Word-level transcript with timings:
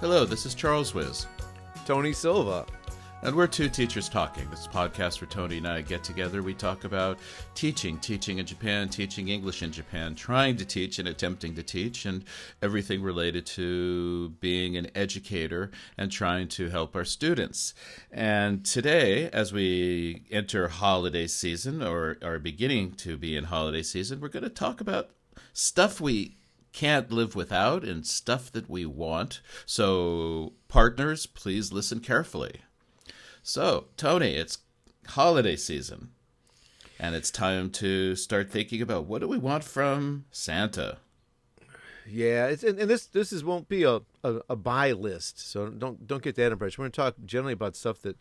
Hello, 0.00 0.24
this 0.26 0.44
is 0.44 0.54
Charles 0.54 0.94
Wiz, 0.94 1.26
Tony 1.86 2.12
Silva. 2.12 2.66
And 3.24 3.34
we're 3.34 3.46
two 3.46 3.70
teachers 3.70 4.10
talking. 4.10 4.48
This 4.50 4.68
podcast 4.68 5.22
where 5.22 5.28
Tony 5.28 5.56
and 5.56 5.66
I 5.66 5.80
get 5.80 6.04
together. 6.04 6.42
We 6.42 6.52
talk 6.52 6.84
about 6.84 7.18
teaching, 7.54 7.96
teaching 7.98 8.36
in 8.36 8.44
Japan, 8.44 8.90
teaching 8.90 9.28
English 9.28 9.62
in 9.62 9.72
Japan, 9.72 10.14
trying 10.14 10.58
to 10.58 10.64
teach 10.66 10.98
and 10.98 11.08
attempting 11.08 11.54
to 11.54 11.62
teach, 11.62 12.04
and 12.04 12.22
everything 12.60 13.02
related 13.02 13.46
to 13.46 14.28
being 14.40 14.76
an 14.76 14.90
educator 14.94 15.70
and 15.96 16.12
trying 16.12 16.48
to 16.48 16.68
help 16.68 16.94
our 16.94 17.06
students. 17.06 17.72
And 18.12 18.62
today, 18.62 19.30
as 19.30 19.54
we 19.54 20.26
enter 20.30 20.68
holiday 20.68 21.26
season 21.26 21.82
or 21.82 22.18
are 22.22 22.38
beginning 22.38 22.92
to 22.96 23.16
be 23.16 23.38
in 23.38 23.44
holiday 23.44 23.82
season, 23.82 24.20
we're 24.20 24.28
going 24.28 24.42
to 24.42 24.50
talk 24.50 24.82
about 24.82 25.08
stuff 25.54 25.98
we 25.98 26.36
can't 26.74 27.10
live 27.10 27.34
without 27.34 27.84
and 27.84 28.06
stuff 28.06 28.52
that 28.52 28.68
we 28.68 28.84
want. 28.84 29.40
So, 29.64 30.52
partners, 30.68 31.24
please 31.24 31.72
listen 31.72 32.00
carefully. 32.00 32.60
So, 33.46 33.88
Tony, 33.98 34.36
it's 34.36 34.56
holiday 35.06 35.54
season, 35.56 36.12
and 36.98 37.14
it's 37.14 37.30
time 37.30 37.68
to 37.72 38.16
start 38.16 38.50
thinking 38.50 38.80
about 38.80 39.04
what 39.04 39.20
do 39.20 39.28
we 39.28 39.36
want 39.36 39.64
from 39.64 40.24
Santa. 40.30 40.96
Yeah, 42.08 42.46
and, 42.46 42.78
and 42.78 42.90
this 42.90 43.04
this 43.04 43.34
is 43.34 43.44
won't 43.44 43.68
be 43.68 43.82
a, 43.82 44.00
a, 44.24 44.40
a 44.48 44.56
buy 44.56 44.92
list, 44.92 45.46
so 45.46 45.68
don't 45.68 46.06
don't 46.06 46.22
get 46.22 46.36
that 46.36 46.52
impression. 46.52 46.80
We're 46.80 46.84
going 46.84 46.92
to 46.92 47.00
talk 47.02 47.14
generally 47.26 47.52
about 47.52 47.76
stuff 47.76 48.00
that 48.00 48.16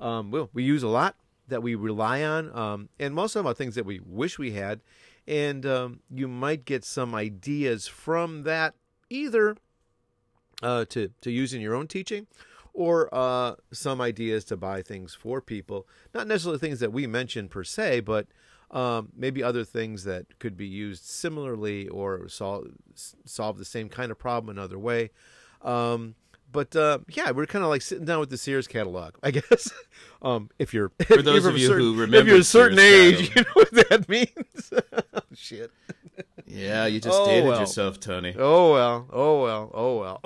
um, 0.00 0.30
well 0.30 0.48
we 0.54 0.62
use 0.62 0.82
a 0.82 0.88
lot, 0.88 1.16
that 1.48 1.62
we 1.62 1.74
rely 1.74 2.22
on, 2.22 2.56
um, 2.56 2.88
and 2.98 3.14
most 3.14 3.36
of 3.36 3.40
them 3.40 3.50
are 3.50 3.54
things 3.54 3.74
that 3.74 3.84
we 3.84 4.00
wish 4.00 4.38
we 4.38 4.52
had, 4.52 4.80
and 5.28 5.66
um, 5.66 6.00
you 6.10 6.28
might 6.28 6.64
get 6.64 6.82
some 6.82 7.14
ideas 7.14 7.88
from 7.88 8.44
that 8.44 8.72
either 9.10 9.54
uh, 10.62 10.86
to 10.86 11.10
to 11.20 11.30
use 11.30 11.52
in 11.52 11.60
your 11.60 11.74
own 11.74 11.88
teaching, 11.88 12.26
or 12.74 13.08
uh, 13.14 13.54
some 13.72 14.00
ideas 14.00 14.44
to 14.46 14.56
buy 14.56 14.82
things 14.82 15.14
for 15.14 15.40
people. 15.40 15.86
Not 16.14 16.26
necessarily 16.26 16.58
things 16.58 16.80
that 16.80 16.92
we 16.92 17.06
mentioned 17.06 17.50
per 17.50 17.64
se, 17.64 18.00
but 18.00 18.26
um, 18.70 19.10
maybe 19.14 19.42
other 19.42 19.64
things 19.64 20.04
that 20.04 20.38
could 20.38 20.56
be 20.56 20.66
used 20.66 21.04
similarly 21.04 21.88
or 21.88 22.28
solve 22.28 22.68
solve 22.94 23.58
the 23.58 23.64
same 23.64 23.88
kind 23.88 24.10
of 24.10 24.18
problem 24.18 24.56
another 24.56 24.78
way. 24.78 25.10
Um, 25.60 26.14
but 26.52 26.76
uh, 26.76 26.98
yeah, 27.10 27.30
we're 27.30 27.46
kind 27.46 27.64
of 27.64 27.70
like 27.70 27.82
sitting 27.82 28.04
down 28.04 28.20
with 28.20 28.30
the 28.30 28.36
Sears 28.36 28.68
catalog, 28.68 29.14
I 29.22 29.30
guess. 29.38 29.70
um, 30.20 30.50
if 30.58 30.72
you're 30.74 30.90
For 31.06 31.22
those 31.22 31.42
you're 31.44 31.50
of 31.52 31.58
you 31.58 31.66
certain- 31.66 31.94
who 31.94 32.02
if 32.16 32.26
you're 32.26 32.36
a 32.36 32.44
certain 32.44 32.78
Sears 32.78 33.20
age, 33.20 33.32
you 33.36 33.42
know 33.42 33.50
what 33.54 33.70
that 33.88 34.08
means. 34.08 34.72
oh, 35.14 35.20
shit. 35.34 35.70
Yeah, 36.46 36.84
you 36.86 37.00
just 37.00 37.18
Oh, 37.18 37.24
dated 37.26 37.46
well. 37.48 37.60
yourself, 37.60 37.98
Tony. 37.98 38.34
Oh 38.38 38.72
well. 38.74 39.08
Oh 39.10 39.42
well. 39.42 39.70
Oh 39.72 39.98
well. 39.98 40.20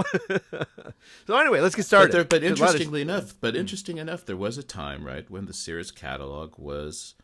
so 1.27 1.37
anyway, 1.39 1.61
let's 1.61 1.75
get 1.77 1.83
But, 1.83 1.87
started. 1.87 2.13
there, 2.13 2.25
but 2.25 2.41
There's 2.41 2.59
a 2.59 2.63
lot 2.63 2.71
of- 2.71 2.75
interestingly 2.75 3.03
enough, 3.03 3.35
but 3.41 3.55
interesting 3.55 3.99
enough, 3.99 4.27
there 4.27 4.37
was 4.37 4.59
a 4.59 4.63
time, 4.65 5.05
right, 5.05 5.31
when 5.31 5.47
the 5.47 5.53
Sears 5.53 5.91
catalog 5.93 6.59
was 6.59 7.15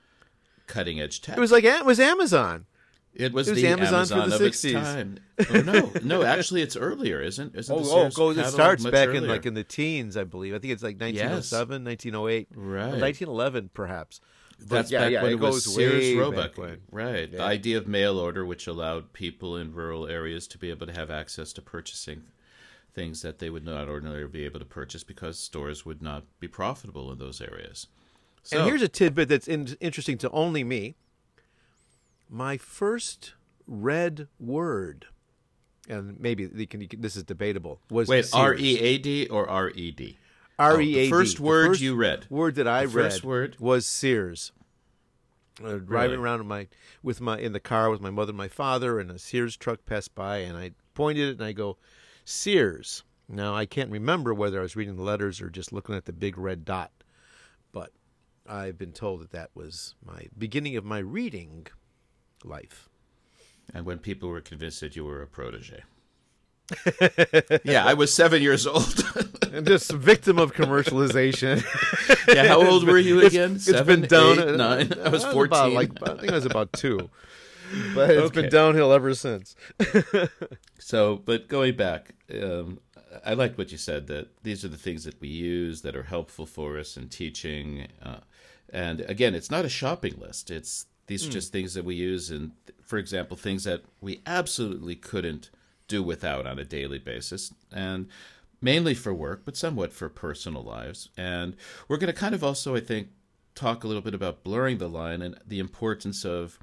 cutting 0.68 1.00
edge 1.00 1.20
tech. 1.20 1.36
it 1.36 1.40
was 1.40 1.50
like 1.52 1.64
it 1.64 1.84
was 1.84 1.98
Amazon. 1.98 2.66
It 3.14 3.32
was, 3.32 3.46
It 3.48 3.52
was 3.52 3.62
the 3.62 3.68
Amazon 3.68 4.06
for 4.06 4.28
the 4.28 4.36
of 4.36 4.40
its 4.42 4.64
60s. 4.64 4.72
time. 4.72 5.18
Oh, 5.50 5.60
no, 5.60 5.92
no, 6.02 6.22
actually, 6.22 6.62
it's 6.62 6.76
earlier, 6.76 7.20
isn't? 7.20 7.54
Isn't 7.54 7.74
Oh, 7.74 7.80
oh, 7.84 8.10
goes 8.10 8.38
it 8.38 8.46
starts 8.46 8.84
back 8.86 9.10
in 9.10 9.28
like 9.28 9.44
in 9.44 9.54
the 9.54 9.64
teens, 9.64 10.16
I 10.16 10.24
believe. 10.24 10.54
I 10.54 10.58
think 10.58 10.72
it's 10.72 10.82
like 10.82 10.96
1907, 11.00 11.84
1908, 11.84 12.48
Right. 12.54 13.00
1911, 13.00 13.70
perhaps. 13.74 14.20
But 14.58 14.68
That's 14.68 14.90
yeah, 14.92 15.00
back 15.00 15.12
yeah, 15.12 15.22
when 15.22 15.32
it 15.32 15.34
it 15.34 15.40
was 15.40 15.74
Sears 15.74 16.14
Roebuck. 16.16 16.56
Right. 16.90 17.30
The 17.30 17.42
idea 17.42 17.78
of 17.78 17.86
mail 17.88 18.18
order, 18.18 18.46
which 18.46 18.66
allowed 18.66 19.12
people 19.12 19.56
in 19.56 19.74
rural 19.74 20.06
areas 20.06 20.46
to 20.48 20.58
be 20.58 20.70
able 20.70 20.86
to 20.86 20.92
have 20.92 21.10
access 21.10 21.52
to 21.54 21.62
purchasing 21.62 22.22
things 22.94 23.22
that 23.22 23.38
they 23.40 23.50
would 23.50 23.64
not 23.64 23.88
ordinarily 23.88 24.26
be 24.28 24.44
able 24.44 24.60
to 24.60 24.66
purchase 24.66 25.02
because 25.02 25.38
stores 25.38 25.84
would 25.84 26.00
not 26.02 26.24
be 26.40 26.46
profitable 26.48 27.10
in 27.10 27.18
those 27.18 27.40
areas. 27.40 27.88
So, 28.42 28.58
and 28.58 28.68
here's 28.68 28.82
a 28.82 28.88
tidbit 28.88 29.28
that's 29.28 29.48
in, 29.48 29.76
interesting 29.80 30.18
to 30.18 30.30
only 30.30 30.62
me. 30.64 30.96
My 32.28 32.56
first 32.56 33.34
read 33.66 34.28
word, 34.40 35.06
and 35.88 36.18
maybe 36.18 36.46
they 36.46 36.66
can, 36.66 36.86
this 36.98 37.16
is 37.16 37.24
debatable, 37.24 37.80
was 37.90 38.08
wait, 38.08 38.28
R 38.32 38.54
E 38.54 38.78
A 38.80 38.98
D 38.98 39.26
or 39.28 39.48
R 39.48 39.70
E 39.70 39.90
D. 39.90 40.18
R 40.58 40.80
E 40.80 40.84
A 40.84 40.86
D. 40.92 40.96
Oh, 40.96 41.00
A 41.00 41.04
the 41.04 41.10
first 41.10 41.40
word 41.40 41.80
you 41.80 41.94
read. 41.94 42.26
Word 42.30 42.54
that 42.56 42.66
I 42.68 42.82
The 42.86 42.88
read 42.88 43.12
first 43.12 43.24
word? 43.24 43.56
was 43.60 43.86
Sears. 43.86 44.52
Uh, 45.62 45.76
driving 45.76 46.12
Really? 46.12 46.16
around 46.16 46.40
in 46.40 46.46
my 46.46 46.66
with 47.02 47.20
my 47.20 47.38
in 47.38 47.52
the 47.52 47.60
car 47.60 47.90
with 47.90 48.00
my 48.00 48.10
mother 48.10 48.30
and 48.30 48.38
my 48.38 48.48
father, 48.48 48.98
and 48.98 49.10
a 49.10 49.18
Sears 49.18 49.56
truck 49.56 49.84
passed 49.84 50.14
by, 50.14 50.38
and 50.38 50.56
I 50.56 50.72
pointed 50.94 51.28
it 51.28 51.32
and 51.38 51.44
I 51.44 51.52
go, 51.52 51.76
Sears. 52.24 53.02
Now 53.28 53.54
I 53.54 53.66
can't 53.66 53.90
remember 53.90 54.32
whether 54.32 54.58
I 54.58 54.62
was 54.62 54.76
reading 54.76 54.96
the 54.96 55.02
letters 55.02 55.40
or 55.42 55.50
just 55.50 55.72
looking 55.72 55.94
at 55.94 56.06
the 56.06 56.12
big 56.12 56.38
red 56.38 56.64
dot, 56.64 56.90
but 57.70 57.92
I've 58.48 58.78
been 58.78 58.92
told 58.92 59.20
that 59.20 59.30
that 59.32 59.50
was 59.54 59.94
my 60.04 60.26
beginning 60.36 60.76
of 60.76 60.84
my 60.84 60.98
reading 60.98 61.66
life. 62.44 62.88
And 63.74 63.84
when 63.86 63.98
people 63.98 64.28
were 64.28 64.40
convinced 64.40 64.80
that 64.80 64.96
you 64.96 65.04
were 65.04 65.22
a 65.22 65.26
protege. 65.26 65.82
yeah, 67.64 67.84
I 67.84 67.94
was 67.94 68.12
seven 68.14 68.42
years 68.42 68.66
old. 68.66 69.04
And 69.52 69.66
just 69.66 69.92
victim 69.92 70.38
of 70.38 70.54
commercialization. 70.54 71.62
yeah, 72.34 72.46
how 72.46 72.66
old 72.66 72.86
were 72.88 72.96
you 72.96 73.20
again? 73.26 73.56
it's 73.56 73.66
Seven, 73.66 74.00
been 74.00 74.08
down. 74.08 74.38
eight, 74.48 74.56
nine? 74.56 74.92
I 75.04 75.10
was 75.10 75.24
fourteen. 75.26 75.74
like, 75.74 75.90
I 76.02 76.14
think 76.16 76.32
I 76.32 76.36
was 76.36 76.46
about 76.46 76.72
two. 76.72 77.10
But 77.94 78.08
it's 78.12 78.22
Okay. 78.30 78.40
been 78.42 78.50
downhill 78.50 78.92
ever 78.94 79.12
since. 79.14 79.54
So, 80.78 81.16
but 81.24 81.48
going 81.48 81.76
back, 81.76 82.14
um, 82.42 82.80
I 83.26 83.34
liked 83.34 83.58
what 83.58 83.70
you 83.72 83.78
said 83.78 84.06
that 84.06 84.28
these 84.42 84.64
are 84.64 84.68
the 84.68 84.78
things 84.78 85.04
that 85.04 85.20
we 85.20 85.28
use 85.28 85.82
that 85.82 85.94
are 85.94 86.02
helpful 86.04 86.46
for 86.46 86.78
us 86.78 86.96
in 86.96 87.08
teaching. 87.10 87.88
Uh, 88.02 88.20
and 88.72 89.00
again, 89.02 89.34
it's 89.34 89.50
not 89.50 89.64
a 89.66 89.68
shopping 89.68 90.14
list. 90.18 90.50
It's 90.50 90.86
these 91.06 91.24
are 91.24 91.28
hmm. 91.28 91.32
just 91.32 91.52
things 91.52 91.74
that 91.74 91.84
we 91.84 91.94
use, 91.94 92.30
and 92.30 92.52
for 92.82 92.98
example, 92.98 93.36
things 93.36 93.64
that 93.64 93.82
we 94.00 94.20
absolutely 94.26 94.94
couldn't 94.94 95.50
do 95.88 96.02
without 96.02 96.46
on 96.46 96.58
a 96.58 96.64
daily 96.64 96.98
basis, 96.98 97.52
and 97.72 98.08
mainly 98.60 98.94
for 98.94 99.12
work, 99.12 99.42
but 99.44 99.56
somewhat 99.56 99.92
for 99.92 100.08
personal 100.08 100.62
lives. 100.62 101.08
And 101.16 101.56
we're 101.88 101.98
going 101.98 102.12
to 102.12 102.18
kind 102.18 102.34
of 102.34 102.44
also, 102.44 102.76
I 102.76 102.80
think, 102.80 103.08
talk 103.54 103.84
a 103.84 103.86
little 103.86 104.02
bit 104.02 104.14
about 104.14 104.44
blurring 104.44 104.78
the 104.78 104.88
line 104.88 105.20
and 105.20 105.38
the 105.46 105.58
importance 105.58 106.24
of 106.24 106.58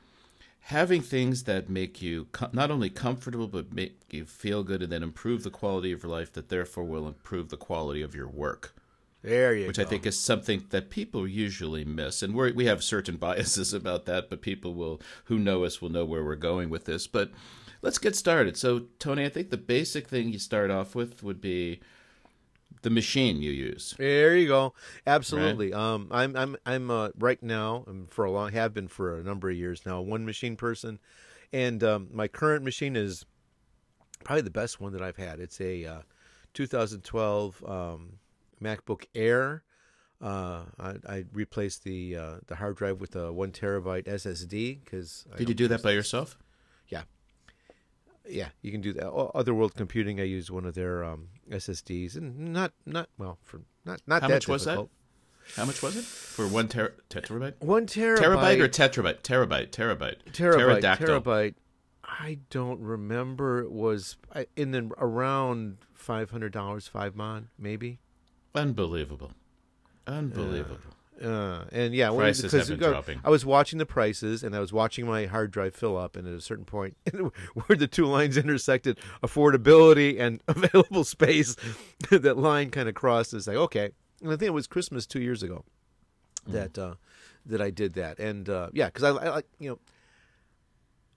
having 0.61 1.01
things 1.01 1.44
that 1.44 1.69
make 1.69 2.01
you 2.01 2.27
co- 2.31 2.50
not 2.51 2.71
only 2.71 2.89
comfortable 2.89 3.47
but 3.47 3.73
make 3.73 4.00
you 4.09 4.25
feel 4.25 4.63
good 4.63 4.81
and 4.81 4.91
then 4.91 5.03
improve 5.03 5.44
the 5.44 5.50
quality 5.50 5.91
of 5.91 6.03
your 6.03 6.11
life 6.11 6.33
that 6.33 6.50
therefore 6.50 6.83
will 6.83 7.07
improve 7.07 7.50
the 7.50 7.57
quality 7.57 8.01
of 8.01 8.16
your 8.16 8.27
work 8.27 8.75
There 9.22 9.53
you 9.53 9.63
go. 9.63 9.68
which 9.68 9.78
go. 9.78 9.84
i 9.84 9.85
think 9.85 10.06
is 10.06 10.19
something 10.19 10.66
that 10.69 10.90
people 10.90 11.28
usually 11.28 11.84
miss 11.84 12.22
and 12.24 12.34
we 12.34 12.52
we 12.52 12.66
have 12.66 12.84
certain 12.84 13.18
biases 13.28 13.74
about 13.74 14.06
that 14.06 14.30
but 14.30 14.41
people 14.41 14.74
will 14.74 15.02
who 15.25 15.38
know 15.38 15.63
us 15.63 15.81
will 15.81 15.90
know 15.90 16.06
where 16.06 16.24
we're 16.24 16.35
going 16.35 16.69
with 16.69 16.85
this 16.85 17.07
but 17.07 17.31
let's 17.81 17.97
get 17.97 18.16
started 18.16 18.56
so 18.57 18.88
tony 18.97 19.25
i 19.25 19.30
think 19.30 19.50
the 19.50 19.57
basic 19.57 20.07
thing 20.07 20.30
you 20.30 20.40
start 20.40 20.72
off 20.72 20.96
with 20.96 21.24
would 21.24 21.41
be 21.41 21.80
the 22.81 22.90
machine 22.90 23.41
you 23.41 23.52
use 23.52 23.94
There 23.97 24.38
you 24.38 24.47
go. 24.47 24.74
Absolutely. 25.06 25.74
Um, 25.74 26.07
I'm 26.12 26.36
I'm 26.36 26.56
I'm 26.66 26.90
uh, 26.90 27.09
right 27.18 27.41
now. 27.44 27.84
I'm 27.88 28.07
for 28.07 28.24
a 28.25 28.31
long 28.31 28.51
have 28.53 28.74
been 28.74 28.88
for 28.88 29.18
a 29.18 29.24
number 29.24 29.50
of 29.50 29.56
years 29.57 29.86
now. 29.86 30.00
One 30.01 30.25
machine 30.25 30.56
person, 30.56 31.00
and 31.51 31.84
um, 31.84 32.07
my 32.13 32.28
current 32.28 32.63
machine 32.63 32.96
is 32.96 33.25
probably 34.24 34.44
the 34.44 34.50
best 34.50 34.80
one 34.80 34.94
that 34.94 35.01
I've 35.01 35.18
had. 35.18 35.40
It's 35.40 35.59
a 35.59 35.86
uh, 35.86 36.01
2012 36.53 37.63
um, 37.68 38.19
MacBook 38.61 39.05
Air. 39.15 39.63
Uh, 40.21 40.63
I, 40.77 40.95
I 41.07 41.25
replaced 41.31 41.83
the 41.85 42.17
uh, 42.17 42.35
the 42.47 42.55
hard 42.55 42.75
drive 42.75 42.99
with 42.99 43.15
a 43.15 43.31
one 43.31 43.51
terabyte 43.51 44.03
SSD 44.03 44.83
because 44.83 45.25
did 45.38 45.47
you 45.47 45.56
do 45.56 45.69
that 45.69 45.81
by 45.81 45.91
yourself 45.91 46.38
yeah, 46.89 47.03
yeah, 48.27 48.50
you 48.61 48.71
can 48.71 48.81
do 48.81 48.94
that. 48.94 49.09
Other 49.11 49.53
World 49.53 49.75
Computing, 49.75 50.19
I 50.19 50.23
used 50.23 50.50
one 50.50 50.65
of 50.65 50.75
their 50.75 51.03
um, 51.03 51.29
SSDs, 51.50 52.15
and 52.15 52.53
not 52.53 52.73
not 52.85 53.09
well 53.17 53.38
for 53.44 53.61
not 53.85 54.01
not 54.07 54.21
How 54.21 54.27
that 54.27 54.33
much 54.35 54.47
was 54.47 54.65
that? 54.65 54.88
how 55.55 55.65
much 55.65 55.81
was 55.81 55.95
it 55.95 56.03
for 56.03 56.47
one 56.47 56.67
ter- 56.67 56.94
tetrabyte 57.09 57.59
One 57.59 57.88
terabyte. 57.88 58.17
terabyte 58.17 58.59
or 58.59 58.67
tetrabyte 58.67 59.21
terabyte 59.21 59.69
terabyte 59.71 60.17
terabyte? 60.31 60.31
Pterodactyl. 60.33 61.21
Terabyte. 61.21 61.55
I 62.03 62.39
don't 62.50 62.79
remember. 62.81 63.62
It 63.62 63.71
was 63.71 64.17
in 64.55 64.71
the 64.71 64.91
around 64.97 65.77
five 65.94 66.31
hundred 66.31 66.51
dollars, 66.51 66.88
five 66.88 67.15
mon, 67.15 67.50
maybe. 67.57 68.00
Unbelievable. 68.56 69.31
Unbelievable. 70.07 70.78
Uh, 71.24 71.66
and 71.74 71.94
yeah, 71.94 72.10
when- 72.10 72.19
Prices 72.22 72.51
have 72.54 72.68
been 72.69 72.80
got- 72.80 72.90
dropping. 72.92 73.19
I 73.25 73.30
was 73.30 73.46
watching 73.46 73.78
the 73.78 73.86
prices, 73.86 74.42
and 74.44 74.56
I 74.56 74.60
was 74.60 74.72
watching 74.72 75.06
my 75.06 75.25
hard 75.25 75.51
drive 75.51 75.75
fill 75.75 75.98
up, 75.98 76.16
and 76.16 76.25
at 76.28 76.34
a 76.34 76.40
certain 76.42 76.63
point, 76.66 76.96
where 77.54 77.78
the 77.78 77.88
two 77.88 78.06
lines 78.06 78.38
intersected, 78.38 78.98
affordability 79.22 80.18
and 80.19 80.42
available 80.48 81.04
space, 81.04 81.56
that 82.10 82.38
line 82.38 82.69
kind 82.72 82.88
of 82.88 82.96
crossed. 82.96 83.34
It's 83.34 83.48
like 83.48 83.57
okay, 83.57 83.90
and 84.22 84.30
I 84.31 84.38
think 84.38 84.44
it 84.48 84.54
was 84.54 84.66
Christmas 84.68 85.06
two 85.06 85.22
years 85.22 85.44
ago 85.44 85.66
Mm. 86.48 86.54
that 86.54 86.78
uh, 86.78 86.94
that 87.46 87.62
I 87.62 87.69
did 87.69 87.94
that. 87.96 88.18
And 88.19 88.48
uh, 88.50 88.69
yeah, 88.72 88.86
because 88.86 89.04
I, 89.04 89.10
I 89.10 89.30
like 89.30 89.46
you 89.60 89.72
know, 89.72 89.80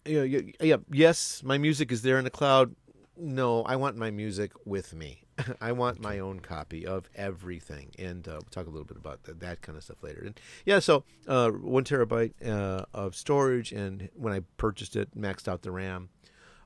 you 0.05 0.19
know, 0.19 0.25
yeah, 0.25 0.41
yeah, 0.61 0.77
yes, 0.91 1.43
my 1.45 1.59
music 1.59 1.93
is 1.93 2.03
there 2.03 2.19
in 2.19 2.25
the 2.25 2.31
cloud. 2.31 2.75
No, 3.25 3.63
I 3.63 3.77
want 3.77 3.97
my 3.97 4.11
music 4.11 4.51
with 4.65 4.95
me. 4.95 5.23
I 5.61 5.71
want 5.71 6.01
my 6.01 6.19
own 6.19 6.41
copy 6.41 6.85
of 6.85 7.09
everything, 7.15 7.93
and 7.97 8.27
uh, 8.27 8.33
we'll 8.33 8.43
talk 8.51 8.67
a 8.67 8.71
little 8.71 8.85
bit 8.85 8.97
about 8.97 9.23
that, 9.23 9.39
that 9.39 9.63
kind 9.63 9.79
of 9.79 9.85
stuff 9.85 10.03
later. 10.03 10.25
And 10.27 10.41
yeah, 10.67 10.81
so 10.81 11.05
uh, 11.29 11.51
one 11.51 11.85
terabyte 11.85 12.33
uh, 12.45 12.85
of 12.93 13.15
storage, 13.15 13.71
and 13.71 14.09
when 14.15 14.33
I 14.33 14.41
purchased 14.57 14.97
it, 14.97 15.17
maxed 15.17 15.47
out 15.47 15.63
the 15.63 15.71
RAM. 15.71 16.09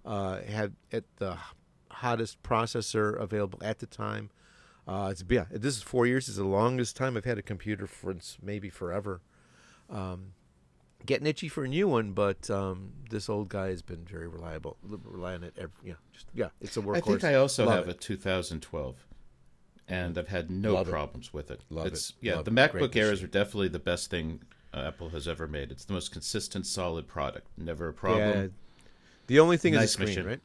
Uh, 0.02 0.40
had 0.42 0.72
at 0.92 1.04
the 1.16 1.36
hottest 1.90 2.42
processor 2.42 3.20
available 3.20 3.58
at 3.62 3.80
the 3.80 3.86
time. 3.86 4.30
Uh, 4.88 5.08
it's 5.10 5.22
yeah, 5.28 5.44
this 5.50 5.76
is 5.76 5.82
four 5.82 6.06
years. 6.06 6.26
It's 6.26 6.38
the 6.38 6.44
longest 6.44 6.96
time 6.96 7.18
I've 7.18 7.26
had 7.26 7.36
a 7.36 7.42
computer 7.42 7.86
for 7.86 8.16
maybe 8.40 8.70
forever. 8.70 9.20
Um, 9.90 10.32
getting 11.06 11.26
itchy 11.26 11.48
for 11.48 11.64
a 11.64 11.68
new 11.68 11.88
one, 11.88 12.12
but 12.12 12.50
um, 12.50 12.92
this 13.10 13.28
old 13.28 13.48
guy 13.48 13.68
has 13.68 13.82
been 13.82 14.04
very 14.04 14.28
reliable. 14.28 14.76
Rely 14.82 15.34
on 15.34 15.44
it. 15.44 15.54
Every, 15.56 15.70
yeah, 15.84 15.94
just 16.12 16.26
yeah, 16.34 16.48
it's 16.60 16.76
a 16.76 16.82
workhorse. 16.82 16.96
I 16.96 17.00
think 17.00 17.24
I 17.24 17.34
also 17.34 17.64
Love 17.66 17.76
have 17.76 17.88
it. 17.88 17.96
a 17.96 17.98
2012, 17.98 19.06
and 19.88 20.18
I've 20.18 20.28
had 20.28 20.50
no 20.50 20.74
Love 20.74 20.88
it. 20.88 20.90
problems 20.90 21.32
with 21.32 21.50
it. 21.50 21.60
Love 21.70 21.86
it's, 21.86 22.10
it. 22.10 22.16
Yeah, 22.20 22.36
Love 22.36 22.44
the. 22.44 22.50
MacBook 22.50 22.92
Great 22.92 22.96
Airs 22.96 23.22
are 23.22 23.28
definitely 23.28 23.68
the 23.68 23.78
best 23.78 24.10
thing 24.10 24.42
uh, 24.74 24.80
Apple 24.80 25.10
has 25.10 25.26
ever 25.28 25.46
made. 25.46 25.70
It's 25.70 25.84
the 25.84 25.94
most 25.94 26.12
consistent, 26.12 26.66
solid 26.66 27.06
product. 27.06 27.46
Never 27.56 27.88
a 27.88 27.92
problem. 27.94 28.28
Yeah, 28.28 28.46
the 29.28 29.40
only 29.40 29.56
thing 29.56 29.74
is 29.74 29.80
Nice 29.80 29.96
the 29.96 30.06
screen, 30.06 30.26
right? 30.26 30.40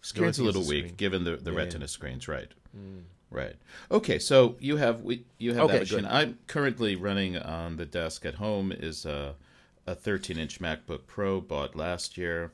Screen's 0.00 0.38
a 0.38 0.44
little 0.44 0.62
weak, 0.62 0.84
screen. 0.84 0.94
given 0.96 1.24
the, 1.24 1.36
the 1.36 1.50
Yeah. 1.50 1.58
Retina 1.58 1.88
screens, 1.88 2.28
right? 2.28 2.48
Right. 3.28 3.56
Okay, 3.90 4.18
so 4.20 4.56
you 4.60 4.76
have 4.76 5.02
we 5.02 5.24
you 5.38 5.52
have 5.54 5.64
Okay, 5.64 5.72
that 5.74 5.80
machine. 5.80 6.00
good. 6.02 6.06
I'm 6.06 6.38
currently 6.46 6.94
running 6.94 7.36
on 7.36 7.76
the 7.76 7.84
desk 7.84 8.24
at 8.24 8.34
home 8.34 8.70
is 8.70 9.04
a 9.04 9.34
a 9.86 9.94
13 9.94 10.38
inch 10.38 10.60
MacBook 10.60 11.06
Pro 11.06 11.40
bought 11.40 11.76
last 11.76 12.16
year, 12.18 12.52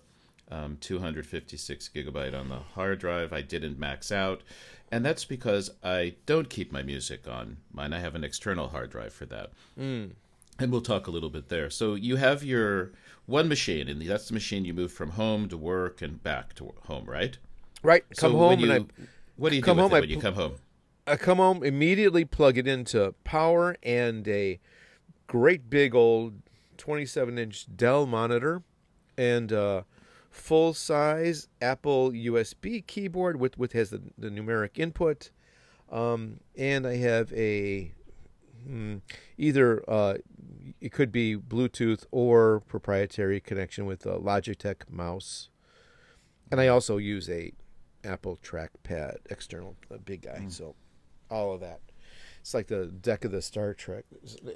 um, 0.51 0.77
256 0.81 1.89
gigabyte 1.95 2.39
on 2.39 2.49
the 2.49 2.57
hard 2.75 2.99
drive. 2.99 3.33
I 3.33 3.41
didn't 3.43 3.79
max 3.79 4.13
out, 4.13 4.43
and 4.91 5.05
that's 5.05 5.25
because 5.25 5.71
I 5.83 6.15
don't 6.27 6.51
keep 6.51 6.73
my 6.73 6.83
music 6.83 7.27
on 7.27 7.59
mine. 7.73 7.93
I 7.93 8.01
have 8.01 8.15
an 8.15 8.25
external 8.25 8.69
hard 8.69 8.91
drive 8.91 9.13
for 9.15 9.27
that. 9.27 9.51
And 10.59 10.71
we'll 10.71 10.83
talk 10.83 11.07
a 11.07 11.11
little 11.11 11.31
bit 11.31 11.49
there. 11.49 11.71
So 11.71 11.95
you 11.95 12.17
have 12.17 12.45
your 12.45 12.93
one 13.27 13.49
machine, 13.49 13.89
and 13.89 14.03
that's 14.03 14.29
the 14.29 14.35
machine 14.35 14.65
you 14.65 14.75
move 14.75 14.93
from 14.93 15.11
home 15.13 15.49
to 15.49 15.57
work 15.57 16.03
and 16.03 16.23
back 16.23 16.55
to 16.57 16.75
home, 16.83 17.07
right? 17.09 17.39
Right. 17.83 18.05
Come 18.17 18.33
home 18.33 18.53
and 18.53 18.61
you- 18.61 19.07
what 19.37 19.51
do 19.51 19.57
you 19.57 19.63
come 19.63 19.79
do 19.79 19.83
home, 19.83 19.95
I 19.95 20.01
when 20.01 20.11
you 20.11 20.21
come 20.21 20.35
home? 20.35 20.53
I, 21.07 21.13
I 21.13 21.17
come 21.17 21.39
home 21.39 21.65
immediately, 21.65 22.25
plug 22.27 22.59
it 22.59 22.69
into 22.69 23.15
power 23.25 23.77
and 23.83 24.29
a 24.29 24.61
great 25.27 25.71
big 25.71 25.95
old 25.95 26.35
27 26.83 27.39
inch 27.39 27.67
Dell 27.77 28.07
monitor 28.07 28.65
and 29.17 29.53
uh, 29.53 29.83
full 30.31 30.75
size 30.75 31.47
Apple 31.61 32.11
USB 32.11 32.85
keyboard 32.85 33.39
with 33.39 33.57
with 33.57 33.73
has 33.73 33.91
the, 33.91 34.03
the 34.19 34.31
numeric 34.31 34.81
input. 34.81 35.31
Um, 35.93 36.41
and 36.59 36.85
I 36.85 36.97
have 36.97 37.33
a 37.35 37.93
hmm, 38.67 38.97
either 39.39 39.89
uh, 39.89 40.15
it 40.81 40.91
could 40.91 41.13
be 41.13 41.37
Bluetooth 41.37 42.05
or 42.11 42.65
proprietary 42.67 43.39
connection 43.39 43.87
with 43.87 44.05
a 44.05 44.19
Logitech 44.19 44.91
mouse. 44.91 45.51
And 46.51 46.61
I 46.61 46.67
also 46.67 46.97
use 46.97 47.31
a 47.31 47.53
Apple 48.03 48.41
trackpad 48.43 49.19
external, 49.31 49.77
a 49.89 49.99
big 49.99 50.23
guy. 50.23 50.47
So 50.49 50.75
all 51.31 51.55
of 51.55 51.61
that. 51.61 51.79
It's 52.41 52.55
like 52.55 52.67
the 52.67 52.87
deck 52.87 53.25
of 53.25 53.31
the 53.31 53.41
Star 53.41 53.73
Trek 53.73 54.05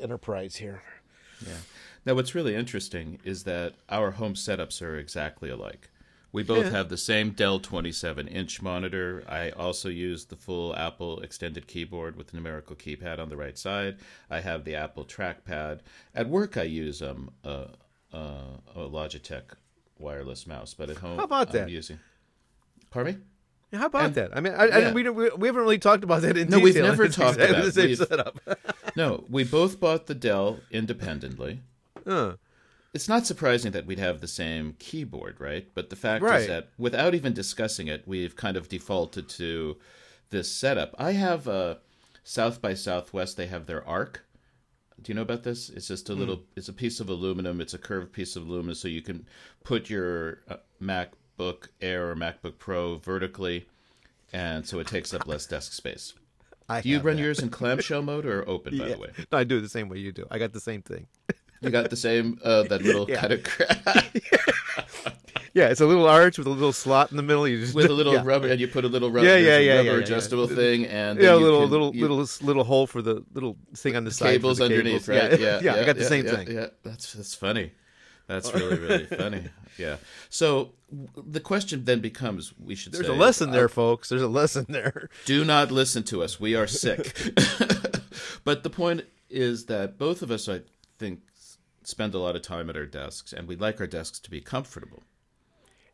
Enterprise 0.01 0.57
here. 0.57 0.83
Yeah. 1.45 1.55
Now, 2.05 2.15
what's 2.15 2.35
really 2.35 2.55
interesting 2.55 3.19
is 3.25 3.45
that 3.45 3.75
our 3.89 4.13
home 4.13 4.35
setups 4.35 4.81
are 4.81 4.97
exactly 4.97 5.51
alike. 5.51 5.91
We 6.33 6.43
both 6.43 6.67
Yeah. 6.67 6.71
have 6.73 6.89
the 6.89 6.97
same 6.99 7.31
Dell 7.31 7.59
27 7.61 8.29
inch 8.29 8.61
monitor. 8.63 9.25
I 9.29 9.51
also 9.51 9.89
use 9.89 10.27
the 10.27 10.37
full 10.37 10.77
Apple 10.77 11.21
extended 11.21 11.67
keyboard 11.67 12.15
with 12.17 12.29
the 12.29 12.37
numerical 12.37 12.77
keypad 12.77 13.19
on 13.19 13.29
the 13.31 13.37
right 13.37 13.57
side. 13.57 13.97
I 14.31 14.41
have 14.41 14.65
the 14.65 14.75
Apple 14.75 15.05
trackpad. 15.05 15.81
At 16.15 16.29
work, 16.29 16.57
I 16.57 16.65
use 16.65 17.01
um, 17.03 17.31
a, 17.43 17.69
a, 18.13 18.19
a 18.75 18.79
Logitech 18.89 19.43
wireless 19.99 20.47
mouse, 20.47 20.75
but 20.75 20.91
at 20.91 20.99
home, 20.99 21.17
How 21.19 21.25
about 21.25 21.49
I'm 21.49 21.53
that? 21.55 21.71
using. 21.71 21.99
Pardon 22.91 23.15
me? 23.15 23.21
Yeah, 23.73 23.79
How 23.81 23.87
about 23.87 24.05
And- 24.05 24.15
that? 24.17 24.37
I 24.37 24.41
mean, 24.41 24.53
I, 24.53 24.65
I, 24.65 24.79
yeah. 24.79 24.93
we, 24.93 25.09
we, 25.09 25.31
we 25.31 25.49
haven't 25.49 25.63
really 25.63 25.79
talked 25.79 26.05
about 26.05 26.23
that 26.23 26.37
in 26.37 26.49
No, 26.51 26.59
detail. 26.61 26.83
No, 26.85 26.91
we've 26.91 26.99
never 26.99 27.09
talked 27.09 27.39
exactly 27.39 27.57
about 27.57 27.65
the 27.65 27.73
same 27.73 27.85
We've- 27.87 27.97
setup. 28.05 28.39
No, 28.97 29.25
we 29.29 29.45
both 29.45 29.79
bought 29.79 30.07
the 30.07 30.15
Dell 30.15 30.61
independently. 30.71 31.61
Huh. 32.07 32.37
it's 32.95 33.09
not 33.09 33.27
surprising 33.27 33.73
that 33.73 33.85
we'd 33.85 33.99
have 33.99 34.21
the 34.21 34.27
same 34.29 34.75
keyboard, 34.79 35.39
right? 35.41 35.69
But 35.75 35.91
the 35.91 35.97
fact 35.97 36.25
is 36.25 36.47
that 36.47 36.69
without 36.79 37.15
even 37.15 37.33
discussing 37.35 37.89
it, 37.89 38.05
we've 38.07 38.35
kind 38.37 38.57
of 38.57 38.69
defaulted 38.69 39.29
to 39.31 39.77
this 40.31 40.51
setup. 40.51 40.95
I 40.99 41.13
have 41.13 41.47
uh, 41.47 41.75
South 42.25 42.63
by 42.63 42.75
Southwest. 42.75 43.37
They 43.37 43.49
have 43.49 43.67
their 43.67 43.87
Arc. 43.87 44.25
Do 45.03 45.11
you 45.13 45.15
know 45.15 45.23
about 45.23 45.43
this? 45.43 45.69
It's 45.69 45.89
just 45.89 46.09
a 46.09 46.15
Hmm. 46.15 46.21
little. 46.21 46.43
It's 46.57 46.69
a 46.69 46.73
piece 46.73 47.01
of 47.01 47.11
aluminum. 47.11 47.61
It's 47.61 47.75
a 47.75 47.79
curved 47.79 48.13
piece 48.13 48.35
of 48.35 48.47
aluminum, 48.49 48.75
so 48.75 48.89
you 48.89 49.03
can 49.03 49.27
put 49.63 49.91
your 49.91 50.41
uh, 50.49 50.57
MacBook 50.81 51.69
Air 51.83 52.11
or 52.11 52.17
MacBook 52.17 52.59
Pro 52.59 52.97
vertically, 52.97 53.67
and 54.33 54.67
so 54.67 54.79
it 54.79 54.87
takes 54.87 55.13
up 55.13 55.27
less 55.27 55.47
desk 55.47 55.73
space. 55.73 56.15
I 56.69 56.81
Do 56.81 56.89
you 56.89 57.01
run 57.01 57.17
that. 57.17 57.23
yours 57.23 57.39
in 57.41 57.49
clamshell 57.51 58.03
mode 58.11 58.27
or 58.27 58.49
open? 58.49 58.77
By 58.79 58.87
Yeah. 58.87 58.95
the 58.95 58.99
way, 59.01 59.09
No, 59.33 59.39
I 59.39 59.45
do 59.45 59.59
it 59.59 59.61
the 59.61 59.69
same 59.69 59.89
way 59.89 59.99
you 59.99 60.13
do. 60.13 60.27
I 60.31 60.39
got 60.39 60.53
the 60.53 60.61
same 60.61 60.83
thing. 60.83 61.07
you 61.63 61.71
got 61.71 61.91
the 61.91 61.97
same 61.97 62.39
uh, 62.45 62.65
that 62.65 62.83
little 62.83 63.07
Yeah. 63.11 63.21
kind 63.21 63.33
of 63.33 63.43
crack. 63.45 64.23
Yeah, 65.55 65.69
it's 65.69 65.81
a 65.81 65.87
little 65.87 66.07
arch 66.07 66.37
with 66.37 66.47
a 66.47 66.51
little 66.51 66.73
slot 66.75 67.11
in 67.11 67.17
the 67.17 67.23
middle. 67.23 67.49
You 67.49 67.61
just 67.61 67.75
with 67.75 67.87
a 67.87 67.93
little 67.93 68.13
yeah. 68.13 68.23
rubber, 68.27 68.49
and 68.49 68.61
you 68.61 68.69
put 68.69 68.85
a 68.85 68.89
little 68.89 69.11
rubber, 69.11 69.27
Yeah, 69.27 69.37
yeah, 69.39 69.59
yeah, 69.59 69.77
rubber 69.79 69.89
yeah, 69.91 70.05
adjustable 70.05 70.49
thing, 70.49 70.85
and 70.85 71.19
yeah, 71.19 71.33
a 71.33 71.37
little 71.37 71.63
can- 71.63 71.71
little 71.71 71.95
you- 71.95 72.03
little 72.03 72.27
little 72.43 72.65
hole 72.65 72.87
for 72.87 73.01
the 73.01 73.25
little 73.33 73.57
thing 73.75 73.97
on 73.97 74.05
the 74.05 74.11
side. 74.11 74.27
for 74.27 74.33
cables 74.33 74.59
the 74.59 74.65
underneath, 74.65 75.07
cables. 75.07 75.31
right? 75.31 75.41
Yeah, 75.41 75.61
yeah, 75.63 75.75
I 75.77 75.85
got 75.87 75.97
the 75.97 76.05
same 76.05 76.27
thing. 76.27 76.51
Yeah, 76.51 76.67
that's 76.83 77.15
that's 77.15 77.35
funny. 77.35 77.73
That's 78.27 78.53
really 78.53 78.79
really 78.79 79.07
funny. 79.07 79.43
Yeah. 79.79 79.97
So 80.31 80.73
the 81.17 81.41
question 81.41 81.85
then 81.85 82.01
becomes: 82.01 82.53
We 82.59 82.75
should 82.75 82.93
There's 82.93 83.07
say, 83.07 83.13
a 83.13 83.17
lesson 83.17 83.51
uh, 83.51 83.53
there, 83.53 83.69
folks. 83.69 84.09
There's 84.09 84.23
a 84.23 84.29
lesson 84.29 84.67
there. 84.69 85.09
do 85.25 85.45
not 85.45 85.71
listen 85.71 86.03
to 86.05 86.23
us. 86.23 86.41
We 86.41 86.55
are 86.55 86.67
sick. 86.67 87.17
but 88.45 88.63
the 88.63 88.71
point 88.71 89.05
is 89.29 89.67
that 89.67 89.99
both 89.99 90.23
of 90.23 90.31
us, 90.31 90.49
I 90.49 90.63
think, 90.99 91.21
spend 91.83 92.15
a 92.15 92.19
lot 92.19 92.37
of 92.37 92.43
time 92.43 92.71
at 92.71 92.77
our 92.77 92.87
desks, 92.87 93.33
and 93.33 93.47
we 93.47 93.57
like 93.57 93.81
our 93.81 93.87
desks 93.87 94.19
to 94.21 94.31
be 94.31 94.41
comfortable. 94.41 95.03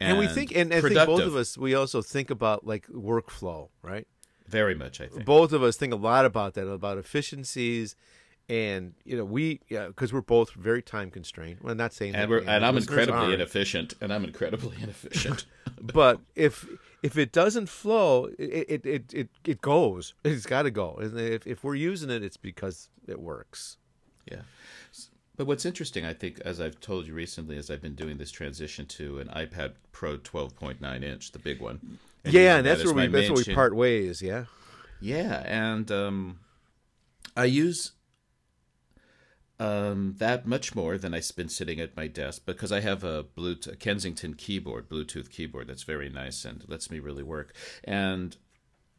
And, 0.00 0.18
we 0.18 0.26
think, 0.26 0.52
and 0.56 0.74
I 0.74 0.80
think 0.80 0.94
both 1.06 1.22
of 1.22 1.36
us, 1.36 1.56
we 1.56 1.76
also 1.76 2.02
think 2.02 2.28
about 2.28 2.66
like 2.66 2.88
workflow, 2.88 3.68
right? 3.82 4.08
very 4.52 4.74
much. 4.74 5.00
I 5.00 5.06
think. 5.06 5.24
Both 5.24 5.52
of 5.52 5.62
us 5.62 5.76
think 5.76 5.92
a 5.92 5.96
lot 5.96 6.24
about 6.24 6.54
that, 6.54 6.68
about 6.68 6.98
efficiencies, 6.98 7.96
and 8.52 8.92
you 9.06 9.16
know, 9.16 9.24
we, 9.24 9.60
yeah, 9.70 9.86
because 9.86 10.12
we're 10.12 10.20
both 10.20 10.52
very 10.52 10.82
time 10.82 11.10
constrained. 11.10 11.60
Well, 11.62 11.74
not 11.74 11.94
saying 11.94 12.14
and 12.14 12.24
that, 12.24 12.28
we're 12.28 12.46
and 12.46 12.66
I'm 12.66 12.76
incredibly 12.76 13.18
aren't. 13.18 13.32
inefficient, 13.32 13.94
and 14.02 14.12
I'm 14.12 14.24
incredibly 14.24 14.76
inefficient. 14.82 15.46
but 15.80 16.20
if 16.36 16.68
if 17.02 17.16
it 17.16 17.32
doesn't 17.32 17.70
flow, 17.70 18.26
it 18.38 18.84
it 18.84 19.14
it 19.14 19.28
it, 19.42 19.62
goes. 19.62 20.12
It's 20.22 20.44
got 20.44 20.62
to 20.64 20.70
go. 20.70 20.96
And 20.96 21.18
if 21.18 21.46
if 21.46 21.64
we're 21.64 21.76
using 21.76 22.10
it, 22.10 22.22
it's 22.22 22.36
because 22.36 22.90
it 23.08 23.18
works. 23.18 23.78
Yeah. 24.30 24.42
But 25.34 25.46
what's 25.46 25.64
interesting, 25.64 26.04
I 26.04 26.12
think, 26.12 26.38
as 26.40 26.60
I've 26.60 26.78
told 26.78 27.06
you 27.06 27.14
recently, 27.14 27.56
as 27.56 27.70
I've 27.70 27.80
been 27.80 27.94
doing 27.94 28.18
this 28.18 28.30
transition 28.30 28.84
to 28.84 29.18
an 29.18 29.28
iPad 29.28 29.72
Pro 29.90 30.18
12.9 30.18 31.02
inch, 31.02 31.32
the 31.32 31.38
big 31.38 31.58
one. 31.58 31.98
and 32.22 32.34
yeah, 32.34 32.58
and 32.58 32.66
that's 32.66 32.80
as 32.80 32.86
where 32.92 32.94
we 32.94 33.06
that's 33.06 33.30
where 33.30 33.44
we 33.46 33.54
part 33.54 33.74
ways. 33.74 34.20
Yeah. 34.20 34.44
Yeah, 35.00 35.42
and 35.46 35.90
um, 35.90 36.40
I 37.34 37.46
use 37.46 37.92
um, 39.62 40.16
that 40.18 40.44
much 40.44 40.74
more 40.74 40.98
than 40.98 41.14
I've 41.14 41.36
been 41.36 41.48
sitting 41.48 41.78
at 41.78 41.96
my 41.96 42.08
desk 42.08 42.42
because 42.44 42.72
I 42.72 42.80
have 42.80 43.04
a 43.04 43.22
Bluetooth 43.22 43.74
a 43.74 43.76
Kensington 43.76 44.34
keyboard, 44.34 44.88
Bluetooth 44.88 45.30
keyboard 45.30 45.68
that's 45.68 45.84
very 45.84 46.08
nice 46.08 46.44
and 46.44 46.64
lets 46.66 46.90
me 46.90 46.98
really 46.98 47.22
work. 47.22 47.54
And 47.84 48.36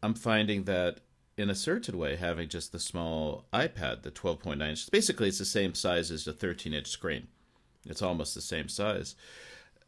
I'm 0.01 0.13
finding 0.13 0.63
that 0.63 1.01
in 1.35 1.49
a 1.49 1.55
certain 1.55 1.97
way, 1.97 2.15
having 2.15 2.47
just 2.47 2.71
the 2.71 2.79
small 2.79 3.45
iPad, 3.51 4.03
the 4.03 4.11
12.9 4.11 4.69
inch, 4.69 4.89
basically 4.89 5.27
it's 5.27 5.39
the 5.39 5.43
same 5.43 5.73
size 5.73 6.09
as 6.11 6.23
the 6.23 6.31
13 6.31 6.73
inch 6.73 6.87
screen. 6.87 7.27
It's 7.85 8.01
almost 8.01 8.33
the 8.33 8.39
same 8.39 8.69
size. 8.69 9.15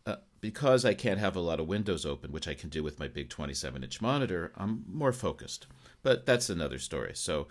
Uh, 0.05 0.17
because 0.41 0.84
I 0.84 0.94
can't 0.94 1.22
have 1.22 1.38
a 1.38 1.39
lot 1.39 1.62
of 1.62 1.67
windows 1.67 2.05
open, 2.05 2.34
which 2.34 2.50
I 2.50 2.53
can 2.53 2.67
do 2.67 2.84
with 2.84 3.00
my 3.00 3.08
big 3.08 3.29
27 3.29 3.82
inch 3.82 4.01
monitor, 4.01 4.51
I'm 4.58 4.84
more 4.91 5.13
focused. 5.13 5.67
But 6.03 6.25
that's 6.25 6.50
another 6.50 6.79
story. 6.79 7.12
So 7.15 7.48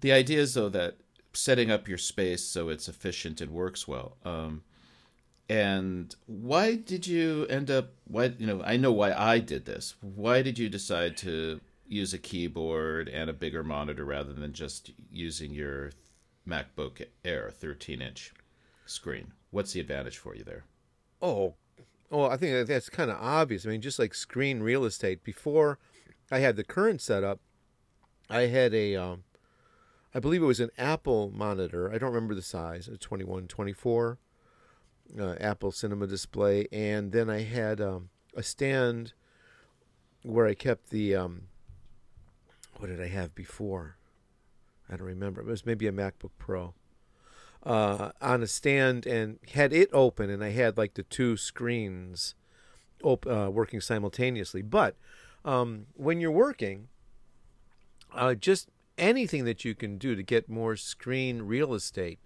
the 0.00 0.12
idea 0.12 0.40
is, 0.40 0.54
though, 0.54 0.70
that 0.70 0.96
setting 1.32 1.70
up 1.70 1.88
your 1.88 1.98
space 1.98 2.44
so 2.44 2.68
it's 2.68 2.88
efficient 2.88 3.40
and 3.40 3.50
works 3.50 3.88
well. 3.88 4.16
Um, 4.24 4.62
and 5.48 6.14
why 6.26 6.76
did 6.76 7.06
you 7.06 7.46
end 7.46 7.70
up? 7.70 7.92
Why 8.04 8.32
you 8.38 8.46
know? 8.46 8.62
I 8.64 8.76
know 8.76 8.92
why 8.92 9.12
I 9.12 9.38
did 9.38 9.64
this. 9.64 9.94
Why 10.00 10.42
did 10.42 10.58
you 10.58 10.68
decide 10.68 11.16
to 11.18 11.60
use 11.86 12.14
a 12.14 12.18
keyboard 12.18 13.08
and 13.08 13.28
a 13.28 13.34
bigger 13.34 13.62
monitor 13.62 14.04
rather 14.04 14.32
than 14.32 14.52
just 14.52 14.92
using 15.10 15.52
your 15.52 15.90
MacBook 16.48 17.04
Air 17.24 17.50
13 17.50 18.00
inch? 18.00 18.32
screen. 18.92 19.32
What's 19.50 19.72
the 19.72 19.80
advantage 19.80 20.18
for 20.18 20.34
you 20.34 20.44
there? 20.44 20.64
Oh, 21.20 21.54
well, 22.10 22.30
I 22.30 22.36
think 22.36 22.66
that's 22.66 22.90
kind 22.90 23.10
of 23.10 23.16
obvious. 23.20 23.66
I 23.66 23.70
mean, 23.70 23.80
just 23.80 23.98
like 23.98 24.14
screen 24.14 24.60
real 24.60 24.84
estate. 24.84 25.24
Before 25.24 25.78
I 26.30 26.38
had 26.38 26.56
the 26.56 26.64
current 26.64 27.00
setup, 27.00 27.40
I 28.28 28.42
had 28.42 28.74
a, 28.74 28.96
um, 28.96 29.24
I 30.14 30.20
believe 30.20 30.42
it 30.42 30.46
was 30.46 30.60
an 30.60 30.70
Apple 30.76 31.30
monitor. 31.34 31.90
I 31.92 31.98
don't 31.98 32.12
remember 32.12 32.34
the 32.34 32.42
size, 32.42 32.88
a 32.88 32.96
21, 32.96 33.48
24 33.48 34.18
uh, 35.18 35.34
Apple 35.40 35.72
Cinema 35.72 36.06
display, 36.06 36.66
and 36.72 37.12
then 37.12 37.28
I 37.30 37.42
had 37.42 37.80
um, 37.80 38.10
a 38.36 38.42
stand 38.42 39.12
where 40.22 40.46
I 40.46 40.54
kept 40.54 40.90
the. 40.90 41.14
Um, 41.14 41.42
what 42.78 42.88
did 42.88 43.00
I 43.00 43.08
have 43.08 43.34
before? 43.34 43.96
I 44.90 44.96
don't 44.96 45.06
remember. 45.06 45.40
It 45.40 45.46
was 45.46 45.64
maybe 45.64 45.86
a 45.86 45.92
MacBook 45.92 46.30
Pro. 46.38 46.74
Uh, 47.62 48.10
on 48.20 48.42
a 48.42 48.46
stand 48.46 49.06
and 49.06 49.38
had 49.54 49.72
it 49.72 49.88
open, 49.92 50.30
and 50.30 50.42
I 50.42 50.50
had 50.50 50.76
like 50.76 50.94
the 50.94 51.04
two 51.04 51.36
screens 51.36 52.34
op- 53.04 53.26
uh, 53.26 53.50
working 53.52 53.80
simultaneously. 53.80 54.62
But 54.62 54.96
um, 55.44 55.86
when 55.94 56.20
you're 56.20 56.32
working, 56.32 56.88
uh, 58.12 58.34
just 58.34 58.68
anything 58.98 59.44
that 59.44 59.64
you 59.64 59.74
can 59.74 59.98
do 59.98 60.14
to 60.14 60.22
get 60.22 60.48
more 60.48 60.76
screen 60.76 61.42
real 61.42 61.74
estate 61.74 62.18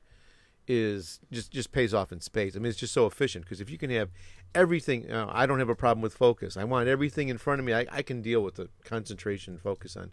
is 0.69 1.21
just 1.31 1.53
just 1.53 1.73
pays 1.73 1.95
off 1.95 2.13
in 2.13 2.21
space. 2.21 2.57
I 2.57 2.59
mean, 2.59 2.71
it's 2.71 2.79
just 2.79 2.95
so 2.95 3.07
efficient 3.07 3.45
because 3.45 3.61
if 3.61 3.71
you 3.71 3.79
can 3.79 3.91
have 3.91 4.11
everything, 4.55 5.11
uh, 5.11 5.31
I 5.31 5.47
don't 5.47 5.59
have 5.59 5.69
a 5.69 5.77
problem 5.77 6.03
with 6.03 6.15
focus. 6.15 6.57
I 6.57 6.65
want 6.65 6.89
everything 6.89 7.29
in 7.29 7.39
front 7.39 7.61
of 7.61 7.65
me. 7.65 7.75
I, 7.75 7.87
I 7.91 8.03
can 8.03 8.23
deal 8.23 8.43
with 8.43 8.57
the 8.57 8.69
concentration 8.85 9.55
and 9.55 9.63
focus 9.63 9.97
on 9.97 10.13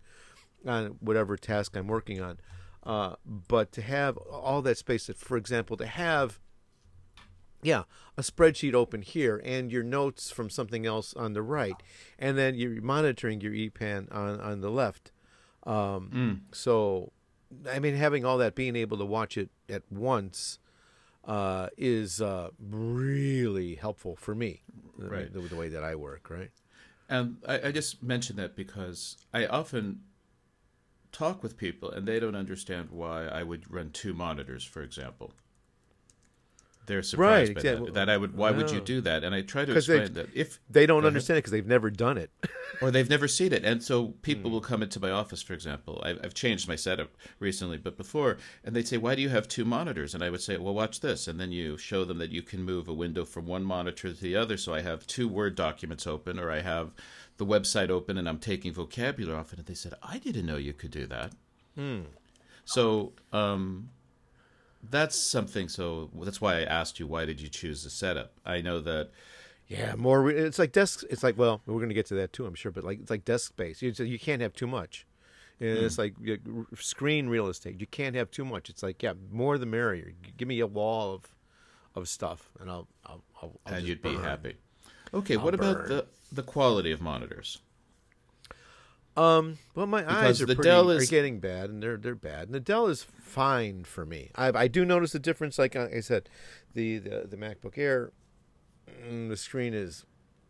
on 0.66 0.98
whatever 1.00 1.38
task 1.38 1.76
I'm 1.76 1.88
working 1.88 2.22
on. 2.22 2.40
Uh, 2.84 3.16
but 3.26 3.72
to 3.72 3.82
have 3.82 4.18
all 4.18 4.62
that 4.62 4.78
space, 4.78 5.08
that, 5.08 5.18
for 5.18 5.38
example, 5.38 5.78
to 5.78 5.86
have 5.86 6.40
yeah, 7.62 7.84
a 8.18 8.22
spreadsheet 8.22 8.74
open 8.74 9.02
here 9.02 9.42
and 9.44 9.72
your 9.72 9.84
notes 9.84 10.30
from 10.30 10.50
something 10.50 10.86
else 10.86 11.14
on 11.14 11.32
the 11.32 11.42
right, 11.42 11.82
and 12.20 12.38
then 12.38 12.56
you're 12.56 12.82
monitoring 12.82 13.40
your 13.40 13.54
EPAN 13.54 14.14
on 14.14 14.40
on 14.40 14.60
the 14.62 14.70
left. 14.70 15.13
Um, 15.66 16.10
Mm. 16.14 16.56
So, 16.56 17.12
I 17.70 17.80
mean, 17.80 17.96
having 17.96 18.26
all 18.26 18.38
that, 18.40 18.56
being 18.56 18.76
able 18.76 18.98
to 18.98 19.06
watch 19.06 19.38
it 19.38 19.50
at 19.70 19.84
once, 19.92 20.60
uh, 21.26 21.70
is 21.78 22.22
uh, 22.22 22.50
really 22.60 23.76
helpful 23.76 24.16
for 24.16 24.36
me. 24.36 24.64
the- 24.98 25.08
Right. 25.10 25.34
The, 25.34 25.40
the 25.42 25.56
way 25.56 25.70
that 25.70 25.84
I 25.84 25.96
work, 25.96 26.30
right? 26.30 26.52
And 27.10 27.38
I, 27.48 27.68
I 27.68 27.72
just 27.72 28.02
mention 28.04 28.36
that 28.38 28.56
because 28.56 29.18
I 29.34 29.46
often 29.46 30.02
talk 31.12 31.44
with 31.44 31.58
people 31.58 31.92
and 31.92 32.08
they 32.08 32.20
don't 32.20 32.36
understand 32.36 32.90
why 32.92 33.26
I 33.28 33.44
would 33.44 33.72
run 33.72 33.92
two 33.92 34.14
monitors, 34.14 34.64
for 34.64 34.82
example. 34.82 35.34
They're 36.86 37.02
surprised 37.04 37.50
Right, 37.50 37.56
by 37.56 37.60
exactly. 37.62 37.86
that. 37.92 37.94
That 37.94 38.10
I 38.10 38.18
would. 38.18 38.36
Why 38.36 38.52
would 38.52 38.70
you 38.70 38.82
do 38.82 39.00
that? 39.02 39.24
And 39.24 39.34
I 39.34 39.42
try 39.42 39.64
to 39.64 39.76
explain 39.76 40.14
that 40.14 40.28
if 40.34 40.60
They 40.70 40.86
don't 40.86 41.06
understand 41.06 41.38
it 41.38 41.42
because 41.42 41.52
they've 41.52 41.66
never 41.66 41.90
done 41.90 42.18
it. 42.18 42.30
or 42.82 42.92
they've 42.92 43.10
never 43.10 43.28
seen 43.28 43.54
it. 43.54 43.64
And 43.64 43.82
so 43.82 44.08
people 44.22 44.50
Hmm. 44.50 44.54
will 44.56 44.62
come 44.62 44.84
into 44.84 45.00
my 45.00 45.10
office, 45.12 45.42
for 45.42 45.54
example. 45.54 46.02
I've, 46.06 46.20
I've 46.24 46.34
changed 46.34 46.68
my 46.68 46.76
setup 46.76 47.12
recently, 47.40 47.78
but 47.78 47.96
before, 47.96 48.38
and 48.64 48.76
they'd 48.76 48.88
say, 48.88 48.98
Why 48.98 49.16
do 49.16 49.22
you 49.22 49.30
have 49.30 49.48
two 49.48 49.64
monitors? 49.64 50.14
And 50.14 50.24
I 50.24 50.30
would 50.30 50.42
say, 50.42 50.58
Well, 50.58 50.74
watch 50.74 51.00
this. 51.00 51.28
And 51.28 51.40
then 51.40 51.52
you 51.52 51.78
show 51.78 52.04
them 52.04 52.18
that 52.18 52.32
you 52.32 52.42
can 52.42 52.64
move 52.64 52.88
a 52.90 52.94
window 52.94 53.24
from 53.24 53.46
one 53.46 53.64
monitor 53.64 54.10
to 54.14 54.20
the 54.22 54.36
other. 54.36 54.58
So 54.58 54.74
I 54.74 54.82
have 54.82 55.08
two 55.08 55.28
Word 55.30 55.56
documents 55.56 56.06
open, 56.06 56.38
or 56.40 56.52
I 56.52 56.60
have 56.62 56.92
the 57.38 57.46
website 57.46 57.90
open 57.90 58.18
and 58.18 58.28
I'm 58.30 58.40
taking 58.40 58.74
vocabulary 58.74 59.38
off 59.40 59.54
it. 59.54 59.60
And 59.60 59.68
they 59.68 59.74
said, 59.74 59.94
I 60.04 60.18
didn't 60.20 60.46
know 60.46 60.58
you 60.58 60.74
could 60.74 60.92
do 60.92 61.08
that. 61.08 61.34
So, 62.66 63.14
um, 63.32 63.90
that's 64.90 65.16
something. 65.16 65.70
So 65.70 66.10
that's 66.22 66.42
why 66.42 66.60
I 66.60 66.64
asked 66.64 67.00
you, 67.00 67.08
why 67.08 67.26
did 67.26 67.42
you 67.42 67.50
choose 67.50 67.84
the 67.84 67.90
setup? 67.90 68.34
I 68.46 68.62
know 68.62 68.80
that 68.82 69.12
Yeah, 69.68 69.96
more. 69.96 70.22
Re- 70.22 70.36
it's 70.38 70.60
like 70.60 70.72
desk. 70.72 71.04
It's 71.10 71.24
like 71.24 71.38
well, 71.38 71.62
we're 71.66 71.76
going 71.76 71.90
to 71.90 71.96
get 71.96 72.06
to 72.08 72.16
that 72.16 72.34
too, 72.34 72.46
I'm 72.46 72.54
sure. 72.56 72.72
But 72.72 72.84
like 72.84 73.00
it's 73.00 73.10
like 73.10 73.26
desk 73.26 73.50
space. 73.50 73.82
You 73.82 73.92
you 74.06 74.20
can't 74.20 74.42
have 74.42 74.54
too 74.54 74.68
much. 74.68 75.06
And 75.60 75.70
It's 75.70 75.96
hmm. 75.96 76.02
like 76.02 76.16
yeah, 76.22 76.38
r- 76.56 76.68
screen 76.78 77.30
real 77.30 77.48
estate. 77.48 77.80
You 77.80 77.88
can't 77.88 78.16
have 78.16 78.32
too 78.32 78.46
much. 78.46 78.70
It's 78.70 78.84
like 78.84 79.02
yeah, 79.04 79.14
more 79.32 79.58
the 79.58 79.66
merrier. 79.66 80.14
Give 80.38 80.48
me 80.48 80.60
a 80.60 80.68
wall 80.68 81.14
of 81.14 81.36
of 81.96 82.10
stuff, 82.10 82.52
and 82.60 82.70
I'll 82.70 82.88
I'll, 83.06 83.24
I'll, 83.42 83.60
I'll 83.66 83.74
and 83.76 83.88
you'd 83.88 84.02
be 84.02 84.18
happy. 84.18 84.56
Okay, 85.14 85.38
I'll 85.38 85.44
what 85.44 85.54
about 85.56 85.86
the 85.86 86.08
the 86.32 86.44
quality 86.44 86.92
of 86.92 87.02
monitors? 87.02 87.60
Um, 89.16 89.60
well, 89.76 89.86
my 89.86 90.02
Because 90.02 90.24
eyes 90.24 90.42
are 90.42 90.46
the 90.48 90.56
pretty, 90.56 90.70
Dell 90.70 90.92
are 90.92 90.96
is- 90.98 91.10
getting 91.10 91.40
bad, 91.40 91.70
and 91.70 91.84
they're 91.84 91.98
they're 91.98 92.16
bad. 92.16 92.48
And 92.48 92.54
the 92.56 92.60
Dell 92.60 92.88
is 92.88 93.04
fine 93.04 93.84
for 93.84 94.06
me. 94.06 94.32
I 94.36 94.48
I 94.48 94.68
do 94.68 94.86
notice 94.86 95.14
a 95.14 95.20
difference. 95.20 95.60
Like 95.60 95.76
I 95.76 96.00
said, 96.00 96.30
the 96.74 96.98
the, 96.98 97.28
the 97.30 97.38
MacBook 97.38 97.78
Air, 97.78 98.12
mm, 99.08 99.30
the 99.30 99.38
screen 99.38 99.74
is 99.76 100.06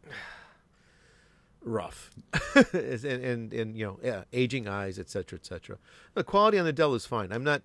rough, 1.61 2.09
and, 2.73 3.05
and 3.05 3.53
and 3.53 3.77
you 3.77 3.85
know 3.85 3.99
yeah, 4.03 4.23
aging 4.31 4.67
eyes, 4.67 4.99
etc. 4.99 5.37
etc. 5.37 5.77
The 6.13 6.23
quality 6.23 6.57
on 6.59 6.65
the 6.65 6.73
Dell 6.73 6.93
is 6.93 7.05
fine. 7.05 7.31
I'm 7.31 7.43
not. 7.43 7.61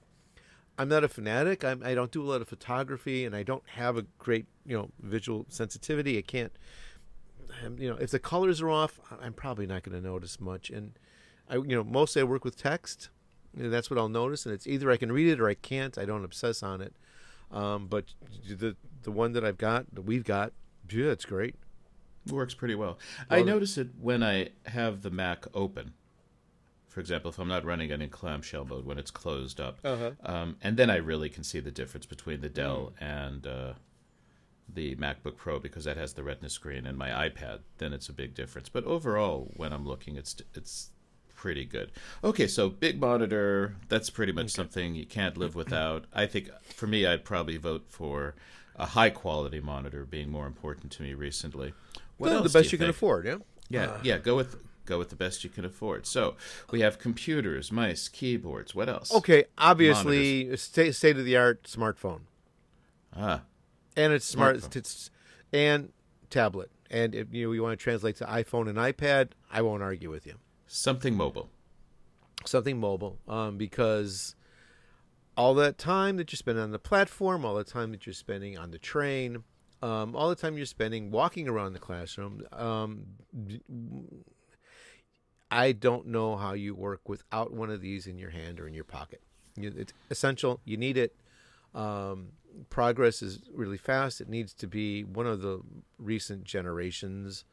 I'm 0.81 0.89
not 0.89 1.03
a 1.03 1.09
fanatic. 1.09 1.65
I'm, 1.65 1.83
I 1.83 1.95
don't 1.95 2.13
do 2.13 2.23
a 2.23 2.29
lot 2.29 2.41
of 2.41 2.47
photography, 2.47 3.25
and 3.25 3.35
I 3.35 3.43
don't 3.43 3.65
have 3.71 3.97
a 3.97 4.03
great, 4.17 4.47
you 4.65 4.77
know, 4.77 4.91
visual 5.01 5.45
sensitivity. 5.49 6.17
I 6.17 6.23
can't 6.23 6.53
you 7.79 7.89
know, 7.91 7.97
if 7.97 8.11
the 8.11 8.19
colors 8.19 8.61
are 8.61 8.71
off, 8.71 8.99
I'm 9.21 9.33
probably 9.33 9.67
not 9.67 9.83
going 9.83 10.01
to 10.01 10.07
notice 10.07 10.41
much. 10.41 10.71
And 10.71 10.93
I, 11.49 11.57
you 11.57 11.75
know, 11.77 11.85
mostly 11.85 12.21
I 12.21 12.25
work 12.25 12.45
with 12.45 12.57
text, 12.57 13.09
and 13.57 13.73
that's 13.73 13.91
what 13.91 13.99
I'll 13.99 14.09
notice. 14.09 14.45
And 14.47 14.55
it's 14.55 14.67
either 14.67 14.91
I 14.91 14.97
can 14.97 15.11
read 15.13 15.29
it 15.29 15.41
or 15.41 15.49
I 15.49 15.55
can't. 15.55 15.97
I 15.99 16.05
don't 16.05 16.25
obsess 16.25 16.63
on 16.63 16.81
it. 16.81 16.95
Um, 17.51 17.87
but 17.87 18.05
the 18.49 18.77
the 19.03 19.11
one 19.11 19.33
that 19.33 19.45
I've 19.45 19.57
got, 19.59 19.87
that 19.95 20.03
we've 20.03 20.25
got, 20.25 20.53
yeah, 20.91 21.07
it's 21.07 21.25
great. 21.25 21.55
works 22.31 22.53
pretty 22.55 22.75
well. 22.75 22.99
I 23.31 23.43
notice 23.43 23.79
it 23.79 23.89
when 23.99 24.23
I 24.23 24.51
have 24.67 25.01
the 25.03 25.11
Mac 25.11 25.47
open. 25.55 25.95
For 26.89 27.01
example, 27.01 27.31
if 27.31 27.39
I'm 27.39 27.49
not 27.49 27.65
running 27.65 27.91
it 27.91 28.03
in 28.03 28.09
clamshell 28.11 28.65
mode 28.67 28.85
when 28.85 28.99
it's 28.99 29.11
closed 29.11 29.61
up, 29.61 29.79
Uh-huh. 29.85 30.11
um, 30.25 30.57
and 30.61 30.77
then 30.77 30.91
I 30.91 30.97
really 30.97 31.29
can 31.31 31.45
see 31.45 31.61
the 31.61 31.71
difference 31.71 32.05
between 32.07 32.41
the 32.41 32.49
Dell 32.49 32.93
and 33.01 33.47
uh, 33.47 33.73
the 34.73 34.95
MacBook 34.97 35.37
Pro 35.37 35.59
because 35.59 35.85
that 35.85 35.97
has 35.97 36.13
the 36.13 36.23
Retina 36.23 36.51
screen 36.51 36.87
and 36.87 36.97
my 36.99 37.09
iPad. 37.29 37.61
Then 37.79 37.93
it's 37.93 38.09
a 38.09 38.13
big 38.13 38.35
difference. 38.35 38.69
But 38.69 38.85
overall, 38.85 39.51
when 39.57 39.73
I'm 39.73 39.87
looking, 39.87 40.17
it's 40.17 40.37
it's 40.55 40.91
pretty 41.35 41.65
good. 41.65 41.93
Okay, 42.23 42.47
so 42.47 42.69
big 42.69 43.01
monitor. 43.01 43.77
That's 43.89 44.11
pretty 44.11 44.33
much 44.33 44.51
something 44.51 44.95
you 44.95 45.07
can't 45.07 45.37
live 45.37 45.55
without. 45.63 46.05
I 46.13 46.27
think 46.27 46.51
for 46.75 46.87
me, 46.87 47.07
I'd 47.07 47.25
probably 47.25 47.57
vote 47.57 47.87
for 47.89 48.35
a 48.77 48.87
high 48.87 49.11
quality 49.11 49.61
monitor 49.61 50.05
being 50.05 50.31
more 50.31 50.47
important 50.47 50.93
to 50.93 51.03
me 51.03 51.15
recently. 51.15 51.75
What 52.17 52.31
Well, 52.31 52.43
the 52.43 52.49
best 52.49 52.67
you 52.73 52.77
you 52.77 52.79
can 52.79 52.91
afford, 52.91 53.27
yeah. 53.27 53.37
Yeah, 53.69 53.99
yeah. 54.03 54.19
Go 54.19 54.37
with 54.37 54.57
go 54.87 54.99
with 54.99 55.11
the 55.11 55.17
best 55.17 55.45
you 55.45 55.51
can 55.51 55.65
afford. 55.65 56.07
So 56.07 56.35
we 56.71 56.81
have 56.81 56.99
computers, 56.99 57.71
mice, 57.71 58.09
keyboards. 58.09 58.75
What 58.75 58.89
else? 58.89 59.13
Okay, 59.15 59.45
obviously, 59.59 60.57
state 60.57 60.95
state 60.95 61.17
of 61.19 61.25
the 61.25 61.37
art 61.37 61.65
smartphone, 61.65 62.21
Ah, 63.15 63.43
and 63.99 64.13
it's 64.13 64.25
smart, 64.25 64.77
it's 64.77 65.11
and 65.53 65.93
tablet. 66.31 66.71
And 66.91 67.15
if 67.15 67.27
you 67.33 67.47
know 67.47 67.53
you 67.53 67.63
want 67.63 67.79
to 67.79 67.83
translate 67.83 68.17
to 68.17 68.25
iPhone 68.25 68.69
and 68.69 68.79
iPad, 68.79 69.31
I 69.53 69.61
won't 69.63 69.83
argue 69.83 70.11
with 70.11 70.27
you. 70.27 70.35
something 70.67 71.15
mobile. 71.17 71.51
something 72.45 72.79
mobile 72.79 73.19
um, 73.29 73.59
because 73.59 74.35
all 75.37 75.55
that 75.55 75.79
time 75.79 76.17
that 76.17 76.33
you're 76.33 76.37
spending 76.37 76.63
on 76.65 76.71
the 76.71 76.79
platform, 76.79 77.45
all 77.45 77.55
the 77.55 77.65
time 77.65 77.91
that 77.93 78.07
you're 78.07 78.13
spending 78.15 78.57
on 78.59 78.71
the 78.71 78.79
train, 78.79 79.45
um, 79.83 80.17
all 80.17 80.29
the 80.29 80.35
time 80.35 80.57
you're 80.57 80.67
spending 80.67 81.11
walking 81.11 81.49
around 81.49 81.73
the 81.73 81.79
classroom, 81.79 82.43
um, 82.53 83.05
I 85.51 85.73
don't 85.73 86.07
know 86.09 86.37
how 86.37 86.53
you 86.53 86.75
work 86.75 87.09
without 87.09 87.53
one 87.53 87.71
of 87.71 87.81
these 87.81 88.07
in 88.07 88.19
your 88.19 88.31
hand 88.31 88.61
or 88.61 88.67
in 88.69 88.75
your 88.75 88.85
pocket. 88.85 89.23
It's 89.57 89.93
essential. 90.11 90.61
You 90.65 90.77
need 90.77 90.97
it. 90.97 91.17
Um, 91.75 92.33
progress 92.71 93.23
is 93.23 93.41
really 93.53 93.79
fast. 93.79 94.21
It 94.21 94.29
needs 94.29 94.53
to 94.55 94.67
be 94.67 95.05
one 95.05 95.27
of 95.27 95.41
the 95.43 95.61
recent 95.99 96.45
generations, 96.45 97.45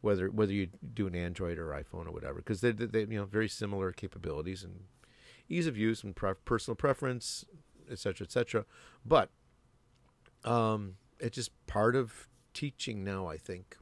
whether 0.00 0.28
whether 0.30 0.52
you 0.52 0.68
do 0.94 1.06
an 1.06 1.14
Android 1.14 1.58
or 1.58 1.68
iPhone 1.68 2.06
or 2.06 2.12
whatever, 2.12 2.36
because 2.36 2.60
they 2.60 2.72
they 2.72 3.00
you 3.00 3.18
know 3.18 3.24
very 3.24 3.48
similar 3.48 3.92
capabilities 3.92 4.62
and 4.62 4.84
ease 5.48 5.66
of 5.66 5.76
use 5.76 6.02
and 6.02 6.16
pre- 6.16 6.34
personal 6.44 6.76
preference, 6.76 7.44
et 7.90 7.98
cetera, 7.98 8.24
et 8.26 8.32
cetera. 8.32 8.64
But 9.04 9.30
um, 10.44 10.94
it's 11.18 11.36
just 11.36 11.50
part 11.66 11.96
of 11.96 12.28
teaching 12.52 13.04
now, 13.04 13.26
I 13.26 13.36
think, 13.36 13.76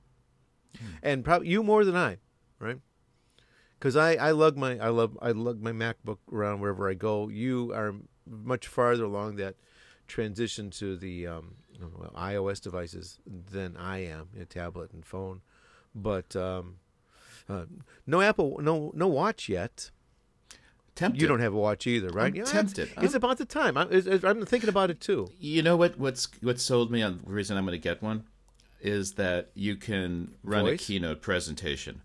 and 1.02 1.24
probably 1.24 1.48
you 1.48 1.62
more 1.62 1.84
than 1.84 1.96
I, 1.96 2.18
right? 2.58 2.78
Because 3.78 3.96
I, 3.96 4.14
I 4.14 4.30
lug 4.30 4.56
my 4.56 4.78
I 4.78 4.88
love 4.88 5.18
I 5.20 5.32
lug 5.32 5.60
my 5.60 5.72
MacBook 5.72 6.18
around 6.32 6.60
wherever 6.60 6.88
I 6.88 6.94
go. 6.94 7.28
You 7.28 7.72
are 7.74 7.94
much 8.26 8.68
farther 8.68 9.04
along 9.04 9.36
that 9.36 9.56
transition 10.12 10.68
to 10.70 10.96
the 10.96 11.26
um, 11.26 11.54
well, 11.98 12.12
iOS 12.16 12.60
devices 12.62 13.18
than 13.26 13.76
I 13.78 14.04
am, 14.04 14.28
a 14.38 14.44
tablet 14.44 14.92
and 14.92 15.04
phone. 15.04 15.40
But 15.94 16.36
um, 16.36 16.76
uh, 17.48 17.64
no 18.06 18.20
Apple, 18.20 18.58
no 18.62 18.92
no 18.94 19.08
watch 19.08 19.48
yet. 19.48 19.90
Tempted. 20.94 21.22
You 21.22 21.26
don't 21.26 21.40
have 21.40 21.54
a 21.54 21.56
watch 21.56 21.86
either, 21.86 22.10
right? 22.10 22.26
I'm 22.34 22.36
it's- 22.42 22.52
tempted. 22.52 22.88
It's, 22.98 23.14
I'm- 23.14 23.14
about 23.16 23.38
the 23.38 23.46
time. 23.46 23.78
I'm, 23.78 23.90
it's- 23.90 24.22
I'm 24.22 24.44
thinking 24.44 24.68
about 24.68 24.90
it 24.90 25.00
too. 25.00 25.30
You 25.40 25.62
know 25.62 25.76
what? 25.76 25.98
What's 25.98 26.28
what 26.42 26.60
sold 26.60 26.90
me 26.90 27.00
on 27.02 27.20
the 27.24 27.32
reason 27.32 27.56
I'm 27.56 27.64
going 27.64 27.72
to 27.80 27.88
get 27.90 28.02
one 28.02 28.24
is 28.82 29.12
that 29.14 29.50
you 29.54 29.76
can 29.76 30.34
run 30.44 30.64
Voice? 30.64 30.80
a 30.82 30.84
keynote 30.84 31.22
presentation 31.22 32.02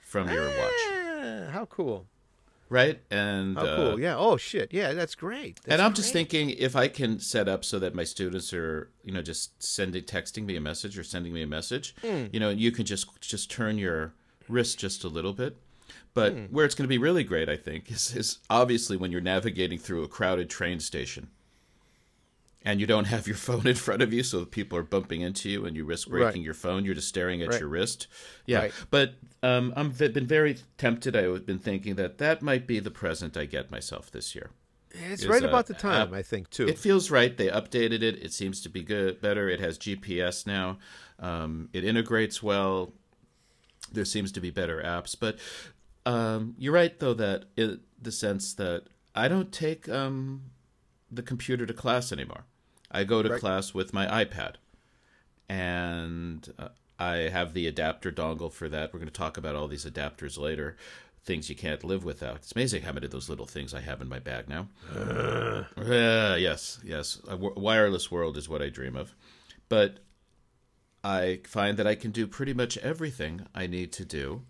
from 0.00 0.28
your 0.30 0.46
watch, 0.46 0.80
Ah, 0.90 1.48
how 1.50 1.66
cool! 1.68 2.06
Right? 2.68 3.00
And 3.10 3.58
uh, 3.58 3.76
cool! 3.76 4.00
Yeah. 4.00 4.16
Oh 4.16 4.36
shit! 4.36 4.72
Yeah, 4.72 4.92
that's 4.92 5.14
great. 5.14 5.56
That's 5.62 5.72
and 5.74 5.82
I'm 5.82 5.94
just 5.94 6.12
thinking 6.12 6.50
if 6.50 6.76
I 6.76 6.88
can 6.88 7.18
set 7.20 7.48
up 7.48 7.64
so 7.64 7.78
that 7.78 7.94
my 7.94 8.04
students 8.04 8.52
are, 8.52 8.90
you 9.04 9.12
know, 9.12 9.22
just 9.22 9.62
sending, 9.62 10.02
texting 10.04 10.44
me 10.44 10.56
a 10.56 10.60
message 10.60 10.98
or 10.98 11.04
sending 11.04 11.32
me 11.32 11.42
a 11.42 11.46
message, 11.46 11.94
Hmm. 12.02 12.26
you 12.32 12.40
know, 12.40 12.50
you 12.50 12.70
can 12.72 12.84
just 12.84 13.20
just 13.20 13.50
turn 13.50 13.78
your 13.78 14.12
wrist 14.48 14.78
just 14.78 15.04
a 15.04 15.08
little 15.08 15.32
bit. 15.32 15.56
But 16.14 16.32
Hmm. 16.32 16.44
where 16.46 16.64
it's 16.64 16.74
going 16.74 16.84
to 16.84 16.88
be 16.88 16.98
really 16.98 17.24
great, 17.24 17.48
I 17.48 17.56
think, 17.56 17.90
is, 17.90 18.14
is 18.16 18.38
obviously 18.50 18.96
when 18.96 19.12
you're 19.12 19.20
navigating 19.20 19.78
through 19.78 20.02
a 20.02 20.08
crowded 20.08 20.50
train 20.50 20.80
station, 20.80 21.28
and 22.68 22.80
you 22.80 22.86
don't 22.86 23.06
have 23.06 23.26
your 23.26 23.36
phone 23.48 23.66
in 23.66 23.74
front 23.74 24.02
of 24.02 24.12
you, 24.12 24.22
so 24.22 24.44
people 24.44 24.76
are 24.76 24.82
bumping 24.82 25.22
into 25.22 25.48
you, 25.48 25.64
and 25.64 25.74
you 25.74 25.84
risk 25.86 26.08
breaking 26.08 26.42
Right. 26.42 26.44
your 26.44 26.52
phone. 26.54 26.84
You're 26.84 26.94
just 26.94 27.08
staring 27.08 27.40
at 27.42 27.48
Right. 27.48 27.60
your 27.60 27.68
wrist. 27.70 28.06
Yeah, 28.46 28.58
Right. 28.58 28.72
but 28.90 29.14
um, 29.42 29.72
I've 29.74 29.96
been 29.96 30.26
very 30.26 30.58
tempted. 30.76 31.16
I've 31.16 31.46
been 31.46 31.58
thinking 31.58 31.94
that 31.94 32.18
that 32.18 32.42
might 32.42 32.66
be 32.66 32.78
the 32.78 32.90
present 32.90 33.36
I 33.38 33.46
get 33.46 33.70
myself 33.70 34.10
this 34.10 34.34
year. 34.34 34.50
It's 34.90 35.24
right 35.26 35.42
uh, 35.42 35.48
about 35.48 35.66
the 35.66 35.74
time. 35.74 36.12
uh, 36.12 36.16
I 36.18 36.22
think 36.22 36.50
too. 36.50 36.66
It 36.68 36.78
feels 36.78 37.10
right. 37.10 37.34
They 37.36 37.48
updated 37.48 38.02
it. 38.02 38.22
It 38.22 38.32
seems 38.32 38.60
to 38.62 38.68
be 38.68 38.82
good, 38.82 39.20
better. 39.20 39.48
It 39.48 39.60
has 39.60 39.78
GPS 39.78 40.46
now. 40.46 40.78
Um, 41.18 41.70
it 41.72 41.84
integrates 41.84 42.42
well. 42.42 42.92
There 43.92 44.04
seems 44.04 44.30
to 44.32 44.40
be 44.40 44.50
better 44.50 44.82
apps, 44.82 45.16
but 45.18 45.38
um, 46.04 46.54
you're 46.58 46.74
right 46.74 46.98
though 46.98 47.14
that 47.14 47.44
in 47.56 47.80
the 48.00 48.12
sense 48.12 48.52
that 48.54 48.84
I 49.14 49.28
don't 49.28 49.50
take 49.52 49.88
um, 49.88 50.42
the 51.10 51.22
computer 51.22 51.64
to 51.64 51.72
class 51.72 52.12
anymore. 52.12 52.44
I 52.90 53.04
go 53.04 53.22
to 53.22 53.28
Right. 53.30 53.40
class 53.40 53.74
with 53.74 53.92
my 53.92 54.06
iPad, 54.24 54.54
and 55.48 56.52
uh, 56.58 56.68
I 56.98 57.14
have 57.28 57.54
the 57.54 57.66
adapter 57.66 58.10
dongle 58.10 58.52
for 58.52 58.68
that. 58.68 58.92
We're 58.92 58.98
going 59.00 59.10
to 59.10 59.14
talk 59.14 59.36
about 59.36 59.54
all 59.54 59.68
these 59.68 59.84
adapters 59.84 60.38
later. 60.38 60.76
Things 61.24 61.50
you 61.50 61.56
can't 61.56 61.84
live 61.84 62.04
without. 62.04 62.36
It's 62.36 62.52
amazing 62.52 62.82
how 62.82 62.92
many 62.92 63.04
of 63.06 63.12
those 63.12 63.28
little 63.28 63.44
things 63.46 63.74
I 63.74 63.80
have 63.80 64.00
in 64.00 64.08
my 64.08 64.18
bag 64.18 64.48
now. 64.48 64.68
Uh, 65.76 66.36
yes, 66.38 66.78
yes. 66.84 67.18
A 67.26 67.30
w- 67.32 67.54
wireless 67.56 68.10
world 68.10 68.36
is 68.36 68.48
what 68.48 68.62
I 68.62 68.68
dream 68.68 68.96
of. 68.96 69.14
But 69.68 69.98
I 71.04 71.40
find 71.46 71.76
that 71.76 71.86
I 71.86 71.94
can 71.94 72.10
do 72.10 72.26
pretty 72.26 72.54
much 72.54 72.78
everything 72.78 73.46
I 73.54 73.66
need 73.66 73.92
to 73.94 74.04
do 74.04 74.42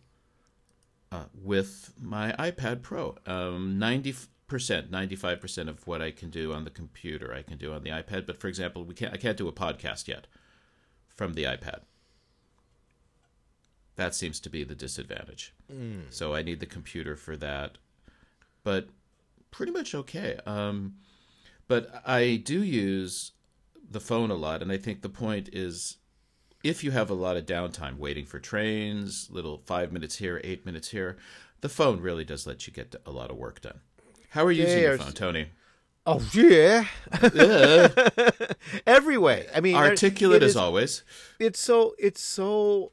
uh, 1.11 1.25
with 1.35 1.93
my 2.01 2.33
iPad 2.39 2.83
Pro. 2.83 3.17
Um, 3.27 3.79
90%, 3.81 4.27
95% 4.49 5.69
of 5.69 5.87
what 5.87 6.01
I 6.01 6.11
can 6.11 6.31
do 6.31 6.53
on 6.53 6.65
the 6.65 6.71
computer, 6.71 7.35
I 7.35 7.43
can 7.43 7.59
do 7.59 7.73
on 7.73 7.83
the 7.83 7.91
iPad. 7.91 8.27
But 8.27 8.41
for 8.41 8.49
example, 8.49 8.85
we 8.85 8.95
can't, 8.95 9.13
I 9.13 9.19
can't 9.19 9.37
do 9.37 9.49
a 9.49 9.53
podcast 9.53 10.09
yet 10.09 10.27
from 11.09 11.35
the 11.35 11.45
iPad. 11.45 11.81
That 13.97 14.15
seems 14.15 14.41
to 14.41 14.51
be 14.51 14.65
the 14.65 14.75
disadvantage. 14.75 15.55
So 16.11 16.35
I 16.35 16.43
need 16.43 16.61
the 16.61 16.67
computer 16.67 17.17
for 17.17 17.37
that. 17.37 17.79
But 18.65 18.89
pretty 19.51 19.73
much 19.73 19.95
okay. 19.95 20.39
Um, 20.47 20.95
but 21.67 22.03
I 22.07 22.37
do 22.37 22.63
use 22.63 23.33
the 23.91 24.01
phone 24.01 24.31
a 24.31 24.35
lot, 24.35 24.63
and 24.63 24.71
I 24.71 24.77
think 24.77 25.03
the 25.03 25.09
point 25.09 25.49
is 25.53 25.97
if 26.65 26.83
you 26.83 26.91
have 26.91 27.11
a 27.11 27.15
lot 27.15 27.37
of 27.37 27.47
downtime 27.47 27.97
waiting 27.99 28.25
for 28.27 28.39
trains, 28.39 29.29
little 29.31 29.59
five 29.59 29.93
minutes 29.93 30.17
here, 30.17 30.41
eight 30.45 30.65
minutes 30.67 30.91
here, 30.91 31.17
the 31.61 31.69
phone 31.69 32.01
really 32.01 32.25
does 32.25 32.47
let 32.47 32.67
you 32.67 32.73
get 32.73 32.95
a 33.05 33.11
lot 33.11 33.31
of 33.31 33.37
work 33.37 33.61
done. 33.61 33.81
How 34.29 34.45
are 34.45 34.53
you 34.53 34.63
using 34.65 34.83
your 34.83 34.99
phone, 34.99 35.13
Tony? 35.13 35.47
oh 36.07 36.21
yeah. 36.33 36.87
Every 38.87 39.19
way. 39.19 39.47
I 39.55 39.61
mean, 39.61 39.75
Articulate 39.77 40.43
it 40.43 40.47
as 40.47 40.51
is- 40.53 40.57
always. 40.57 41.03
It's 41.39 41.61
so 41.61 41.95
it's 41.99 42.23
so 42.23 42.93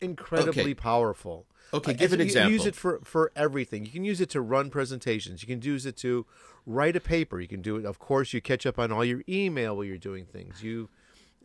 incredibly 0.00 0.62
Okay. 0.62 0.74
powerful. 0.74 1.46
Okay, 1.74 1.94
give 1.94 2.12
an 2.12 2.18
you- 2.18 2.24
example. 2.26 2.50
You 2.50 2.58
use 2.58 2.66
it 2.66 2.74
for 2.74 3.00
for 3.04 3.32
everything. 3.36 3.84
You 3.86 3.92
can 3.92 4.04
use 4.04 4.20
it 4.20 4.30
to 4.30 4.40
run 4.40 4.70
presentations. 4.70 5.42
You 5.42 5.48
can 5.48 5.62
use 5.62 5.86
it 5.86 5.96
to 5.98 6.26
write 6.66 6.96
a 6.96 7.00
paper. 7.00 7.40
You 7.40 7.48
can 7.48 7.62
do 7.62 7.76
it. 7.76 7.84
Of 7.84 7.98
course, 7.98 8.32
you 8.32 8.40
catch 8.40 8.66
up 8.66 8.78
on 8.78 8.92
all 8.92 9.04
your 9.04 9.22
email 9.28 9.76
while 9.76 9.84
you're 9.84 9.98
doing 9.98 10.26
things. 10.26 10.62
You 10.62 10.88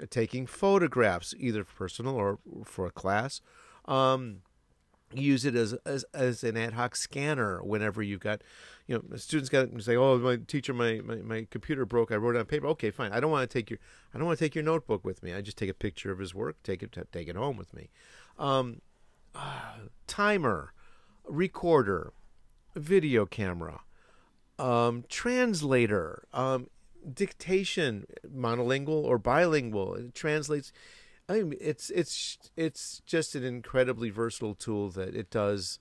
are 0.01 0.05
taking 0.05 0.45
photographs, 0.45 1.33
either 1.39 1.63
personal 1.63 2.15
or 2.15 2.39
for 2.65 2.85
a 2.85 2.91
class. 2.91 3.41
Um, 3.85 4.41
use 5.13 5.45
it 5.45 5.55
as, 5.55 5.73
as 5.85 6.03
as 6.13 6.43
an 6.43 6.57
ad 6.57 6.73
hoc 6.73 6.95
scanner 6.95 7.63
whenever 7.63 8.01
you've 8.03 8.19
got 8.19 8.41
you 8.87 8.95
know 8.95 9.17
students 9.17 9.49
got 9.49 9.73
to 9.73 9.81
say 9.81 9.95
oh 9.95 10.17
my 10.17 10.35
teacher 10.35 10.73
my, 10.73 10.99
my, 11.03 11.15
my 11.15 11.47
computer 11.49 11.85
broke. 11.85 12.11
I 12.11 12.15
wrote 12.15 12.35
it 12.35 12.39
on 12.39 12.45
paper. 12.45 12.67
Okay 12.67 12.91
fine. 12.91 13.11
I 13.11 13.19
don't 13.19 13.31
want 13.31 13.49
to 13.49 13.53
take 13.53 13.69
your 13.69 13.79
i 14.13 14.17
don't 14.17 14.27
want 14.27 14.37
to 14.39 14.45
take 14.45 14.55
your 14.55 14.63
notebook 14.63 15.05
with 15.05 15.23
me. 15.23 15.33
I 15.33 15.41
just 15.41 15.57
take 15.57 15.69
a 15.69 15.73
picture 15.73 16.11
of 16.11 16.19
his 16.19 16.35
work 16.35 16.61
take 16.63 16.83
it 16.83 16.97
take 17.11 17.27
it 17.27 17.35
home 17.35 17.57
with 17.57 17.73
me. 17.73 17.89
Um, 18.37 18.81
uh, 19.33 19.71
timer 20.07 20.73
recorder 21.25 22.13
video 22.75 23.25
camera 23.25 23.81
um, 24.59 25.03
translator 25.09 26.23
um, 26.33 26.69
dictation 27.13 28.05
monolingual 28.27 29.03
or 29.03 29.17
bilingual 29.17 29.95
it 29.95 30.15
translates 30.15 30.71
I 31.29 31.41
mean, 31.43 31.57
it's 31.59 31.89
it's 31.89 32.37
it's 32.55 33.01
just 33.05 33.35
an 33.35 33.43
incredibly 33.43 34.09
versatile 34.09 34.55
tool 34.55 34.89
that 34.91 35.15
it 35.15 35.29
does 35.29 35.79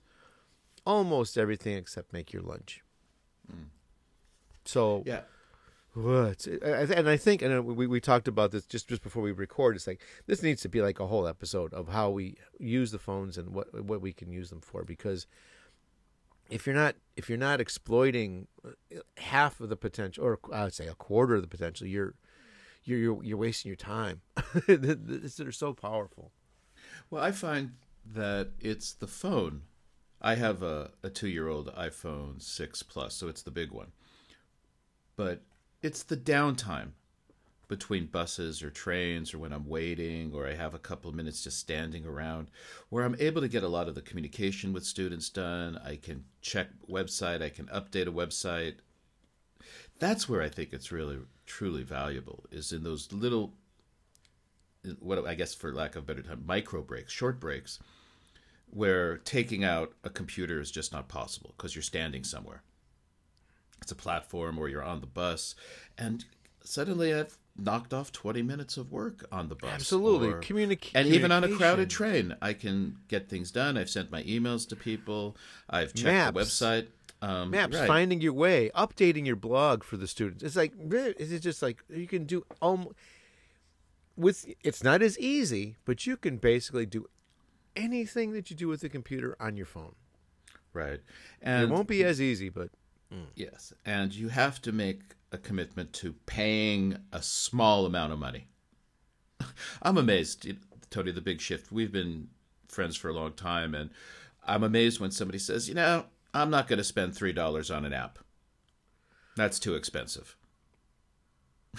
almost 0.85 1.37
everything 1.37 1.77
except 1.77 2.11
make 2.13 2.33
your 2.33 2.41
lunch. 2.41 2.81
So 4.65 5.03
Yeah. 5.05 5.21
what? 5.93 6.45
And 6.45 7.07
I 7.09 7.15
think, 7.17 7.41
and 7.41 7.65
we 7.65 7.87
we 7.87 8.01
talked 8.01 8.27
about 8.27 8.51
this 8.51 8.65
just 8.65 8.89
just 8.89 9.01
before 9.01 9.23
we 9.23 9.31
record. 9.31 9.75
It's 9.77 9.87
like 9.87 10.01
this 10.25 10.43
needs 10.43 10.61
to 10.63 10.69
be 10.69 10.81
like 10.81 10.99
a 10.99 11.07
whole 11.07 11.27
episode 11.27 11.73
of 11.73 11.87
how 11.87 12.09
we 12.09 12.35
use 12.59 12.91
the 12.91 12.99
phones 12.99 13.37
and 13.37 13.53
what 13.53 13.83
what 13.83 14.01
we 14.01 14.11
can 14.11 14.31
use 14.31 14.49
them 14.49 14.61
for. 14.61 14.83
Because 14.83 15.27
if 16.49 16.65
you're 16.65 16.75
not 16.75 16.95
if 17.15 17.29
you're 17.29 17.37
not 17.37 17.61
exploiting 17.61 18.47
uh, 18.65 18.71
half 19.17 19.61
of 19.61 19.69
the 19.69 19.77
potential, 19.77 20.25
or 20.25 20.39
I 20.51 20.65
would 20.65 20.73
say 20.73 20.87
a 20.87 20.95
quarter 20.95 21.35
of 21.35 21.41
the 21.41 21.47
potential, 21.47 21.87
you're 21.87 22.15
you're 22.87 22.99
you're, 22.99 23.23
you're 23.23 23.37
wasting 23.37 23.69
your 23.69 23.75
time. 23.75 24.21
They're 24.67 25.51
so 25.51 25.73
powerful. 25.73 26.31
Well, 27.09 27.23
I 27.23 27.31
find 27.31 27.73
that 28.05 28.51
it's 28.59 28.93
the 28.93 29.07
phone. 29.07 29.63
I 30.21 30.35
have 30.35 30.63
a, 30.63 30.91
a 31.03 31.09
two 31.09 31.27
year 31.27 31.47
old 31.47 31.73
iPhone 31.75 32.41
6 32.41 32.83
Plus, 32.83 33.13
so 33.13 33.27
it's 33.27 33.43
the 33.43 33.51
big 33.51 33.71
one. 33.71 33.91
But 35.15 35.41
it's 35.81 36.03
the 36.03 36.17
downtime 36.17 36.91
between 37.67 38.05
buses 38.05 38.63
or 38.63 38.69
trains 38.69 39.33
or 39.33 39.39
when 39.39 39.51
I'm 39.51 39.67
waiting 39.67 40.31
or 40.33 40.47
I 40.47 40.53
have 40.53 40.73
a 40.73 40.79
couple 40.79 41.09
of 41.09 41.15
minutes 41.15 41.43
just 41.43 41.59
standing 41.59 42.05
around 42.05 42.49
where 42.89 43.03
I'm 43.03 43.17
able 43.19 43.41
to 43.41 43.49
get 43.49 43.63
a 43.63 43.67
lot 43.67 43.89
of 43.89 43.95
the 43.95 44.01
communication 44.01 44.71
with 44.71 44.85
students 44.85 45.29
done. 45.29 45.77
I 45.83 45.97
can 45.97 46.23
check 46.41 46.69
website, 46.89 47.41
I 47.41 47.49
can 47.49 47.65
update 47.65 48.07
a 48.07 48.11
website. 48.11 48.75
That's 49.99 50.29
where 50.29 50.41
I 50.41 50.49
think 50.49 50.71
it's 50.71 50.91
really 50.91 51.19
truly 51.47 51.81
valuable 51.83 52.45
is 52.51 52.71
in 52.71 52.83
those 52.83 53.11
little 53.11 53.53
what 54.99 55.25
I 55.25 55.33
guess 55.33 55.53
for 55.53 55.73
lack 55.73 55.95
of 55.95 56.03
a 56.03 56.05
better 56.05 56.21
time, 56.21 56.43
micro 56.45 56.81
breaks, 56.81 57.11
short 57.11 57.39
breaks, 57.39 57.79
where 58.69 59.17
taking 59.17 59.63
out 59.63 59.93
a 60.03 60.09
computer 60.09 60.59
is 60.61 60.71
just 60.71 60.93
not 60.93 61.07
possible 61.09 61.53
because 61.57 61.75
you're 61.75 61.81
standing 61.81 62.23
somewhere. 62.23 62.61
It's 63.81 63.91
a 63.91 63.95
platform 63.95 64.57
or 64.57 64.69
you're 64.69 64.83
on 64.83 65.01
the 65.01 65.07
bus, 65.07 65.55
and 65.97 66.23
suddenly 66.63 67.13
I've 67.13 67.37
knocked 67.59 67.93
off 67.93 68.11
20 68.11 68.43
minutes 68.43 68.77
of 68.77 68.91
work 68.91 69.25
on 69.31 69.49
the 69.49 69.55
bus. 69.55 69.71
Absolutely. 69.73 70.29
or- 70.29 70.41
Communic- 70.41 70.91
and 70.93 71.07
even 71.07 71.31
on 71.31 71.43
a 71.43 71.49
crowded 71.55 71.89
train, 71.89 72.35
I 72.41 72.53
can 72.53 72.97
get 73.07 73.29
things 73.29 73.51
done. 73.51 73.77
I've 73.77 73.89
sent 73.89 74.11
my 74.11 74.23
emails 74.23 74.67
to 74.69 74.75
people. 74.75 75.35
I've 75.69 75.93
checked 75.93 76.35
Maps. 76.35 76.59
the 76.59 76.65
website. 76.65 76.87
Um, 77.21 77.49
Maps, 77.49 77.75
right. 77.75 77.87
finding 77.87 78.21
your 78.21 78.33
way, 78.33 78.69
updating 78.75 79.25
your 79.25 79.35
blog 79.35 79.83
for 79.83 79.97
the 79.97 80.07
students. 80.07 80.43
It's 80.43 80.55
like 80.55 80.73
is 80.91 81.31
it 81.31 81.39
just 81.39 81.61
like 81.61 81.83
you 81.89 82.07
can 82.07 82.25
do 82.25 82.45
um 82.61 82.89
with 84.15 84.45
it's 84.63 84.83
not 84.83 85.01
as 85.01 85.17
easy, 85.17 85.77
but 85.85 86.05
you 86.05 86.17
can 86.17 86.37
basically 86.37 86.85
do 86.85 87.07
anything 87.75 88.33
that 88.33 88.49
you 88.49 88.55
do 88.55 88.67
with 88.67 88.81
the 88.81 88.89
computer 88.89 89.35
on 89.39 89.57
your 89.57 89.65
phone. 89.65 89.95
Right. 90.73 90.99
And 91.41 91.63
it 91.63 91.69
won't 91.69 91.87
be 91.87 92.03
as 92.03 92.21
easy, 92.21 92.49
but 92.49 92.69
Yes, 93.35 93.73
and 93.85 94.13
you 94.13 94.29
have 94.29 94.61
to 94.63 94.71
make 94.71 95.15
a 95.31 95.37
commitment 95.37 95.93
to 95.93 96.13
paying 96.25 96.97
a 97.11 97.21
small 97.21 97.85
amount 97.85 98.13
of 98.13 98.19
money. 98.19 98.47
I'm 99.81 99.97
amazed, 99.97 100.47
Tony, 100.89 101.11
the 101.11 101.21
big 101.21 101.39
shift. 101.39 101.71
We've 101.71 101.91
been 101.91 102.29
friends 102.67 102.97
for 102.97 103.09
a 103.09 103.13
long 103.13 103.33
time, 103.33 103.73
and 103.73 103.91
I'm 104.45 104.63
amazed 104.63 104.99
when 104.99 105.11
somebody 105.11 105.39
says, 105.39 105.69
you 105.69 105.75
know, 105.75 106.05
I'm 106.33 106.49
not 106.49 106.67
going 106.67 106.77
to 106.77 106.83
spend 106.83 107.13
$3 107.13 107.75
on 107.75 107.85
an 107.85 107.93
app. 107.93 108.19
That's 109.35 109.59
too 109.59 109.75
expensive. 109.75 110.35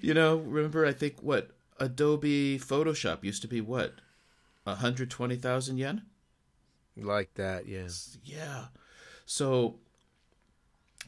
you 0.00 0.14
know, 0.14 0.36
remember, 0.36 0.84
I 0.86 0.92
think 0.92 1.20
what? 1.20 1.50
Adobe 1.80 2.58
Photoshop 2.58 3.24
used 3.24 3.42
to 3.42 3.48
be 3.48 3.60
what? 3.60 3.94
120,000 4.64 5.78
yen? 5.78 6.02
Like 6.96 7.34
that, 7.34 7.66
yeah. 7.66 7.88
Yeah. 8.22 8.66
So, 9.24 9.76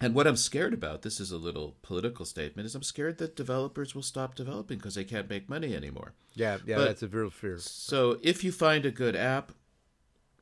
and 0.00 0.14
what 0.14 0.26
I'm 0.26 0.36
scared 0.36 0.72
about, 0.72 1.02
this 1.02 1.20
is 1.20 1.30
a 1.30 1.36
little 1.36 1.76
political 1.82 2.24
statement, 2.24 2.66
is 2.66 2.74
I'm 2.74 2.82
scared 2.82 3.18
that 3.18 3.36
developers 3.36 3.94
will 3.94 4.02
stop 4.02 4.34
developing 4.34 4.78
because 4.78 4.94
they 4.94 5.04
can't 5.04 5.28
make 5.30 5.48
money 5.48 5.76
anymore. 5.76 6.14
Yeah, 6.34 6.58
yeah, 6.66 6.76
But- 6.76 6.84
that's 6.86 7.02
a 7.02 7.08
real 7.08 7.30
fear. 7.30 7.58
So 7.58 8.18
if 8.22 8.42
you 8.42 8.50
find 8.50 8.86
a 8.86 8.90
good 8.90 9.14
app, 9.14 9.52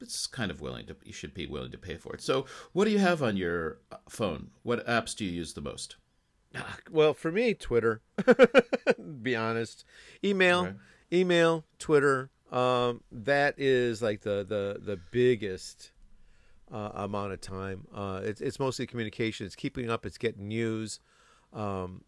it's 0.03 0.27
kind 0.27 0.51
of 0.51 0.61
willing 0.61 0.87
to, 0.87 0.97
you 1.05 1.12
should 1.12 1.33
be 1.35 1.47
willing 1.47 1.71
to 1.73 1.79
pay 1.79 1.97
for 1.97 2.15
it. 2.15 2.21
So 2.21 2.47
what 2.73 2.85
do 2.85 2.91
you 2.91 2.99
have 2.99 3.23
on 3.23 3.37
your 3.37 3.79
uh, 3.91 3.97
phone? 4.09 4.51
What 4.62 4.87
apps 4.87 5.15
do 5.17 5.25
you 5.25 5.31
use 5.33 5.55
the 5.55 5.61
most? 5.61 5.97
Well, 6.91 7.15
for 7.15 7.33
me, 7.33 7.55
Twitter. 7.55 8.03
be 9.23 9.35
honest, 9.35 9.85
email, 10.23 10.61
Okay. 10.65 10.75
email, 11.12 11.65
Twitter. 11.79 12.31
Um, 12.51 13.03
that 13.11 13.55
is 13.57 14.03
like 14.03 14.21
the 14.21 14.45
the 14.47 14.79
the 14.85 14.99
biggest 15.11 15.93
uh, 16.71 16.91
amount 16.95 17.33
of 17.33 17.41
time. 17.41 17.87
Uh, 17.95 18.21
it's 18.23 18.43
it's 18.43 18.59
mostly 18.61 18.87
communication. 18.87 19.47
It's 19.47 19.57
keeping 19.57 19.88
up. 19.91 20.05
It's 20.05 20.19
getting 20.19 20.49
news. 20.49 21.01
Um, 21.55 22.05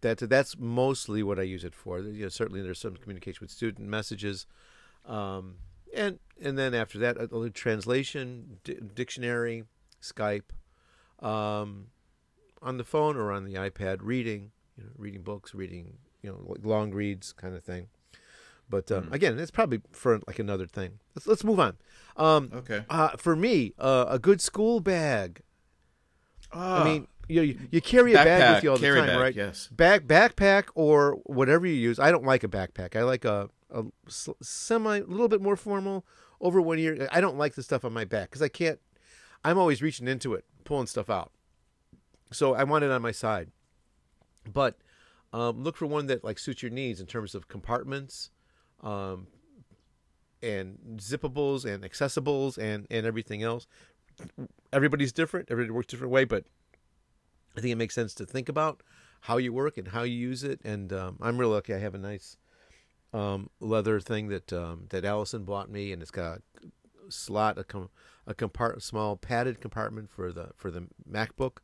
that 0.00 0.18
that's 0.18 0.56
mostly 0.58 1.22
what 1.22 1.38
I 1.38 1.42
use 1.42 1.62
it 1.62 1.74
for. 1.74 1.98
You 2.00 2.22
know, 2.22 2.28
certainly 2.30 2.62
there's 2.62 2.78
some 2.80 2.96
communication 2.96 3.40
with 3.42 3.50
student 3.50 3.86
messages, 3.88 4.46
um, 5.04 5.56
and 5.94 6.18
and 6.40 6.58
then 6.58 6.74
after 6.74 6.98
that, 6.98 7.16
a 7.16 7.22
little 7.22 7.48
translation, 7.50 8.58
di- 8.64 8.78
dictionary, 8.94 9.64
Skype, 10.02 10.50
um, 11.20 11.86
on 12.62 12.76
the 12.76 12.84
phone 12.84 13.16
or 13.16 13.32
on 13.32 13.44
the 13.44 13.54
iPad, 13.54 13.98
reading, 14.00 14.50
you 14.76 14.84
know, 14.84 14.90
reading 14.98 15.22
books, 15.22 15.54
reading, 15.54 15.98
you 16.22 16.30
know, 16.30 16.56
long 16.62 16.92
reads, 16.92 17.32
kind 17.32 17.54
of 17.54 17.64
thing. 17.64 17.88
But 18.68 18.90
um, 18.90 19.08
again, 19.12 19.38
it's 19.38 19.50
probably 19.52 19.80
for 19.92 20.20
like 20.26 20.38
another 20.38 20.66
thing. 20.66 20.98
Let's 21.14 21.26
let's 21.26 21.44
move 21.44 21.60
on. 21.60 21.76
Um, 22.16 22.50
Okay. 22.52 22.84
uh, 22.90 23.10
for 23.16 23.36
me, 23.36 23.74
uh, 23.78 24.06
a 24.08 24.18
good 24.18 24.40
school 24.40 24.80
bag. 24.80 25.42
Ah, 26.52 26.80
I 26.80 26.84
mean, 26.84 27.06
you, 27.28 27.42
you 27.42 27.58
you 27.70 27.80
carry 27.80 28.12
a 28.14 28.24
bag 28.24 28.54
with 28.54 28.64
you 28.64 28.70
all 28.72 28.78
the 28.78 28.86
time, 28.86 29.06
bag, 29.06 29.18
right? 29.20 29.34
yes. 29.36 29.68
Back 29.68 30.02
backpack 30.04 30.64
or 30.74 31.12
whatever 31.24 31.66
you 31.66 31.74
use. 31.74 31.98
I 31.98 32.10
don't 32.10 32.24
like 32.24 32.42
a 32.44 32.48
backpack. 32.48 32.96
I 32.96 33.02
like 33.04 33.24
a, 33.24 33.50
a 33.70 33.84
semi, 34.08 34.98
a 34.98 35.04
little 35.04 35.28
bit 35.28 35.40
more 35.40 35.56
formal. 35.56 36.04
Over 36.40 36.60
one 36.60 36.78
year, 36.78 37.08
I 37.10 37.20
don't 37.20 37.38
like 37.38 37.54
the 37.54 37.62
stuff 37.62 37.84
on 37.84 37.92
my 37.92 38.04
back 38.04 38.30
because 38.30 38.42
I 38.42 38.48
can't. 38.48 38.78
I'm 39.44 39.58
always 39.58 39.80
reaching 39.80 40.08
into 40.08 40.34
it, 40.34 40.44
pulling 40.64 40.86
stuff 40.86 41.08
out. 41.08 41.32
So 42.32 42.54
I 42.54 42.64
want 42.64 42.84
it 42.84 42.90
on 42.90 43.00
my 43.00 43.12
side. 43.12 43.50
But 44.52 44.76
um, 45.32 45.62
look 45.62 45.76
for 45.76 45.86
one 45.86 46.06
that 46.06 46.24
like 46.24 46.38
suits 46.38 46.62
your 46.62 46.70
needs 46.70 47.00
in 47.00 47.06
terms 47.06 47.34
of 47.34 47.48
compartments, 47.48 48.30
um, 48.82 49.28
and 50.42 50.78
zippables 50.96 51.64
and 51.64 51.84
accessibles 51.84 52.58
and 52.58 52.86
and 52.90 53.06
everything 53.06 53.42
else. 53.42 53.66
Everybody's 54.72 55.12
different. 55.12 55.50
Everybody 55.50 55.72
works 55.72 55.86
different 55.86 56.12
way, 56.12 56.24
but 56.24 56.44
I 57.56 57.60
think 57.60 57.72
it 57.72 57.76
makes 57.76 57.94
sense 57.94 58.14
to 58.14 58.26
think 58.26 58.48
about 58.48 58.82
how 59.22 59.38
you 59.38 59.52
work 59.52 59.78
and 59.78 59.88
how 59.88 60.02
you 60.02 60.16
use 60.16 60.44
it. 60.44 60.60
And 60.64 60.92
um, 60.92 61.18
I'm 61.20 61.38
really 61.38 61.54
lucky. 61.54 61.74
I 61.74 61.78
have 61.78 61.94
a 61.94 61.98
nice 61.98 62.36
um, 63.12 63.50
leather 63.60 64.00
thing 64.00 64.28
that 64.28 64.52
um, 64.52 64.86
that 64.90 65.04
Allison 65.04 65.44
bought 65.44 65.70
me, 65.70 65.92
and 65.92 66.02
it's 66.02 66.10
got 66.10 66.40
a 67.06 67.10
slot, 67.10 67.58
a 67.58 67.64
com- 67.64 67.90
a 68.26 68.34
compart- 68.34 68.82
small 68.82 69.16
padded 69.16 69.60
compartment 69.60 70.10
for 70.10 70.32
the 70.32 70.50
for 70.56 70.70
the 70.70 70.84
MacBook. 71.10 71.58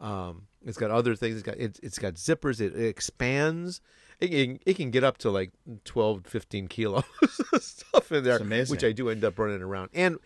Um, 0.00 0.46
it's 0.64 0.78
got 0.78 0.90
other 0.90 1.14
things. 1.14 1.34
It's 1.36 1.42
got 1.42 1.56
it, 1.58 1.78
it's 1.82 1.98
got 1.98 2.14
zippers. 2.14 2.60
It, 2.60 2.74
it 2.74 2.86
expands. 2.86 3.80
It, 4.20 4.28
can- 4.28 4.58
it 4.66 4.74
can 4.74 4.90
get 4.90 5.04
up 5.04 5.18
to 5.18 5.30
like 5.30 5.52
12, 5.84 6.26
15 6.26 6.66
kilos 6.68 7.04
of 7.52 7.62
stuff 7.62 8.10
in 8.10 8.24
there, 8.24 8.38
which 8.70 8.82
I 8.82 8.92
do 8.92 9.08
end 9.10 9.24
up 9.24 9.38
running 9.38 9.62
around. 9.62 9.90
And 9.94 10.18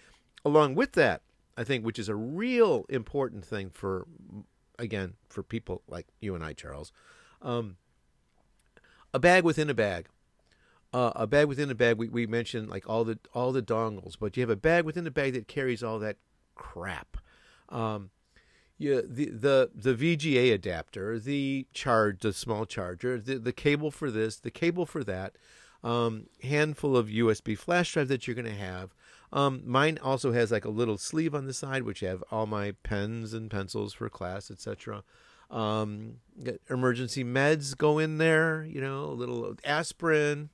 along 0.44 0.74
with 0.76 0.92
that, 0.92 1.20
I 1.58 1.64
think, 1.64 1.84
which 1.84 1.98
is 1.98 2.08
a 2.08 2.14
real 2.14 2.86
important 2.88 3.44
thing 3.44 3.68
for, 3.68 4.06
again, 4.78 5.14
for 5.28 5.42
people 5.42 5.82
like 5.86 6.06
you 6.20 6.34
and 6.34 6.42
I, 6.42 6.54
Charles, 6.54 6.90
um, 7.42 7.76
a 9.12 9.18
bag 9.18 9.44
within 9.44 9.68
a 9.68 9.74
bag. 9.74 10.06
Uh, 10.92 11.10
a 11.16 11.26
bag 11.26 11.46
within 11.46 11.70
a 11.70 11.74
bag. 11.74 11.96
We, 11.96 12.08
we 12.08 12.26
mentioned 12.26 12.68
like 12.68 12.88
all 12.88 13.04
the 13.04 13.18
all 13.32 13.50
the 13.52 13.62
dongles, 13.62 14.16
but 14.18 14.36
you 14.36 14.42
have 14.42 14.50
a 14.50 14.56
bag 14.56 14.84
within 14.84 15.06
a 15.06 15.10
bag 15.10 15.32
that 15.32 15.48
carries 15.48 15.82
all 15.82 15.98
that 16.00 16.18
crap. 16.54 17.16
Um, 17.70 18.10
yeah, 18.78 19.00
the 19.04 19.30
the 19.30 19.70
the 19.74 19.94
VGA 19.94 20.52
adapter, 20.52 21.18
the 21.18 21.66
charge, 21.72 22.20
the 22.20 22.32
small 22.32 22.66
charger, 22.66 23.18
the 23.18 23.38
the 23.38 23.52
cable 23.52 23.90
for 23.90 24.10
this, 24.10 24.38
the 24.38 24.50
cable 24.50 24.84
for 24.84 25.02
that, 25.04 25.36
um, 25.82 26.26
handful 26.42 26.96
of 26.96 27.06
USB 27.06 27.56
flash 27.56 27.92
drive 27.92 28.08
that 28.08 28.26
you're 28.26 28.36
going 28.36 28.44
to 28.44 28.52
have. 28.52 28.94
Um, 29.32 29.62
mine 29.64 29.98
also 30.02 30.32
has 30.32 30.50
like 30.50 30.64
a 30.64 30.70
little 30.70 30.98
sleeve 30.98 31.34
on 31.34 31.46
the 31.46 31.54
side, 31.54 31.84
which 31.84 32.00
have 32.00 32.22
all 32.30 32.46
my 32.46 32.72
pens 32.82 33.32
and 33.32 33.50
pencils 33.50 33.94
for 33.94 34.08
class, 34.10 34.50
etc. 34.50 35.04
Um, 35.50 36.16
emergency 36.68 37.24
meds 37.24 37.76
go 37.76 37.98
in 37.98 38.18
there, 38.18 38.64
you 38.64 38.80
know, 38.80 39.04
a 39.04 39.14
little 39.14 39.54
aspirin, 39.64 40.50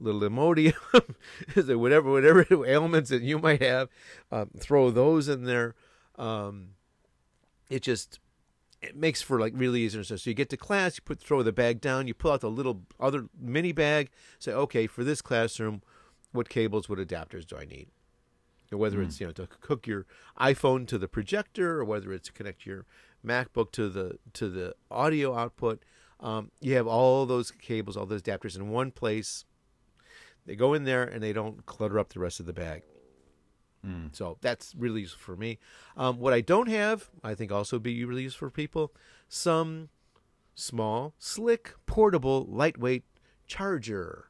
little 0.00 0.20
Imodium, 0.20 0.74
whatever 1.78 2.10
whatever 2.10 2.46
ailments 2.66 3.10
that 3.10 3.22
you 3.22 3.38
might 3.38 3.62
have, 3.62 3.88
um, 4.30 4.50
throw 4.58 4.90
those 4.90 5.28
in 5.28 5.44
there. 5.44 5.74
Um, 6.16 6.70
it 7.70 7.82
just 7.82 8.20
it 8.80 8.96
makes 8.96 9.22
for 9.22 9.40
like 9.40 9.52
really 9.56 9.82
easy. 9.82 10.02
So 10.04 10.16
you 10.24 10.34
get 10.34 10.50
to 10.50 10.56
class, 10.56 10.96
you 10.96 11.02
put 11.04 11.20
throw 11.20 11.42
the 11.42 11.52
bag 11.52 11.80
down, 11.80 12.06
you 12.06 12.14
pull 12.14 12.32
out 12.32 12.40
the 12.40 12.50
little 12.50 12.82
other 13.00 13.26
mini 13.38 13.72
bag, 13.72 14.10
say, 14.38 14.52
okay, 14.52 14.86
for 14.86 15.04
this 15.04 15.20
classroom, 15.20 15.82
what 16.32 16.48
cables, 16.48 16.88
what 16.88 16.98
adapters 16.98 17.46
do 17.46 17.56
I 17.56 17.64
need? 17.64 17.88
And 18.70 18.78
whether 18.78 19.00
it's 19.00 19.18
you 19.18 19.26
know 19.26 19.32
to 19.32 19.48
hook 19.62 19.86
your 19.86 20.06
iPhone 20.38 20.86
to 20.88 20.98
the 20.98 21.08
projector 21.08 21.80
or 21.80 21.84
whether 21.84 22.12
it's 22.12 22.28
to 22.28 22.32
connect 22.32 22.66
your 22.66 22.84
MacBook 23.26 23.72
to 23.72 23.88
the 23.88 24.18
to 24.34 24.48
the 24.48 24.74
audio 24.90 25.34
output, 25.34 25.82
um, 26.20 26.50
you 26.60 26.74
have 26.74 26.86
all 26.86 27.24
those 27.26 27.50
cables, 27.50 27.96
all 27.96 28.06
those 28.06 28.22
adapters 28.22 28.56
in 28.56 28.68
one 28.68 28.90
place. 28.90 29.44
They 30.48 30.56
go 30.56 30.74
in 30.74 30.84
there 30.84 31.04
and 31.04 31.22
they 31.22 31.32
don't 31.32 31.64
clutter 31.66 31.98
up 31.98 32.08
the 32.08 32.20
rest 32.20 32.40
of 32.40 32.46
the 32.46 32.52
bag. 32.52 32.82
So 34.12 34.38
that's 34.40 34.74
really 34.74 35.02
useful 35.02 35.34
for 35.34 35.36
me. 35.36 35.58
Um, 35.96 36.18
what 36.18 36.32
I 36.32 36.40
don't 36.40 36.68
have, 36.68 37.10
I 37.22 37.34
think 37.34 37.52
also 37.52 37.78
be 37.78 38.04
really 38.04 38.22
useful 38.22 38.48
for 38.48 38.52
people, 38.52 38.92
some 39.28 39.90
small, 40.54 41.14
slick, 41.18 41.74
portable, 41.86 42.44
lightweight 42.48 43.04
charger. 43.46 44.24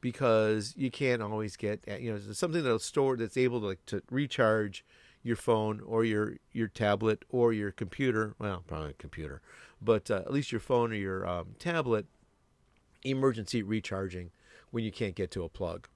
Because 0.00 0.72
you 0.76 0.90
can't 0.90 1.20
always 1.20 1.56
get 1.56 1.82
you 2.00 2.12
know 2.12 2.20
something 2.32 2.62
that'll 2.62 2.78
store 2.78 3.16
that's 3.16 3.36
able 3.36 3.60
to 3.60 3.66
like 3.66 3.84
to 3.86 4.02
recharge 4.08 4.84
your 5.24 5.34
phone 5.34 5.80
or 5.84 6.04
your 6.04 6.36
your 6.52 6.68
tablet 6.68 7.24
or 7.28 7.52
your 7.52 7.72
computer. 7.72 8.36
Well 8.38 8.62
probably 8.68 8.90
a 8.90 8.92
computer 8.92 9.42
but 9.80 10.10
uh, 10.10 10.16
at 10.16 10.32
least 10.32 10.52
your 10.52 10.60
phone 10.60 10.92
or 10.92 10.96
your 10.96 11.26
um, 11.26 11.54
tablet. 11.58 12.06
Emergency 13.04 13.62
recharging 13.62 14.30
when 14.76 14.84
you 14.84 14.92
can't 14.92 15.14
get 15.14 15.30
to 15.30 15.42
a 15.42 15.48
plug 15.48 15.88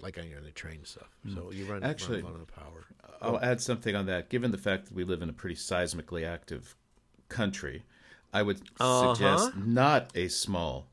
like 0.00 0.18
on 0.18 0.24
the 0.44 0.50
train 0.50 0.84
stuff 0.84 1.08
so 1.32 1.52
you 1.52 1.64
run 1.66 1.84
Actually- 1.84 2.20
run 2.22 2.34
out 2.34 2.40
of 2.40 2.48
power 2.48 2.84
I'll 3.22 3.38
add 3.40 3.60
something 3.62 3.94
on 3.96 4.04
that. 4.06 4.28
Given 4.28 4.50
the 4.50 4.58
fact 4.58 4.86
that 4.86 4.92
we 4.94 5.04
live 5.04 5.22
in 5.22 5.30
a 5.30 5.32
pretty 5.32 5.54
seismically 5.56 6.26
active 6.26 6.74
country, 7.30 7.84
I 8.34 8.42
would 8.42 8.60
Uh-huh. 8.80 9.14
suggest 9.14 9.56
not 9.56 10.10
a 10.16 10.28
small 10.28 10.88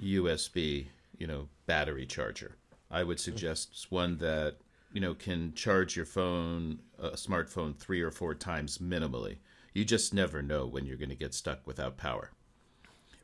USB, 0.00 0.88
you 1.18 1.26
know, 1.26 1.48
battery 1.66 2.06
charger. 2.06 2.56
I 2.90 3.04
would 3.04 3.20
suggest 3.20 3.86
one 3.90 4.16
that 4.18 4.56
you 4.92 5.00
know 5.00 5.14
can 5.14 5.52
charge 5.54 5.94
your 5.94 6.06
phone, 6.06 6.80
a 6.98 7.10
smartphone, 7.10 7.76
three 7.76 8.00
or 8.00 8.10
four 8.10 8.34
times 8.34 8.78
minimally. 8.78 9.36
You 9.74 9.84
just 9.84 10.12
never 10.14 10.42
know 10.42 10.66
when 10.66 10.84
you're 10.86 10.96
going 10.96 11.10
to 11.10 11.14
get 11.14 11.34
stuck 11.34 11.64
without 11.66 11.96
power. 11.96 12.32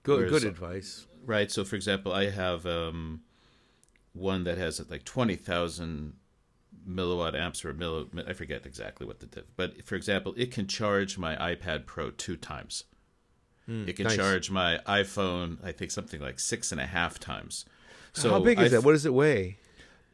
good 0.05 0.19
Whereas- 0.19 0.31
good 0.33 0.45
advice 0.45 1.07
Right. 1.27 1.51
So, 1.51 1.65
for 1.65 1.75
example, 1.75 2.13
I 2.13 2.29
have 2.31 2.67
um, 2.67 3.23
one 4.15 4.45
that 4.45 4.57
has 4.57 4.83
like 4.91 5.05
twenty 5.05 5.37
thousand 5.37 6.15
milliwatt 6.89 7.39
amps 7.39 7.65
or 7.65 7.75
milli. 7.75 8.29
I 8.29 8.33
forget 8.33 8.65
exactly 8.65 9.07
what 9.07 9.21
the 9.21 9.27
diff, 9.27 9.45
but 9.57 9.85
for 9.85 9.95
example, 9.95 10.35
it 10.37 10.51
can 10.51 10.67
charge 10.67 11.19
my 11.19 11.37
iPad 11.37 11.85
Pro 11.87 12.11
two 12.11 12.37
times. 12.37 12.85
it 13.69 13.97
can 13.97 14.05
nice. 14.05 14.17
charge 14.17 14.51
my 14.51 14.79
iPhone, 14.87 15.59
I 15.65 15.73
think 15.73 15.91
something 15.91 16.21
like 16.21 16.41
six 16.41 16.73
and 16.73 16.81
a 16.81 16.87
half 16.87 17.19
times. 17.19 17.65
So 18.13 18.31
how 18.31 18.41
big 18.41 18.59
is 18.61 18.73
I 18.73 18.77
that 18.77 18.85
what 18.85 18.93
does 18.93 19.07
it 19.07 19.13
weigh 19.13 19.59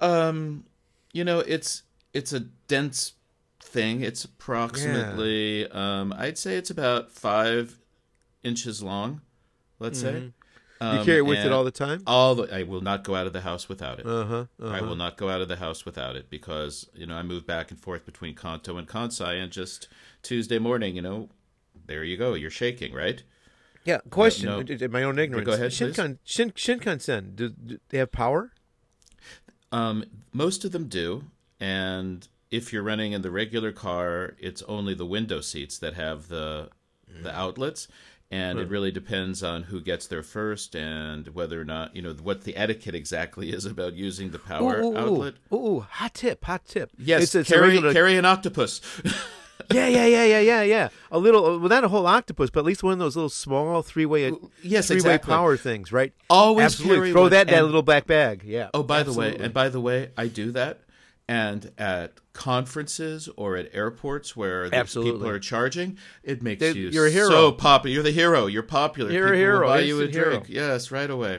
um, 0.01 0.65
you 1.13 1.25
know, 1.25 1.41
it's 1.41 1.83
it's 2.13 2.33
a 2.33 2.41
dense 2.41 3.13
thing. 3.61 4.01
It's 4.03 4.25
approximately, 4.25 5.71
um, 5.71 6.13
I'd 6.17 6.39
say 6.39 6.57
it's 6.57 6.71
about 6.71 7.11
five 7.11 7.79
inches 8.43 8.83
long. 8.83 9.21
Let's 9.79 10.01
say. 10.01 10.33
Mm-hmm. 10.81 10.95
you 10.95 11.01
Um, 11.01 11.05
carry 11.07 11.19
it 11.19 11.27
with 11.27 11.45
it 11.45 11.53
all 11.53 11.64
the 11.64 11.71
time 11.71 12.03
all 12.07 12.35
the, 12.35 12.55
I 12.55 12.62
will 12.62 12.81
not 12.81 13.05
go 13.05 13.14
out 13.14 13.27
of 13.27 13.33
the 13.33 13.43
house 13.43 13.69
without 13.69 13.99
it. 14.01 14.07
uh-huh, 14.07 14.35
uh-huh. 14.35 14.69
I 14.69 14.81
will 14.81 14.97
not 14.97 15.16
go 15.16 15.29
out 15.29 15.40
of 15.43 15.49
the 15.49 15.57
house 15.57 15.85
without 15.85 16.16
it 16.16 16.31
because 16.31 16.88
you 16.95 17.07
know 17.07 17.16
I 17.16 17.23
move 17.23 17.47
back 17.47 17.71
and 17.71 17.79
forth 17.79 18.07
between 18.07 18.35
Kanto 18.35 18.77
and 18.79 18.88
Kansai, 18.88 19.43
and 19.43 19.53
just 19.53 19.88
Tuesday 20.23 20.59
morning, 20.59 20.97
you 20.97 21.03
know, 21.03 21.29
there 21.87 22.03
you 22.05 22.16
go. 22.16 22.35
You're 22.35 22.51
shaking, 22.51 22.95
right? 22.95 23.23
Yeah, 23.85 23.99
question. 24.11 24.47
no. 24.47 24.61
uh, 24.61 24.88
My 24.88 25.03
own 25.03 25.19
ignorance. 25.19 25.47
Go 25.47 25.53
ahead. 25.53 25.71
Shinkan, 25.71 26.19
Shin, 26.25 26.51
Shinkansen, 26.53 27.35
do, 27.35 27.49
do 27.51 27.79
they 27.88 27.99
have 27.99 28.12
power? 28.12 28.53
Um, 29.73 30.05
most 30.33 30.64
of 30.64 30.73
them 30.73 30.87
do, 30.88 31.25
and 31.59 32.27
if 32.51 32.73
you're 32.73 32.83
running 32.83 33.12
in 33.12 33.23
the 33.23 33.31
regular 33.31 33.73
car, 33.73 34.35
it's 34.38 34.62
only 34.62 34.95
the 34.95 35.07
window 35.07 35.40
seats 35.40 35.79
that 35.79 35.95
have 35.95 36.29
the 36.29 36.71
the 37.23 37.35
outlets, 37.37 37.88
and 38.31 38.59
it 38.59 38.69
really 38.69 38.90
depends 38.90 39.43
on 39.43 39.64
who 39.64 39.81
gets 39.81 40.07
there 40.07 40.23
first 40.23 40.77
and 40.77 41.29
whether 41.29 41.61
or 41.61 41.64
not 41.64 41.95
you 41.97 42.03
know 42.03 42.12
what 42.14 42.45
the 42.45 42.57
etiquette 42.57 42.95
exactly 42.95 43.51
is 43.51 43.64
about 43.64 43.95
using 43.95 44.31
the 44.31 44.38
power 44.38 44.81
ooh, 44.81 44.93
ooh, 44.93 44.97
outlet. 44.97 45.35
Ooh, 45.53 45.57
ooh, 45.57 45.81
hot 45.81 46.14
tip, 46.14 46.45
hot 46.45 46.64
tip. 46.64 46.90
Yes, 46.99 47.23
it's, 47.23 47.35
it's 47.35 47.51
a 47.51 47.55
carry 47.55 47.69
regular- 47.69 47.93
carry 47.93 48.16
an 48.16 48.25
octopus. 48.25 48.81
yeah, 49.73 49.87
yeah, 49.88 50.07
yeah, 50.07 50.25
yeah, 50.25 50.40
yeah, 50.40 50.62
yeah. 50.62 50.88
A 51.11 51.19
little, 51.19 51.45
uh, 51.45 51.59
well, 51.59 51.69
not 51.69 51.85
a 51.85 51.88
whole 51.88 52.07
octopus, 52.07 52.51
but 52.51 52.61
at 52.61 52.66
least 52.66 52.83
one 52.83 52.93
of 52.93 52.99
those 52.99 53.16
little 53.16 53.29
small 53.29 53.83
three-way, 53.83 54.33
yes, 54.62 54.88
three-way 54.88 54.99
exactly. 54.99 55.33
power 55.33 55.57
things, 55.57 55.93
right? 55.93 56.12
Always 56.29 56.66
Absolutely. 56.66 56.97
carry 56.97 57.12
Throw 57.12 57.29
that 57.29 57.49
in 57.49 57.55
that 57.55 57.64
little 57.64 57.83
black 57.83 58.07
bag. 58.07 58.43
Yeah. 58.45 58.71
Oh, 58.75 58.83
by 58.83 59.03
the 59.03 59.12
way, 59.12 59.37
and 59.37 59.53
by 59.53 59.69
the 59.69 59.81
way, 59.81 60.11
I 60.16 60.29
do 60.29 60.53
that. 60.53 60.81
And 61.31 61.71
at 61.79 62.14
conferences 62.33 63.29
or 63.37 63.57
at 63.57 63.73
airports 63.73 64.37
where 64.37 64.69
people 64.69 65.29
are 65.29 65.38
charging, 65.38 65.97
it 66.25 66.43
makes 66.43 66.59
They- 66.59 66.73
you 66.73 66.88
you're 66.88 67.07
a 67.07 67.11
hero. 67.11 67.29
so 67.31 67.53
popular. 67.53 67.95
You're 67.95 68.03
the 68.03 68.11
hero. 68.11 68.47
You're 68.49 68.64
popular. 68.64 69.12
You're 69.12 69.33
a 69.33 69.37
hero. 69.37 69.61
Will 69.61 69.66
buy 69.69 69.81
you 69.83 70.01
a 70.01 70.07
Instant 70.07 70.25
hero. 70.27 70.43
Yes, 70.49 70.90
right 70.90 71.09
away. 71.09 71.38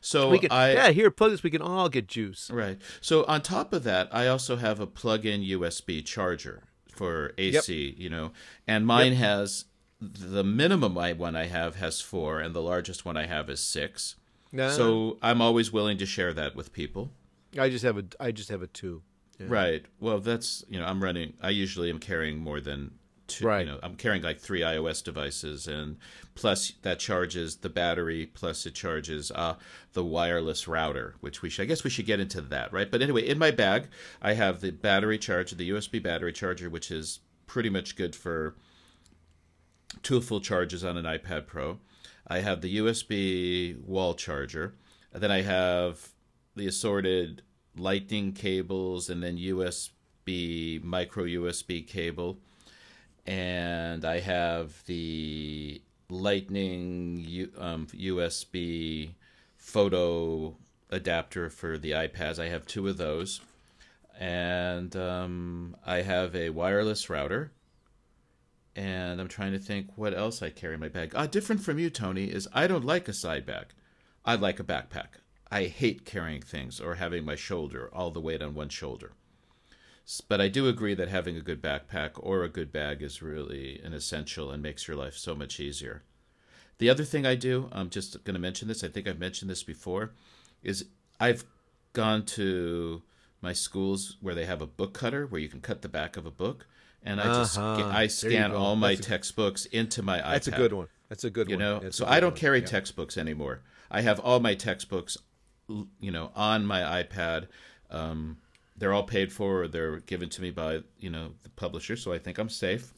So 0.00 0.28
we 0.30 0.38
can, 0.38 0.52
I 0.52 0.74
yeah, 0.74 0.90
here, 0.90 1.10
plug 1.10 1.32
this. 1.32 1.42
We 1.42 1.50
can 1.50 1.60
all 1.60 1.88
get 1.88 2.06
juice. 2.06 2.48
right. 2.52 2.78
So 3.00 3.24
on 3.24 3.42
top 3.42 3.72
of 3.72 3.82
that, 3.82 4.08
I 4.12 4.28
also 4.28 4.54
have 4.56 4.78
a 4.78 4.86
plug-in 4.86 5.40
USB 5.42 6.02
charger 6.04 6.62
for 6.94 7.32
AC. 7.36 7.96
You 7.98 8.08
know, 8.08 8.30
and 8.68 8.86
mine 8.86 9.14
has 9.14 9.64
the 10.00 10.44
minimum 10.44 10.96
I, 10.96 11.14
one 11.14 11.34
I 11.34 11.46
have 11.46 11.74
has 11.76 12.00
four, 12.00 12.38
and 12.38 12.54
the 12.54 12.62
largest 12.62 13.04
one 13.04 13.16
I 13.16 13.26
have 13.26 13.50
is 13.50 13.58
six. 13.58 14.14
Nah, 14.52 14.70
So 14.70 15.18
I'm 15.20 15.40
always 15.42 15.72
willing 15.72 15.98
to 15.98 16.06
share 16.06 16.32
that 16.34 16.54
with 16.54 16.72
people. 16.72 17.10
I 17.58 17.68
just 17.70 17.82
have 17.84 17.98
a, 17.98 18.04
I 18.20 18.30
just 18.30 18.50
have 18.50 18.62
a 18.62 18.68
two. 18.68 19.02
Yeah. 19.38 19.46
Right. 19.48 19.84
Well, 20.00 20.18
that's 20.20 20.64
you 20.68 20.78
know 20.78 20.86
I'm 20.86 21.02
running. 21.02 21.34
I 21.40 21.50
usually 21.50 21.90
am 21.90 21.98
carrying 21.98 22.38
more 22.38 22.60
than 22.60 22.92
two. 23.26 23.46
Right. 23.46 23.66
You 23.66 23.72
know, 23.72 23.78
I'm 23.82 23.96
carrying 23.96 24.22
like 24.22 24.38
three 24.38 24.60
iOS 24.60 25.04
devices, 25.04 25.66
and 25.66 25.98
plus 26.34 26.72
that 26.82 26.98
charges 26.98 27.56
the 27.56 27.68
battery. 27.68 28.26
Plus 28.26 28.64
it 28.66 28.74
charges 28.74 29.30
uh, 29.30 29.56
the 29.92 30.04
wireless 30.04 30.66
router, 30.66 31.16
which 31.20 31.42
we 31.42 31.50
should. 31.50 31.62
I 31.62 31.66
guess 31.66 31.84
we 31.84 31.90
should 31.90 32.06
get 32.06 32.20
into 32.20 32.40
that, 32.40 32.72
right? 32.72 32.90
But 32.90 33.02
anyway, 33.02 33.26
in 33.26 33.38
my 33.38 33.50
bag, 33.50 33.88
I 34.22 34.34
have 34.34 34.60
the 34.60 34.70
battery 34.70 35.18
charger, 35.18 35.54
the 35.54 35.70
USB 35.70 36.02
battery 36.02 36.32
charger, 36.32 36.70
which 36.70 36.90
is 36.90 37.20
pretty 37.46 37.68
much 37.68 37.96
good 37.96 38.16
for 38.16 38.56
two 40.02 40.20
full 40.20 40.40
charges 40.40 40.84
on 40.84 40.96
an 40.96 41.04
iPad 41.04 41.46
Pro. 41.46 41.78
I 42.26 42.40
have 42.40 42.60
the 42.60 42.78
USB 42.78 43.80
wall 43.84 44.14
charger. 44.14 44.74
And 45.12 45.22
then 45.22 45.30
I 45.30 45.42
have 45.42 46.08
the 46.54 46.66
assorted 46.66 47.42
lightning 47.76 48.32
cables 48.32 49.10
and 49.10 49.22
then 49.22 49.36
USB, 49.38 50.82
micro 50.82 51.24
USB 51.24 51.86
cable. 51.86 52.38
And 53.26 54.04
I 54.04 54.20
have 54.20 54.84
the 54.86 55.82
lightning 56.08 57.24
U, 57.26 57.50
um, 57.58 57.86
USB 57.88 59.10
photo 59.56 60.56
adapter 60.90 61.50
for 61.50 61.76
the 61.78 61.92
iPads. 61.92 62.38
I 62.38 62.48
have 62.48 62.66
two 62.66 62.88
of 62.88 62.96
those. 62.96 63.40
And 64.18 64.94
um, 64.96 65.76
I 65.84 66.02
have 66.02 66.34
a 66.34 66.50
wireless 66.50 67.10
router 67.10 67.52
and 68.76 69.20
I'm 69.20 69.28
trying 69.28 69.52
to 69.52 69.58
think 69.58 69.96
what 69.96 70.14
else 70.14 70.42
I 70.42 70.50
carry 70.50 70.74
in 70.74 70.80
my 70.80 70.88
bag. 70.88 71.12
Uh, 71.14 71.26
different 71.26 71.62
from 71.62 71.78
you, 71.78 71.88
Tony, 71.88 72.26
is 72.26 72.46
I 72.52 72.66
don't 72.66 72.84
like 72.84 73.08
a 73.08 73.12
side 73.14 73.46
bag. 73.46 73.68
I 74.24 74.34
like 74.34 74.60
a 74.60 74.64
backpack. 74.64 75.20
I 75.50 75.64
hate 75.64 76.04
carrying 76.04 76.42
things 76.42 76.80
or 76.80 76.96
having 76.96 77.24
my 77.24 77.36
shoulder, 77.36 77.88
all 77.92 78.10
the 78.10 78.20
weight 78.20 78.42
on 78.42 78.54
one 78.54 78.68
shoulder. 78.68 79.12
But 80.28 80.40
I 80.40 80.48
do 80.48 80.68
agree 80.68 80.94
that 80.94 81.08
having 81.08 81.36
a 81.36 81.40
good 81.40 81.60
backpack 81.62 82.10
or 82.16 82.42
a 82.44 82.48
good 82.48 82.72
bag 82.72 83.02
is 83.02 83.22
really 83.22 83.80
an 83.82 83.92
essential 83.92 84.50
and 84.50 84.62
makes 84.62 84.86
your 84.86 84.96
life 84.96 85.16
so 85.16 85.34
much 85.34 85.58
easier. 85.58 86.02
The 86.78 86.90
other 86.90 87.04
thing 87.04 87.26
I 87.26 87.34
do, 87.34 87.68
I'm 87.72 87.90
just 87.90 88.22
going 88.24 88.34
to 88.34 88.40
mention 88.40 88.68
this, 88.68 88.84
I 88.84 88.88
think 88.88 89.08
I've 89.08 89.18
mentioned 89.18 89.50
this 89.50 89.62
before, 89.62 90.12
is 90.62 90.86
I've 91.18 91.44
gone 91.92 92.24
to 92.26 93.02
my 93.40 93.52
schools 93.52 94.16
where 94.20 94.34
they 94.34 94.46
have 94.46 94.62
a 94.62 94.66
book 94.66 94.92
cutter 94.94 95.26
where 95.26 95.40
you 95.40 95.48
can 95.48 95.60
cut 95.60 95.82
the 95.82 95.88
back 95.88 96.16
of 96.16 96.26
a 96.26 96.30
book. 96.30 96.66
And 97.02 97.20
I 97.20 97.24
just 97.32 97.56
Uh-huh. 97.58 97.88
I 97.88 98.08
scan 98.08 98.52
all 98.52 98.76
my 98.76 98.92
a- 98.92 98.96
textbooks 98.96 99.66
into 99.66 100.02
my 100.02 100.18
iPad. 100.18 100.30
That's 100.32 100.48
a 100.48 100.52
good 100.52 100.72
one. 100.72 100.88
That's 101.08 101.24
a 101.24 101.30
good 101.30 101.48
You 101.48 101.56
one. 101.56 101.64
know, 101.64 101.78
That's 101.80 101.96
so 101.96 102.04
I 102.06 102.20
don't 102.20 102.32
one. 102.32 102.38
carry 102.40 102.58
Yeah. 102.60 102.66
textbooks 102.66 103.16
anymore. 103.16 103.62
I 103.90 104.00
have 104.02 104.18
all 104.20 104.40
my 104.40 104.54
textbooks, 104.54 105.16
you 105.68 106.10
know, 106.10 106.30
on 106.34 106.66
my 106.66 107.02
iPad. 107.02 107.48
Um, 107.90 108.38
they're 108.76 108.92
all 108.92 109.04
paid 109.04 109.32
for, 109.32 109.62
or 109.62 109.68
they're 109.68 110.00
given 110.00 110.28
to 110.30 110.42
me 110.42 110.50
by 110.50 110.80
you 110.98 111.10
know 111.10 111.32
the 111.42 111.50
publisher, 111.50 111.96
so 111.96 112.12
I 112.12 112.18
think 112.18 112.38
I'm 112.38 112.48
safe. 112.50 112.92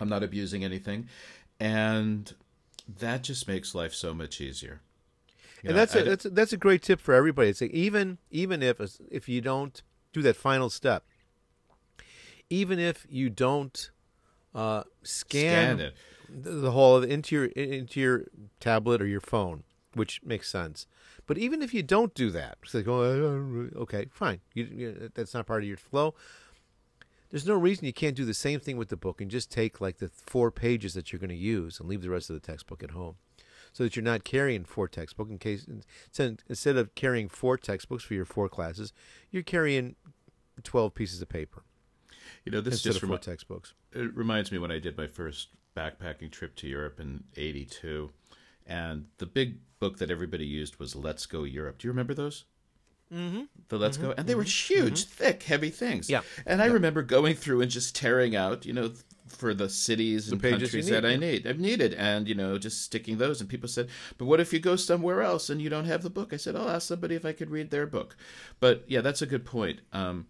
I'm 0.00 0.08
not 0.08 0.22
abusing 0.22 0.64
anything, 0.64 1.08
and 1.58 2.32
that 2.98 3.22
just 3.22 3.48
makes 3.48 3.74
life 3.74 3.94
so 3.94 4.14
much 4.14 4.40
easier. 4.40 4.80
You 5.62 5.68
and 5.68 5.70
know, 5.70 5.80
that's 5.80 5.96
I 5.96 6.00
a, 6.00 6.02
d- 6.02 6.08
that's 6.08 6.24
a, 6.24 6.30
that's 6.30 6.52
a 6.52 6.56
great 6.56 6.82
tip 6.82 7.00
for 7.00 7.14
everybody. 7.14 7.50
It's 7.50 7.60
like 7.60 7.72
even 7.72 8.18
even 8.30 8.62
if 8.62 8.80
if 9.10 9.28
you 9.28 9.40
don't 9.40 9.82
do 10.12 10.22
that 10.22 10.36
final 10.36 10.70
step, 10.70 11.04
even 12.50 12.78
if 12.78 13.06
you 13.08 13.30
don't 13.30 13.90
uh, 14.54 14.84
scan, 15.02 15.78
scan 15.78 15.80
it. 15.80 15.94
the, 16.28 16.50
the 16.50 16.70
whole 16.70 17.02
into 17.02 17.34
your 17.34 17.44
into 17.46 18.00
your 18.00 18.24
tablet 18.60 19.00
or 19.02 19.06
your 19.06 19.20
phone, 19.20 19.64
which 19.94 20.20
makes 20.22 20.48
sense. 20.50 20.86
But 21.34 21.38
even 21.42 21.62
if 21.62 21.72
you 21.72 21.82
don't 21.82 22.12
do 22.14 22.30
that, 22.30 22.58
it's 22.62 22.74
like, 22.74 22.86
oh, 22.88 23.02
I 23.02 23.16
don't 23.16 23.50
really- 23.52 23.74
okay, 23.76 24.06
fine. 24.12 24.40
You, 24.54 24.64
you, 24.64 25.10
that's 25.14 25.32
not 25.34 25.46
part 25.46 25.62
of 25.62 25.68
your 25.68 25.76
flow. 25.78 26.14
There's 27.30 27.46
no 27.46 27.54
reason 27.54 27.86
you 27.86 27.92
can't 27.94 28.14
do 28.14 28.26
the 28.26 28.34
same 28.34 28.60
thing 28.60 28.76
with 28.76 28.90
the 28.90 28.96
book 28.96 29.20
and 29.22 29.30
just 29.30 29.50
take 29.50 29.80
like 29.80 29.96
the 29.98 30.08
four 30.08 30.50
pages 30.50 30.92
that 30.92 31.10
you're 31.12 31.18
going 31.20 31.30
to 31.30 31.34
use 31.34 31.80
and 31.80 31.88
leave 31.88 32.02
the 32.02 32.10
rest 32.10 32.28
of 32.28 32.34
the 32.34 32.46
textbook 32.46 32.82
at 32.82 32.90
home, 32.90 33.16
so 33.72 33.84
that 33.84 33.96
you're 33.96 34.02
not 34.04 34.24
carrying 34.24 34.64
four 34.64 34.86
textbooks. 34.88 35.30
In 35.30 35.38
case 35.38 35.66
instead 36.48 36.76
of 36.76 36.94
carrying 36.94 37.30
four 37.30 37.56
textbooks 37.56 38.04
for 38.04 38.12
your 38.12 38.26
four 38.26 38.50
classes, 38.50 38.92
you're 39.30 39.42
carrying 39.42 39.96
twelve 40.62 40.94
pieces 40.94 41.22
of 41.22 41.30
paper 41.30 41.62
You 42.44 42.52
know, 42.52 42.60
this 42.60 42.74
instead 42.74 42.90
just 42.92 43.02
remi- 43.02 43.16
textbooks. 43.16 43.72
it 43.92 44.14
reminds 44.14 44.52
me 44.52 44.58
when 44.58 44.70
I 44.70 44.78
did 44.78 44.98
my 44.98 45.06
first 45.06 45.48
backpacking 45.74 46.30
trip 46.30 46.54
to 46.56 46.68
Europe 46.68 47.00
in 47.00 47.24
'82, 47.34 48.10
and 48.66 49.06
the 49.18 49.26
big 49.26 49.58
book 49.78 49.98
that 49.98 50.10
everybody 50.10 50.46
used 50.46 50.76
was 50.76 50.94
"Let's 50.96 51.26
Go 51.26 51.44
Europe." 51.44 51.78
Do 51.78 51.88
you 51.88 51.92
remember 51.92 52.14
those? 52.14 52.44
Mm-hmm. 53.12 53.42
The 53.68 53.78
Let's 53.78 53.98
Go, 53.98 54.08
mm-hmm. 54.08 54.20
and 54.20 54.28
they 54.28 54.34
were 54.34 54.44
mm-hmm. 54.44 54.74
huge, 54.74 55.04
mm-hmm. 55.04 55.24
thick, 55.24 55.42
heavy 55.42 55.70
things. 55.70 56.08
Yeah. 56.08 56.22
and 56.46 56.62
I 56.62 56.66
remember 56.66 57.02
going 57.02 57.34
through 57.34 57.60
and 57.60 57.70
just 57.70 57.94
tearing 57.94 58.34
out, 58.34 58.64
you 58.64 58.72
know, 58.72 58.92
for 59.28 59.54
the 59.54 59.68
cities 59.68 60.30
and 60.30 60.40
pages 60.40 60.72
you 60.74 60.80
countries 60.80 60.88
that 60.88 61.04
need, 61.04 61.12
I 61.12 61.16
need, 61.16 61.46
I've 61.46 61.58
needed, 61.58 61.94
and 61.94 62.28
you 62.28 62.34
know, 62.34 62.58
just 62.58 62.82
sticking 62.82 63.18
those. 63.18 63.40
And 63.40 63.50
people 63.50 63.68
said, 63.68 63.88
"But 64.18 64.26
what 64.26 64.40
if 64.40 64.52
you 64.52 64.60
go 64.60 64.76
somewhere 64.76 65.22
else 65.22 65.50
and 65.50 65.60
you 65.60 65.68
don't 65.68 65.84
have 65.84 66.02
the 66.02 66.10
book?" 66.10 66.32
I 66.32 66.36
said, 66.36 66.56
"I'll 66.56 66.68
ask 66.68 66.88
somebody 66.88 67.14
if 67.14 67.24
I 67.24 67.32
could 67.32 67.50
read 67.50 67.70
their 67.70 67.86
book." 67.86 68.16
But 68.60 68.84
yeah, 68.86 69.00
that's 69.00 69.22
a 69.22 69.26
good 69.26 69.44
point. 69.44 69.80
Um, 69.92 70.26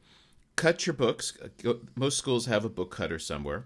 cut 0.57 0.87
your 0.87 0.95
books. 0.95 1.37
Uh, 1.65 1.75
most 1.95 2.19
schools 2.19 2.47
have 2.47 2.65
a 2.65 2.71
book 2.71 2.91
cutter 2.91 3.19
somewhere, 3.19 3.65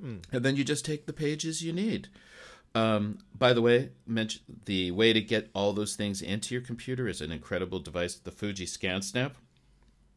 hmm. 0.00 0.18
and 0.32 0.44
then 0.44 0.56
you 0.56 0.64
just 0.64 0.84
take 0.84 1.06
the 1.06 1.12
pages 1.12 1.62
you 1.62 1.72
need. 1.72 2.08
Um, 2.76 3.18
by 3.38 3.52
the 3.54 3.62
way, 3.62 3.90
mention 4.06 4.42
the 4.66 4.90
way 4.90 5.12
to 5.12 5.20
get 5.20 5.48
all 5.54 5.72
those 5.72 5.96
things 5.96 6.20
into 6.20 6.54
your 6.54 6.62
computer 6.62 7.08
is 7.08 7.20
an 7.22 7.32
incredible 7.32 7.78
device, 7.80 8.14
the 8.16 8.30
Fuji 8.30 8.66
ScanSnap, 8.66 9.32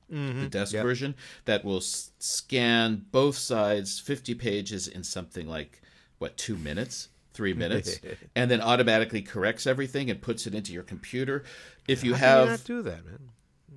the 0.10 0.48
desk 0.50 0.74
Yep. 0.74 0.84
version 0.84 1.16
that 1.46 1.64
will 1.64 1.78
s- 1.78 2.12
scan 2.20 3.06
both 3.12 3.38
sides, 3.38 4.00
fifty 4.00 4.34
pages 4.36 4.88
in 4.88 5.04
something 5.04 5.48
like 5.48 5.82
what 6.18 6.36
two 6.38 6.58
minutes, 6.58 7.10
three 7.34 7.54
minutes, 7.54 8.00
and 8.36 8.52
then 8.52 8.60
automatically 8.60 9.22
corrects 9.22 9.66
everything 9.66 10.10
and 10.10 10.22
puts 10.22 10.46
it 10.48 10.54
into 10.54 10.74
your 10.74 10.84
computer. 10.84 11.44
If 11.88 12.04
you 12.04 12.14
How 12.14 12.20
have 12.20 12.46
you 12.46 12.52
not 12.52 12.64
do 12.66 12.82
that, 12.82 13.06
man? 13.06 13.30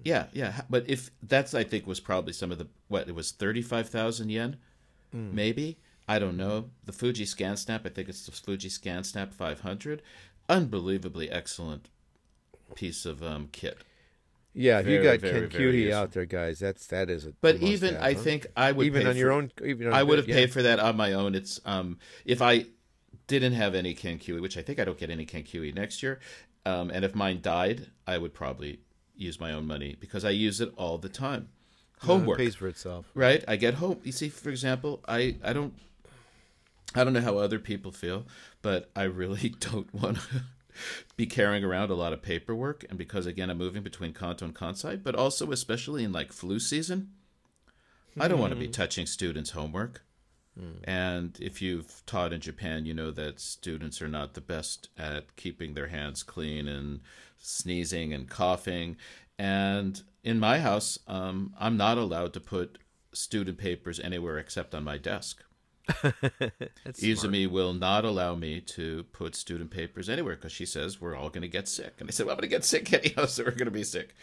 yeah, 0.02 0.26
yeah, 0.32 0.62
but 0.68 0.88
if 0.88 1.10
that's 1.22 1.54
I 1.54 1.62
think 1.62 1.86
was 1.86 2.00
probably 2.00 2.32
some 2.32 2.50
of 2.50 2.58
the 2.58 2.66
what 2.88 3.06
it 3.08 3.14
was 3.14 3.30
thirty 3.30 3.62
five 3.62 3.88
thousand 3.88 4.30
yen, 4.30 4.56
Hmm. 5.12 5.34
maybe 5.34 5.78
I 6.08 6.18
don't 6.18 6.36
know. 6.36 6.70
The 6.84 6.92
Fuji 6.92 7.24
ScanSnap, 7.24 7.86
I 7.86 7.88
think 7.90 8.08
it's 8.08 8.26
the 8.26 8.32
Fuji 8.32 8.68
ScanSnap 8.68 9.32
five 9.32 9.60
hundred, 9.60 10.02
unbelievably 10.48 11.30
excellent 11.30 11.88
piece 12.74 13.06
of 13.06 13.22
um, 13.22 13.48
kit. 13.52 13.78
Yeah, 14.54 14.80
if 14.80 14.86
you 14.86 15.02
got 15.02 15.20
very, 15.20 15.32
Ken 15.32 15.32
very 15.32 15.48
Cutie 15.48 15.92
out 15.92 16.12
there, 16.12 16.26
guys, 16.26 16.58
that's 16.58 16.86
that 16.88 17.08
is 17.08 17.24
a 17.24 17.32
But 17.40 17.56
even 17.56 17.96
I 17.96 18.12
huh? 18.12 18.20
think 18.20 18.46
I 18.56 18.72
would 18.72 18.86
even 18.86 19.06
on 19.06 19.16
your 19.16 19.32
own, 19.32 19.50
even 19.64 19.86
on 19.88 19.94
I 19.94 20.02
would 20.02 20.18
have 20.18 20.28
yeah. 20.28 20.34
paid 20.34 20.52
for 20.52 20.62
that 20.62 20.78
on 20.78 20.96
my 20.96 21.12
own. 21.14 21.34
It's 21.34 21.60
um 21.64 21.98
if 22.26 22.42
I 22.42 22.66
didn't 23.28 23.54
have 23.54 23.74
any 23.74 23.94
Ken 23.94 24.18
Kenkui, 24.18 24.42
which 24.42 24.58
I 24.58 24.62
think 24.62 24.78
I 24.78 24.84
don't 24.84 24.98
get 24.98 25.08
any 25.08 25.24
Ken 25.24 25.42
Kenkui 25.42 25.74
next 25.74 26.02
year, 26.02 26.20
um, 26.66 26.90
and 26.90 27.02
if 27.04 27.14
mine 27.14 27.40
died, 27.40 27.86
I 28.06 28.18
would 28.18 28.34
probably 28.34 28.80
use 29.16 29.40
my 29.40 29.52
own 29.52 29.66
money 29.66 29.96
because 29.98 30.24
I 30.24 30.30
use 30.30 30.60
it 30.60 30.72
all 30.76 30.98
the 30.98 31.08
time. 31.08 31.48
Uh, 32.02 32.04
it 32.04 32.06
Homework. 32.08 32.38
pays 32.38 32.56
for 32.56 32.66
itself. 32.66 33.06
right 33.14 33.44
i 33.46 33.54
get 33.54 33.74
home 33.74 34.00
you 34.02 34.10
see 34.10 34.28
for 34.28 34.50
example 34.50 35.00
i 35.06 35.36
i 35.44 35.52
don't 35.52 35.72
i 36.94 37.04
don't 37.04 37.12
know 37.12 37.20
how 37.20 37.38
other 37.38 37.58
people 37.58 37.92
feel 37.92 38.26
but 38.62 38.90
i 38.96 39.02
really 39.02 39.48
don't 39.60 39.92
want 39.94 40.16
to 40.16 40.42
be 41.16 41.26
carrying 41.26 41.64
around 41.64 41.90
a 41.90 41.94
lot 41.94 42.12
of 42.12 42.22
paperwork 42.22 42.84
and 42.88 42.98
because 42.98 43.26
again 43.26 43.50
i'm 43.50 43.58
moving 43.58 43.82
between 43.82 44.12
kanto 44.12 44.44
and 44.44 44.54
kansai 44.54 45.00
but 45.02 45.14
also 45.14 45.52
especially 45.52 46.04
in 46.04 46.12
like 46.12 46.32
flu 46.32 46.58
season 46.58 47.10
I 48.20 48.28
don't 48.28 48.40
want 48.40 48.52
to 48.52 48.58
be 48.58 48.68
touching 48.68 49.06
students' 49.06 49.50
homework. 49.50 50.04
And 50.84 51.38
if 51.40 51.62
you've 51.62 52.02
taught 52.04 52.32
in 52.32 52.40
Japan, 52.40 52.84
you 52.84 52.92
know 52.92 53.10
that 53.10 53.40
students 53.40 54.02
are 54.02 54.08
not 54.08 54.34
the 54.34 54.42
best 54.42 54.90
at 54.98 55.34
keeping 55.36 55.72
their 55.72 55.86
hands 55.86 56.22
clean 56.22 56.68
and 56.68 57.00
sneezing 57.38 58.12
and 58.12 58.28
coughing. 58.28 58.96
And 59.38 60.02
in 60.22 60.38
my 60.38 60.58
house, 60.58 60.98
um, 61.06 61.54
I'm 61.58 61.78
not 61.78 61.96
allowed 61.96 62.34
to 62.34 62.40
put 62.40 62.78
student 63.14 63.56
papers 63.56 63.98
anywhere 63.98 64.38
except 64.38 64.74
on 64.74 64.84
my 64.84 64.98
desk. 64.98 65.42
Izumi 66.86 67.50
will 67.50 67.72
not 67.72 68.04
allow 68.04 68.34
me 68.34 68.60
to 68.60 69.04
put 69.12 69.34
student 69.34 69.70
papers 69.70 70.08
anywhere 70.08 70.36
because 70.36 70.52
she 70.52 70.66
says 70.66 71.00
we're 71.00 71.16
all 71.16 71.28
going 71.28 71.42
to 71.42 71.48
get 71.48 71.68
sick. 71.68 71.94
And 71.98 72.08
I 72.08 72.12
said, 72.12 72.26
well, 72.26 72.34
I'm 72.34 72.40
going 72.40 72.50
to 72.50 72.56
get 72.56 72.64
sick 72.64 72.92
anyhow, 72.92 73.26
so 73.26 73.44
we're 73.44 73.50
going 73.50 73.66
to 73.66 73.70
be 73.70 73.84
sick. 73.84 74.14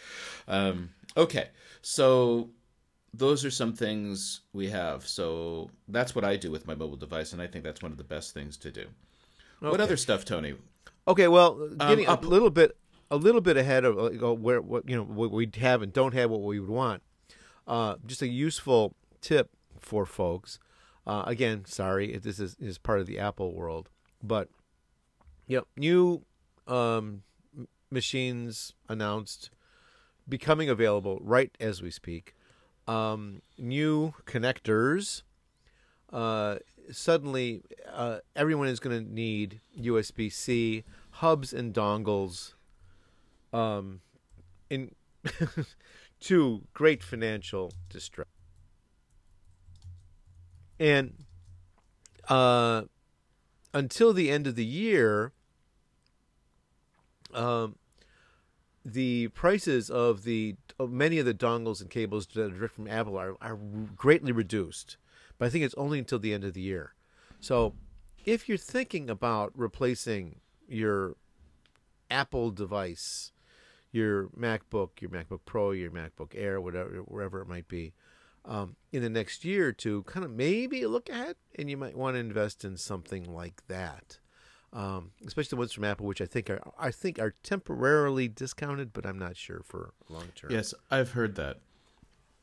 Um, 0.48 0.90
okay, 1.16 1.48
so 1.82 2.50
those 3.12 3.44
are 3.44 3.50
some 3.50 3.72
things 3.74 4.40
we 4.52 4.68
have. 4.70 5.06
So 5.06 5.70
that's 5.88 6.14
what 6.14 6.24
I 6.24 6.36
do 6.36 6.50
with 6.50 6.66
my 6.66 6.74
mobile 6.74 6.96
device, 6.96 7.32
and 7.32 7.42
I 7.42 7.46
think 7.46 7.64
that's 7.64 7.82
one 7.82 7.92
of 7.92 7.98
the 7.98 8.04
best 8.04 8.32
things 8.34 8.56
to 8.58 8.70
do. 8.70 8.86
What 9.60 9.80
other 9.80 9.96
stuff, 9.96 10.24
Tony? 10.24 10.54
Okay, 11.06 11.28
well, 11.28 11.68
getting 11.78 12.06
up- 12.06 12.24
a 12.24 12.28
little 12.28 12.50
bit, 12.50 12.76
a 13.10 13.16
little 13.16 13.40
bit 13.42 13.56
ahead 13.56 13.84
of 13.84 13.98
uh, 13.98 14.34
where 14.34 14.60
what 14.62 14.88
you 14.88 14.96
know 14.96 15.02
what 15.02 15.30
we 15.30 15.50
have 15.58 15.82
and 15.82 15.92
don't 15.92 16.14
have 16.14 16.30
what 16.30 16.40
we 16.42 16.58
would 16.60 16.70
want. 16.70 17.02
Uh, 17.66 17.96
just 18.06 18.22
a 18.22 18.28
useful 18.28 18.94
tip 19.20 19.50
for 19.78 20.06
folks. 20.06 20.58
Uh, 21.06 21.24
again, 21.26 21.64
sorry 21.64 22.12
if 22.12 22.22
this 22.22 22.38
is, 22.38 22.56
is 22.60 22.78
part 22.78 23.00
of 23.00 23.06
the 23.06 23.18
Apple 23.18 23.52
world, 23.52 23.88
but 24.22 24.48
yep, 25.46 25.66
new 25.76 26.22
um, 26.66 27.22
machines 27.90 28.74
announced 28.88 29.50
becoming 30.28 30.68
available 30.68 31.18
right 31.22 31.56
as 31.58 31.82
we 31.82 31.90
speak. 31.90 32.34
Um, 32.86 33.42
new 33.58 34.14
connectors. 34.24 35.22
Uh, 36.12 36.56
suddenly, 36.90 37.62
uh, 37.92 38.18
everyone 38.34 38.68
is 38.68 38.80
going 38.80 39.04
to 39.04 39.12
need 39.12 39.60
USB 39.78 40.32
C 40.32 40.84
hubs 41.10 41.52
and 41.52 41.74
dongles. 41.74 42.54
Um, 43.52 44.00
in 44.68 44.94
to 46.20 46.62
great 46.72 47.02
financial 47.02 47.72
distress. 47.88 48.28
And 50.80 51.12
uh, 52.28 52.84
until 53.74 54.14
the 54.14 54.30
end 54.30 54.46
of 54.46 54.56
the 54.56 54.64
year, 54.64 55.32
um, 57.34 57.76
the 58.82 59.28
prices 59.28 59.90
of 59.90 60.24
the 60.24 60.56
of 60.78 60.90
many 60.90 61.18
of 61.18 61.26
the 61.26 61.34
dongles 61.34 61.82
and 61.82 61.90
cables 61.90 62.26
that 62.28 62.54
direct 62.54 62.74
from 62.74 62.88
Apple 62.88 63.18
are, 63.18 63.36
are 63.42 63.58
greatly 63.94 64.32
reduced. 64.32 64.96
But 65.38 65.44
I 65.46 65.48
think 65.50 65.64
it's 65.64 65.74
only 65.74 65.98
until 65.98 66.18
the 66.18 66.32
end 66.32 66.44
of 66.44 66.54
the 66.54 66.62
year. 66.62 66.94
So 67.40 67.74
if 68.24 68.48
you're 68.48 68.58
thinking 68.58 69.10
about 69.10 69.52
replacing 69.54 70.36
your 70.66 71.16
Apple 72.10 72.50
device, 72.50 73.32
your 73.92 74.28
MacBook, 74.28 75.00
your 75.00 75.10
MacBook 75.10 75.40
Pro, 75.44 75.72
your 75.72 75.90
MacBook 75.90 76.32
Air, 76.34 76.58
whatever, 76.58 77.02
wherever 77.04 77.42
it 77.42 77.48
might 77.48 77.68
be, 77.68 77.92
um, 78.44 78.76
in 78.92 79.02
the 79.02 79.10
next 79.10 79.44
year 79.44 79.68
or 79.68 79.72
two, 79.72 80.02
kind 80.04 80.24
of 80.24 80.30
maybe 80.30 80.86
look 80.86 81.08
ahead, 81.08 81.36
and 81.56 81.70
you 81.70 81.76
might 81.76 81.96
want 81.96 82.14
to 82.16 82.20
invest 82.20 82.64
in 82.64 82.76
something 82.76 83.24
like 83.24 83.62
that. 83.68 84.18
Um, 84.72 85.10
especially 85.26 85.56
the 85.56 85.56
ones 85.56 85.72
from 85.72 85.84
Apple, 85.84 86.06
which 86.06 86.20
I 86.20 86.26
think 86.26 86.48
are 86.48 86.60
I 86.78 86.92
think 86.92 87.18
are 87.18 87.34
temporarily 87.42 88.28
discounted, 88.28 88.92
but 88.92 89.04
I'm 89.04 89.18
not 89.18 89.36
sure 89.36 89.62
for 89.64 89.94
long 90.08 90.28
term. 90.36 90.52
Yes, 90.52 90.74
I've 90.90 91.12
heard 91.12 91.34
that 91.36 91.58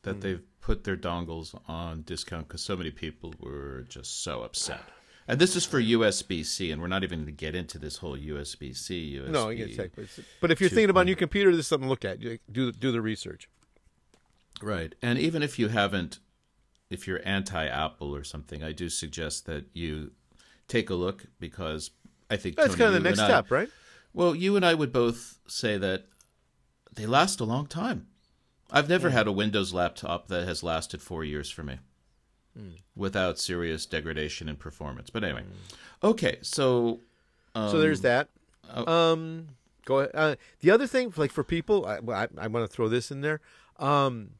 that 0.02 0.20
they've 0.20 0.42
put 0.60 0.84
their 0.84 0.96
dongles 0.96 1.58
on 1.68 2.02
discount 2.02 2.48
because 2.48 2.62
so 2.62 2.76
many 2.76 2.90
people 2.90 3.34
were 3.40 3.84
just 3.88 4.22
so 4.22 4.42
upset. 4.42 4.82
And 5.26 5.38
this 5.38 5.56
is 5.56 5.66
for 5.66 5.80
USB 5.80 6.44
C, 6.44 6.70
and 6.70 6.80
we're 6.80 6.88
not 6.88 7.04
even 7.04 7.20
going 7.20 7.26
to 7.26 7.32
get 7.32 7.54
into 7.54 7.78
this 7.78 7.98
whole 7.98 8.16
USB 8.16 8.74
C. 8.74 9.18
USB. 9.20 9.28
No, 9.28 9.54
tech, 9.54 9.90
but, 10.40 10.50
if 10.50 10.60
you're 10.60 10.70
thinking 10.70 10.88
about 10.88 11.02
a 11.02 11.04
new 11.04 11.16
computer, 11.16 11.50
this 11.50 11.60
is 11.60 11.66
something 11.66 11.86
to 11.86 11.90
look 11.90 12.04
at. 12.04 12.18
Do 12.50 12.72
do 12.72 12.92
the 12.92 13.02
research. 13.02 13.48
Right. 14.62 14.94
And 15.02 15.18
even 15.18 15.42
if 15.42 15.58
you 15.58 15.68
haven't, 15.68 16.18
if 16.90 17.06
you're 17.06 17.20
anti 17.24 17.66
Apple 17.66 18.14
or 18.14 18.24
something, 18.24 18.62
I 18.62 18.72
do 18.72 18.88
suggest 18.88 19.46
that 19.46 19.66
you 19.72 20.12
take 20.66 20.90
a 20.90 20.94
look 20.94 21.26
because 21.38 21.90
I 22.30 22.36
think 22.36 22.56
That's 22.56 22.68
Tony, 22.68 22.78
kind 22.78 22.88
of 22.96 23.02
the 23.02 23.08
next 23.08 23.20
I- 23.20 23.26
step, 23.26 23.50
right? 23.50 23.68
Well, 24.14 24.34
you 24.34 24.56
and 24.56 24.64
I 24.64 24.74
would 24.74 24.92
both 24.92 25.38
say 25.46 25.76
that 25.78 26.06
they 26.94 27.06
last 27.06 27.40
a 27.40 27.44
long 27.44 27.66
time. 27.66 28.08
I've 28.70 28.88
never 28.88 29.10
had 29.10 29.26
a 29.26 29.32
Windows 29.32 29.72
laptop 29.72 30.28
that 30.28 30.46
has 30.46 30.62
lasted 30.62 31.00
four 31.00 31.24
years 31.24 31.50
for 31.50 31.62
me 31.62 31.78
without 32.96 33.38
serious 33.38 33.86
degradation 33.86 34.48
in 34.48 34.56
performance. 34.56 35.10
But 35.10 35.24
anyway, 35.24 35.44
okay, 36.02 36.38
so. 36.42 37.00
Um, 37.54 37.70
so 37.70 37.78
there's 37.80 38.00
that. 38.02 38.28
oh. 38.74 38.92
Um, 39.12 39.48
go 39.84 40.00
ahead. 40.00 40.10
Uh, 40.14 40.36
the 40.60 40.70
other 40.70 40.86
thing, 40.86 41.12
like 41.16 41.30
for 41.30 41.44
people, 41.44 41.86
I, 41.86 41.98
I, 42.12 42.28
I 42.36 42.46
want 42.48 42.68
to 42.68 42.74
throw 42.74 42.88
this 42.88 43.10
in 43.10 43.20
there. 43.20 43.40
Um, 43.78 44.30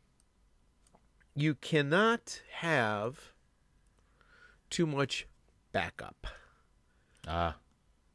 you 1.40 1.55
cannot 1.55 2.42
have 2.53 3.33
too 4.70 4.87
much 4.87 5.27
backup. 5.72 6.27
Ah, 7.27 7.57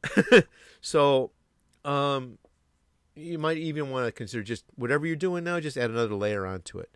So, 0.81 1.31
um, 1.85 2.37
you 3.15 3.37
might 3.37 3.57
even 3.57 3.89
want 3.89 4.05
to 4.07 4.11
consider 4.11 4.43
just 4.43 4.65
whatever 4.75 5.05
you're 5.05 5.15
doing 5.15 5.43
now, 5.43 5.59
just 5.59 5.77
add 5.77 5.89
another 5.89 6.15
layer 6.15 6.45
onto 6.45 6.79
it. 6.79 6.89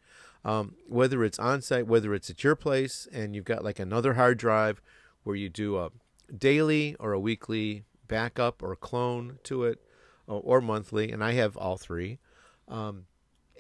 Um, 0.44 0.76
whether 0.88 1.24
it's 1.24 1.40
on 1.40 1.62
site, 1.62 1.88
whether 1.88 2.14
it's 2.14 2.30
at 2.30 2.44
your 2.44 2.56
place, 2.56 3.08
and 3.12 3.36
you've 3.36 3.46
got 3.46 3.64
like 3.64 3.80
another 3.80 4.14
hard 4.14 4.38
drive 4.38 4.82
where 5.24 5.36
you 5.36 5.50
do 5.50 5.78
a 5.78 5.92
daily 6.36 6.96
or 7.00 7.14
a 7.14 7.20
weekly 7.20 7.84
backup 8.08 8.64
or 8.64 8.76
clone 8.76 9.40
to 9.44 9.64
it, 9.64 9.82
or, 10.26 10.42
or 10.44 10.62
monthly, 10.62 11.12
and 11.12 11.24
I 11.24 11.34
have 11.34 11.58
all 11.58 11.78
three. 11.78 12.20
Um, 12.68 13.06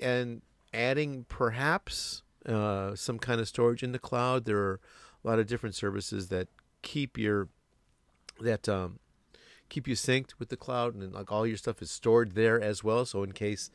and 0.02 0.42
adding 0.74 1.26
perhaps 1.28 2.24
uh, 2.48 2.96
some 2.96 3.20
kind 3.20 3.40
of 3.42 3.48
storage 3.48 3.84
in 3.84 3.92
the 3.92 4.00
cloud. 4.00 4.46
There 4.46 4.58
are 4.58 4.80
a 5.24 5.28
lot 5.28 5.40
of 5.40 5.48
different 5.48 5.76
services 5.76 6.30
that 6.30 6.48
keep 6.82 7.18
your 7.18 7.50
that 8.40 8.70
um, 8.70 9.00
keep 9.70 9.88
you 9.88 9.96
synced 9.96 10.34
with 10.40 10.50
the 10.50 10.58
cloud 10.58 10.96
and 10.96 11.14
like 11.14 11.32
all 11.32 11.46
your 11.46 11.58
stuff 11.58 11.82
is 11.82 11.92
stored 11.92 12.34
there 12.34 12.62
as 12.62 12.84
well 12.84 13.06
so 13.06 13.24
in 13.24 13.32
case 13.32 13.70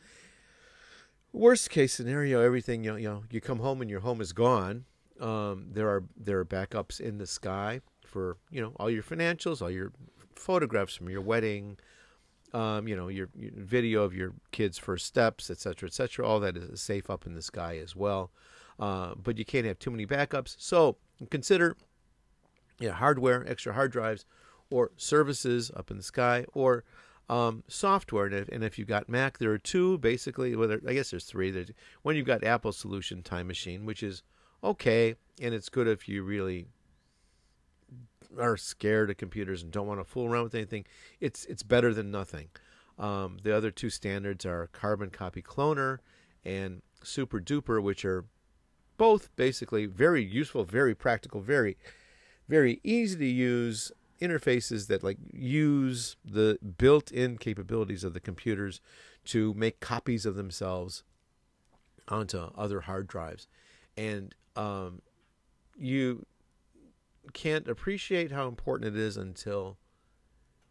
worst 1.32 1.70
case 1.70 1.92
scenario 1.92 2.40
everything 2.40 2.84
you 2.84 2.90
know, 2.90 2.96
you 2.96 3.08
know 3.08 3.24
you 3.30 3.40
come 3.40 3.58
home 3.58 3.80
and 3.80 3.90
your 3.90 4.00
home 4.00 4.20
is 4.20 4.32
gone 4.32 4.84
um, 5.20 5.66
there 5.70 5.88
are 5.88 6.04
there 6.16 6.38
are 6.38 6.44
backups 6.44 7.00
in 7.00 7.18
the 7.18 7.26
sky 7.26 7.80
for 8.06 8.36
you 8.50 8.60
know 8.60 8.72
all 8.76 8.90
your 8.90 9.02
financials 9.02 9.60
all 9.60 9.70
your 9.70 9.92
photographs 10.34 10.94
from 10.94 11.08
your 11.08 11.20
wedding 11.20 11.76
um, 12.52 12.86
you 12.86 12.96
know 12.96 13.08
your, 13.08 13.28
your 13.34 13.50
video 13.54 14.02
of 14.02 14.14
your 14.14 14.32
kids 14.50 14.78
first 14.78 15.06
steps 15.06 15.50
etc 15.50 15.74
cetera, 15.74 15.86
etc 15.88 16.08
cetera. 16.08 16.26
all 16.26 16.40
that 16.40 16.56
is 16.56 16.80
safe 16.80 17.10
up 17.10 17.26
in 17.26 17.34
the 17.34 17.42
sky 17.42 17.78
as 17.78 17.94
well 17.96 18.30
uh, 18.82 19.14
but 19.22 19.38
you 19.38 19.44
can't 19.44 19.66
have 19.66 19.78
too 19.78 19.90
many 19.90 20.06
backups 20.06 20.56
so 20.58 20.96
consider 21.30 21.76
yeah, 22.82 22.92
hardware 22.92 23.48
extra 23.48 23.72
hard 23.72 23.92
drives 23.92 24.26
or 24.70 24.90
services 24.96 25.70
up 25.76 25.90
in 25.90 25.96
the 25.96 26.02
sky 26.02 26.44
or 26.52 26.84
um, 27.28 27.62
software. 27.68 28.26
And 28.26 28.34
if, 28.34 28.48
and 28.48 28.64
if 28.64 28.78
you've 28.78 28.88
got 28.88 29.08
Mac, 29.08 29.38
there 29.38 29.52
are 29.52 29.58
two 29.58 29.98
basically. 29.98 30.56
Well, 30.56 30.68
there, 30.68 30.80
I 30.86 30.94
guess 30.94 31.10
there's 31.10 31.24
three. 31.24 31.50
There's 31.50 31.70
one 32.02 32.16
you've 32.16 32.26
got 32.26 32.44
Apple 32.44 32.72
Solution 32.72 33.22
Time 33.22 33.46
Machine, 33.46 33.86
which 33.86 34.02
is 34.02 34.22
okay, 34.64 35.14
and 35.40 35.54
it's 35.54 35.68
good 35.68 35.86
if 35.86 36.08
you 36.08 36.22
really 36.22 36.66
are 38.38 38.56
scared 38.56 39.10
of 39.10 39.16
computers 39.16 39.62
and 39.62 39.70
don't 39.70 39.86
want 39.86 40.00
to 40.00 40.04
fool 40.04 40.26
around 40.26 40.44
with 40.44 40.54
anything. 40.54 40.84
It's 41.20 41.44
it's 41.46 41.62
better 41.62 41.94
than 41.94 42.10
nothing. 42.10 42.48
Um, 42.98 43.38
the 43.42 43.56
other 43.56 43.70
two 43.70 43.90
standards 43.90 44.44
are 44.44 44.68
Carbon 44.72 45.10
Copy 45.10 45.42
Cloner 45.42 45.98
and 46.44 46.82
Super 47.02 47.40
Duper, 47.40 47.82
which 47.82 48.04
are 48.04 48.24
both 49.02 49.34
basically 49.34 49.84
very 49.84 50.22
useful, 50.22 50.62
very 50.62 50.94
practical, 50.94 51.40
very 51.40 51.76
very 52.48 52.80
easy 52.84 53.18
to 53.18 53.26
use 53.26 53.90
interfaces 54.20 54.86
that 54.86 55.02
like 55.02 55.18
use 55.32 56.14
the 56.24 56.56
built-in 56.78 57.36
capabilities 57.36 58.04
of 58.04 58.14
the 58.14 58.20
computers 58.20 58.80
to 59.24 59.52
make 59.54 59.80
copies 59.80 60.24
of 60.24 60.36
themselves 60.36 61.02
onto 62.06 62.38
other 62.56 62.82
hard 62.82 63.08
drives. 63.08 63.48
And 63.96 64.36
um, 64.54 65.02
you 65.76 66.24
can't 67.32 67.66
appreciate 67.66 68.30
how 68.30 68.46
important 68.46 68.94
it 68.94 69.00
is 69.00 69.16
until 69.16 69.78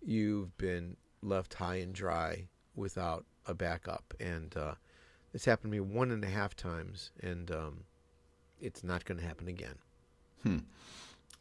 you've 0.01 0.57
been 0.57 0.95
left 1.21 1.55
high 1.55 1.79
and 1.79 1.93
dry 1.93 2.47
without 2.77 3.25
a 3.45 3.53
backup. 3.53 4.13
And 4.21 4.55
uh, 4.55 4.75
it's 5.33 5.43
happened 5.43 5.73
to 5.73 5.81
me 5.81 5.81
one 5.81 6.11
and 6.11 6.23
a 6.23 6.29
half 6.29 6.55
times. 6.55 7.11
And 7.21 7.51
um, 7.51 7.83
it's 8.61 8.83
not 8.83 9.03
going 9.05 9.19
to 9.19 9.25
happen 9.25 9.47
again 9.47 9.75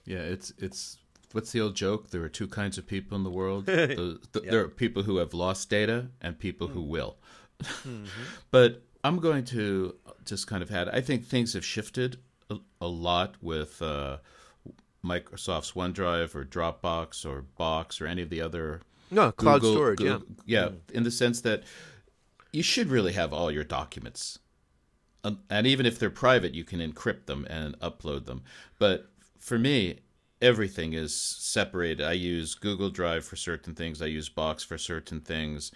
yeah, 0.05 0.19
it's 0.19 0.53
it's 0.59 0.99
what's 1.33 1.53
the 1.53 1.61
old 1.61 1.75
joke? 1.77 2.11
There 2.11 2.23
are 2.23 2.29
two 2.29 2.49
kinds 2.49 2.79
of 2.79 2.87
people 2.87 3.17
in 3.17 3.23
the 3.23 3.31
world. 3.31 3.67
the, 3.67 4.19
the, 4.33 4.41
There 4.41 4.61
are 4.65 4.69
people 4.69 5.05
who 5.05 5.19
have 5.19 5.33
lost 5.33 5.71
data 5.71 6.09
and 6.21 6.39
people 6.39 6.69
who 6.69 6.83
will. 6.83 7.17
But 8.51 8.83
I'm 9.05 9.19
going 9.19 9.45
to 9.47 9.95
just 10.25 10.47
kind 10.47 10.63
of 10.63 10.71
add. 10.71 10.89
I 10.89 11.01
think 11.01 11.25
things 11.27 11.53
have 11.55 11.65
shifted 11.65 12.19
a, 12.51 12.57
a 12.81 12.87
lot 12.89 13.37
with 13.41 13.81
uh, 13.81 14.19
Microsoft's 15.05 15.73
OneDrive 15.73 16.35
or 16.35 16.45
Dropbox 16.45 17.25
or 17.25 17.43
Box 17.43 18.01
or 18.01 18.07
any 18.07 18.23
of 18.23 18.31
the 18.31 18.43
other 18.43 18.81
No, 19.11 19.33
cloud 19.33 19.61
Google- 19.61 19.75
storage. 19.77 19.99
Google- 19.99 20.27
yeah. 20.47 20.65
yeah, 20.65 20.71
in 20.93 21.05
the 21.05 21.11
sense 21.11 21.41
that 21.43 21.63
you 22.53 22.63
should 22.63 22.89
really 22.89 23.13
have 23.13 23.33
all 23.33 23.51
your 23.51 23.65
documents, 23.65 24.39
Um, 24.39 24.50
and 25.23 25.67
even 25.67 25.87
if 25.87 25.99
they're 25.99 26.11
private, 26.11 26.55
you 26.55 26.65
can 26.65 26.81
encrypt 26.81 27.27
them 27.27 27.47
and 27.51 27.79
upload 27.81 28.27
them. 28.27 28.43
But 28.79 29.11
for 29.39 29.59
me, 29.59 30.01
everything 30.41 30.93
is 30.93 31.15
separated. 31.15 32.05
I 32.05 32.13
use 32.13 32.55
Google 32.55 32.91
Drive 32.91 33.25
for 33.25 33.37
certain 33.37 33.75
things. 33.75 34.01
I 34.01 34.07
use 34.07 34.29
Box 34.29 34.63
for 34.63 34.79
certain 34.79 35.21
things. 35.21 35.73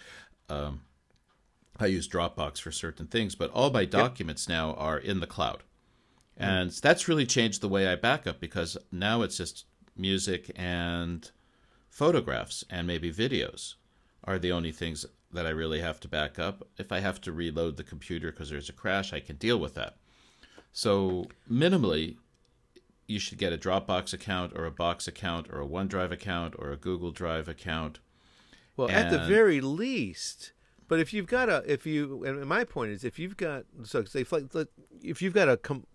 Um, 0.49 0.81
I 1.79 1.87
use 1.87 2.07
Dropbox 2.07 2.59
for 2.59 2.71
certain 2.71 3.07
things, 3.07 3.35
but 3.35 3.51
all 3.51 3.69
my 3.69 3.85
documents 3.85 4.47
now 4.47 4.73
are 4.75 4.97
in 4.97 5.19
the 5.19 5.27
cloud. 5.27 5.63
And 6.37 6.71
that's 6.71 7.07
really 7.07 7.25
changed 7.25 7.61
the 7.61 7.69
way 7.69 7.87
I 7.87 7.95
back 7.95 8.27
up 8.27 8.39
because 8.39 8.77
now 8.91 9.21
it's 9.21 9.37
just 9.37 9.65
music 9.95 10.51
and 10.55 11.29
photographs 11.89 12.63
and 12.69 12.85
maybe 12.85 13.11
videos 13.11 13.75
are 14.23 14.37
the 14.37 14.51
only 14.51 14.71
things 14.71 15.05
that 15.35 15.45
I 15.45 15.49
really 15.49 15.81
have 15.81 15.99
to 16.01 16.07
back 16.07 16.39
up. 16.39 16.67
If 16.77 16.91
I 16.91 16.99
have 16.99 17.21
to 17.21 17.31
reload 17.31 17.77
the 17.77 17.83
computer 17.83 18.31
because 18.31 18.49
there's 18.49 18.69
a 18.69 18.73
crash, 18.73 19.13
I 19.13 19.19
can 19.19 19.35
deal 19.35 19.57
with 19.57 19.75
that. 19.75 19.97
So, 20.73 21.27
minimally, 21.49 22.17
you 23.07 23.19
should 23.19 23.37
get 23.37 23.53
a 23.53 23.57
Dropbox 23.57 24.13
account 24.13 24.53
or 24.55 24.65
a 24.65 24.71
Box 24.71 25.07
account 25.07 25.47
or 25.49 25.61
a 25.61 25.67
OneDrive 25.67 26.11
account 26.11 26.55
or 26.57 26.71
a 26.71 26.77
Google 26.77 27.11
Drive 27.11 27.47
account. 27.47 27.99
Well, 28.75 28.89
at 28.89 29.09
the 29.09 29.19
very 29.19 29.61
least, 29.61 30.51
but 30.87 30.99
if 30.99 31.13
you've 31.13 31.27
got 31.27 31.49
a, 31.49 31.63
if 31.65 31.85
you, 31.85 32.25
and 32.25 32.45
my 32.45 32.65
point 32.65 32.91
is, 32.91 33.03
if 33.03 33.17
you've 33.17 33.37
got, 33.37 33.65
so 33.83 34.03
say, 34.03 34.25
if 35.01 35.21
you've 35.21 35.33
got 35.33 35.47
a 35.47 35.55
com- 35.55 35.85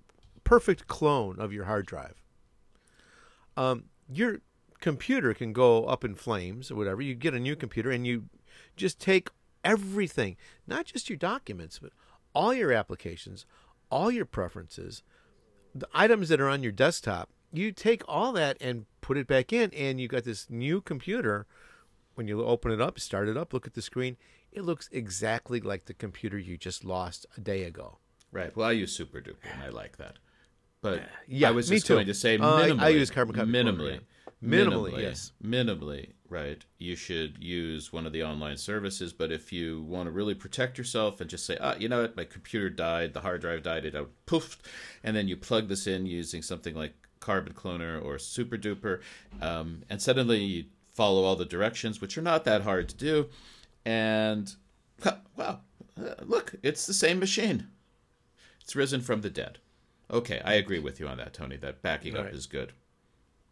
perfect 0.44 0.86
clone 0.86 1.38
of 1.38 1.52
your 1.52 1.64
hard 1.64 1.84
drive, 1.84 2.22
um, 3.56 3.84
your 4.10 4.40
computer 4.80 5.34
can 5.34 5.52
go 5.52 5.84
up 5.84 6.04
in 6.04 6.14
flames 6.14 6.70
or 6.70 6.76
whatever. 6.76 7.02
You 7.02 7.14
get 7.14 7.34
a 7.34 7.40
new 7.40 7.54
computer 7.54 7.90
and 7.90 8.06
you 8.06 8.24
just 8.80 8.98
take 8.98 9.28
everything, 9.62 10.36
not 10.66 10.86
just 10.86 11.08
your 11.08 11.18
documents, 11.18 11.78
but 11.78 11.92
all 12.34 12.52
your 12.54 12.72
applications, 12.72 13.46
all 13.90 14.10
your 14.10 14.24
preferences, 14.24 15.02
the 15.74 15.88
items 15.94 16.28
that 16.30 16.40
are 16.40 16.48
on 16.48 16.62
your 16.62 16.72
desktop. 16.72 17.30
You 17.52 17.72
take 17.72 18.02
all 18.08 18.32
that 18.32 18.56
and 18.60 18.86
put 19.00 19.16
it 19.18 19.26
back 19.26 19.52
in, 19.52 19.72
and 19.74 20.00
you 20.00 20.08
got 20.08 20.24
this 20.24 20.48
new 20.48 20.80
computer 20.80 21.46
when 22.14 22.26
you 22.28 22.42
open 22.44 22.70
it 22.72 22.80
up, 22.80 22.98
start 23.00 23.28
it 23.28 23.36
up, 23.36 23.52
look 23.52 23.66
at 23.66 23.74
the 23.74 23.82
screen, 23.82 24.16
it 24.52 24.62
looks 24.62 24.88
exactly 24.92 25.60
like 25.60 25.84
the 25.86 25.94
computer 25.94 26.38
you 26.38 26.56
just 26.56 26.84
lost 26.84 27.26
a 27.36 27.40
day 27.40 27.64
ago. 27.64 27.98
Right. 28.32 28.54
Well, 28.56 28.68
I 28.68 28.72
use 28.72 28.92
Super 28.92 29.20
Duper 29.20 29.52
and 29.52 29.62
I 29.62 29.68
like 29.70 29.96
that. 29.98 30.18
But 30.82 31.02
Yeah, 31.26 31.48
I 31.48 31.50
was 31.52 31.68
just 31.68 31.86
too. 31.86 31.94
going 31.94 32.06
to 32.06 32.14
say 32.14 32.36
Uh, 32.38 32.54
I- 32.54 32.68
minimally. 32.68 32.80
I 32.80 32.88
use 32.90 33.10
carbon 33.10 33.34
copy 33.36 33.50
minimally. 33.50 34.00
program. 34.00 34.06
Minimally, 34.42 35.00
yes. 35.02 35.32
Minimally, 35.44 36.12
right. 36.30 36.64
You 36.78 36.96
should 36.96 37.42
use 37.42 37.92
one 37.92 38.06
of 38.06 38.12
the 38.12 38.22
online 38.22 38.56
services, 38.56 39.12
but 39.12 39.32
if 39.32 39.52
you 39.52 39.82
want 39.82 40.06
to 40.06 40.12
really 40.12 40.34
protect 40.34 40.78
yourself 40.78 41.20
and 41.20 41.28
just 41.28 41.44
say, 41.44 41.58
ah, 41.60 41.74
you 41.78 41.88
know 41.88 42.02
what, 42.02 42.16
my 42.16 42.24
computer 42.24 42.70
died, 42.70 43.12
the 43.12 43.20
hard 43.20 43.40
drive 43.40 43.64
died, 43.64 43.84
it 43.84 43.94
out 43.94 44.10
poofed, 44.26 44.58
and 45.04 45.16
then 45.16 45.28
you 45.28 45.36
plug 45.36 45.68
this 45.68 45.86
in 45.86 46.06
using 46.06 46.40
something 46.40 46.74
like 46.74 46.94
Carbon 47.18 47.52
Cloner 47.52 48.02
or 48.02 48.18
Super 48.18 48.56
Duper, 48.56 49.00
um, 49.42 49.82
and 49.90 50.00
suddenly 50.00 50.42
you 50.42 50.64
follow 50.94 51.24
all 51.24 51.36
the 51.36 51.44
directions, 51.44 52.00
which 52.00 52.16
are 52.16 52.22
not 52.22 52.44
that 52.44 52.62
hard 52.62 52.88
to 52.88 52.96
do, 52.96 53.28
and 53.84 54.54
wow, 55.36 55.60
uh, 55.98 56.14
look, 56.22 56.54
it's 56.62 56.86
the 56.86 56.94
same 56.94 57.18
machine. 57.18 57.68
It's 58.60 58.76
risen 58.76 59.00
from 59.00 59.20
the 59.20 59.30
dead. 59.30 59.58
Okay, 60.10 60.40
I 60.44 60.54
agree 60.54 60.78
with 60.78 60.98
you 61.00 61.08
on 61.08 61.18
that, 61.18 61.34
Tony. 61.34 61.56
That 61.56 61.82
backing 61.82 62.16
up 62.16 62.32
is 62.32 62.46
good. 62.46 62.72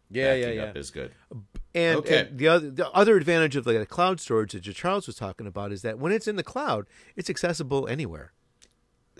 Yeah, 0.09 0.33
yeah, 0.33 0.63
up 0.63 0.77
is 0.77 0.91
good. 0.91 1.11
And, 1.75 1.97
Okay. 1.99 2.27
and 2.27 2.37
the 2.39 2.47
other 2.47 2.69
the 2.71 2.89
other 2.91 3.15
advantage 3.15 3.55
of 3.55 3.67
like 3.67 3.77
the 3.77 3.85
cloud 3.85 4.19
storage 4.19 4.53
that 4.53 4.61
Charles 4.61 5.05
was 5.05 5.15
talking 5.15 5.45
about 5.45 5.71
is 5.71 5.83
that 5.83 5.99
when 5.99 6.11
it's 6.11 6.27
in 6.27 6.35
the 6.35 6.43
cloud, 6.43 6.87
it's 7.15 7.29
accessible 7.29 7.87
anywhere. 7.87 8.33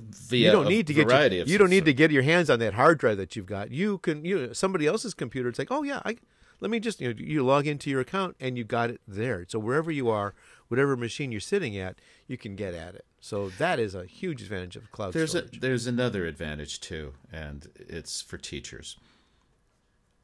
Via 0.02 0.46
you 0.46 0.52
don't 0.52 0.68
need 0.68 0.88
to 0.88 0.94
get 0.94 1.10
your, 1.10 1.44
you 1.46 1.58
don't 1.58 1.70
need 1.70 1.86
to 1.86 1.94
get 1.94 2.10
your 2.10 2.24
hands 2.24 2.50
on 2.50 2.60
that 2.60 2.74
hard 2.74 2.98
drive 3.00 3.18
that 3.18 3.36
you've 3.36 3.46
got. 3.46 3.70
You 3.70 3.98
can 4.00 4.24
you 4.26 4.54
somebody 4.54 4.88
else's 4.88 5.14
computer. 5.14 5.50
It's 5.50 5.60
like 5.60 5.72
oh 5.72 5.84
yeah, 5.84 6.02
I 6.06 6.18
let 6.62 6.72
me 6.72 6.80
just 6.80 7.02
you 7.02 7.14
know 7.14 7.20
you 7.20 7.44
log 7.44 7.68
into 7.68 7.90
your 7.90 8.00
account 8.00 8.36
and 8.40 8.58
you 8.58 8.64
got 8.64 8.90
it 8.90 9.02
there. 9.08 9.46
So 9.48 9.60
wherever 9.60 9.92
you 9.92 10.10
are, 10.10 10.34
whatever 10.70 10.96
machine 10.96 11.32
you're 11.32 11.42
sitting 11.42 11.78
at, 11.78 12.00
you 12.28 12.38
can 12.38 12.56
get 12.56 12.74
at 12.74 12.96
it. 12.96 13.06
So 13.20 13.50
that 13.58 13.78
is 13.80 13.94
a 13.94 14.06
huge 14.06 14.42
advantage 14.42 14.78
of 14.78 14.90
cloud 14.92 15.14
There's 15.14 15.36
a, 15.36 15.40
storage. 15.40 15.60
there's 15.60 15.86
another 15.86 16.26
advantage 16.26 16.80
too, 16.80 17.14
and 17.32 17.68
it's 17.76 18.22
for 18.22 18.38
teachers. 18.38 18.96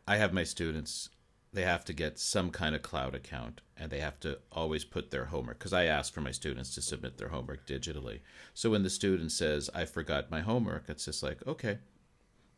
I 0.07 0.17
have 0.17 0.33
my 0.33 0.43
students; 0.43 1.09
they 1.53 1.63
have 1.63 1.85
to 1.85 1.93
get 1.93 2.19
some 2.19 2.51
kind 2.51 2.75
of 2.75 2.81
cloud 2.81 3.15
account, 3.15 3.61
and 3.77 3.91
they 3.91 3.99
have 3.99 4.19
to 4.21 4.39
always 4.51 4.83
put 4.85 5.11
their 5.11 5.25
homework. 5.25 5.59
Because 5.59 5.73
I 5.73 5.85
ask 5.85 6.13
for 6.13 6.21
my 6.21 6.31
students 6.31 6.73
to 6.75 6.81
submit 6.81 7.17
their 7.17 7.29
homework 7.29 7.65
digitally. 7.67 8.19
So 8.53 8.69
when 8.69 8.83
the 8.83 8.89
student 8.89 9.31
says, 9.31 9.69
"I 9.73 9.85
forgot 9.85 10.31
my 10.31 10.41
homework," 10.41 10.89
it's 10.89 11.05
just 11.05 11.23
like, 11.23 11.45
okay, 11.47 11.79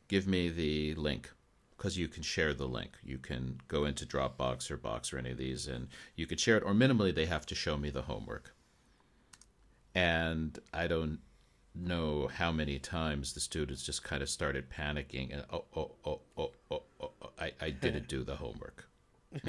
give 0.07 0.27
me 0.27 0.49
the 0.49 0.95
link. 0.95 1.31
Because 1.77 1.97
you 1.97 2.07
can 2.07 2.23
share 2.23 2.55
the 2.55 2.67
link. 2.67 2.97
You 3.03 3.19
can 3.19 3.61
go 3.67 3.85
into 3.85 4.05
Dropbox 4.05 4.71
or 4.71 4.77
Box 4.77 5.13
or 5.13 5.19
any 5.19 5.31
of 5.31 5.37
these, 5.37 5.67
and 5.67 5.89
you 6.15 6.25
could 6.25 6.39
share 6.39 6.57
it. 6.57 6.63
Or 6.63 6.73
minimally, 6.73 7.13
they 7.13 7.27
have 7.27 7.45
to 7.47 7.55
show 7.55 7.77
me 7.77 7.91
the 7.91 8.03
homework 8.03 8.55
and 9.97 10.59
I 10.71 10.85
don't 10.85 11.19
know 11.73 12.29
how 12.31 12.51
many 12.51 12.77
times 12.77 13.33
the 13.33 13.39
students 13.39 13.81
just 13.81 14.03
kind 14.03 14.21
of 14.21 14.29
started 14.29 14.69
panicking 14.69 15.33
and 15.33 15.43
oh 15.51 15.65
oh 15.75 15.95
oh 16.05 16.21
oh 16.37 16.51
oh, 16.69 16.83
I, 17.39 17.51
I 17.61 17.69
didn't 17.69 18.07
do 18.15 18.23
the 18.23 18.35
homework. 18.37 18.87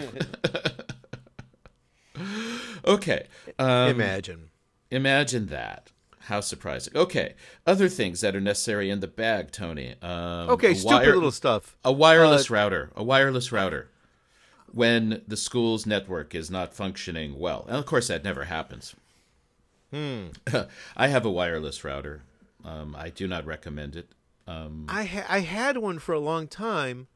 okay, 2.85 3.27
um, 3.59 3.89
Imagine. 3.91 4.51
imagine 4.91 5.47
that. 5.47 5.91
How 6.21 6.41
surprising. 6.41 6.95
Okay, 6.95 7.35
other 7.67 7.89
things 7.89 8.21
that 8.21 8.37
are 8.37 8.41
necessary 8.41 8.91
in 8.91 9.01
the 9.01 9.07
bag, 9.09 9.51
Tony. 9.51 9.95
Um, 10.03 10.51
Okay, 10.51 10.75
stupid 10.75 10.95
wire- 10.97 11.15
little 11.15 11.31
stuff. 11.31 11.77
a 11.85 11.93
wireless 11.93 12.51
router. 12.51 12.91
A 12.97 13.03
wireless 13.03 13.51
router. 13.51 13.89
When 14.71 15.23
the 15.27 15.39
school's 15.39 15.87
network 15.87 16.35
is 16.35 16.51
not 16.51 16.75
functioning 16.75 17.39
well, 17.39 17.65
and 17.69 17.77
of 17.79 17.87
course 17.87 18.09
that 18.09 18.23
never 18.25 18.45
happens. 18.45 18.95
Hmm. 19.91 20.27
I 20.97 21.09
have 21.09 21.25
a 21.25 21.31
wireless 21.31 21.83
router. 21.83 22.21
Um, 22.63 22.95
I 22.99 23.09
do 23.09 23.27
not 23.27 23.47
recommend 23.47 23.97
it. 23.97 24.11
Um, 24.47 24.85
I 24.91 25.05
ha- 25.05 25.27
I 25.31 25.41
had 25.41 25.79
one 25.79 25.99
for 25.99 26.13
a 26.13 26.21
long 26.21 26.47
time, 26.49 27.07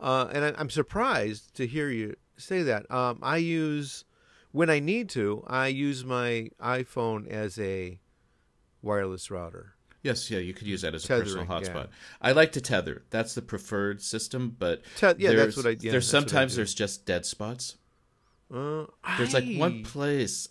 uh, 0.00 0.28
and 0.32 0.44
I, 0.44 0.54
I'm 0.58 0.70
surprised 0.70 1.54
to 1.56 1.66
hear 1.66 1.90
you 1.90 2.16
say 2.36 2.62
that. 2.62 2.90
Um, 2.90 3.18
I 3.22 3.36
use 3.36 4.04
when 4.52 4.70
I 4.70 4.78
need 4.80 5.08
to. 5.10 5.44
I 5.46 5.68
use 5.68 6.04
my 6.04 6.48
iPhone 6.60 7.28
as 7.28 7.58
a 7.58 8.00
wireless 8.82 9.30
router. 9.30 9.74
yes, 10.02 10.30
yeah, 10.30 10.38
you 10.38 10.54
could 10.54 10.66
use 10.66 10.80
that 10.82 10.94
as 10.94 11.04
a 11.04 11.08
Tethering, 11.08 11.46
personal 11.46 11.62
yeah. 11.62 11.68
hotspot. 11.68 11.88
I 12.22 12.32
like 12.32 12.52
to 12.52 12.60
tether. 12.60 13.02
That's 13.10 13.34
the 13.34 13.42
preferred 13.42 14.00
system, 14.02 14.56
but 14.58 14.82
Te- 14.96 15.12
yeah, 15.18 15.32
that's 15.34 15.56
what 15.56 15.66
I- 15.66 15.76
yeah, 15.80 15.92
there's 15.92 16.08
I 16.14 16.18
sometimes 16.18 16.52
do. 16.52 16.56
there's 16.56 16.74
just 16.74 17.04
dead 17.06 17.26
spots. 17.26 17.76
Uh, 18.52 18.86
There's 19.16 19.32
like 19.34 19.44
one 19.58 19.84
place 19.84 20.48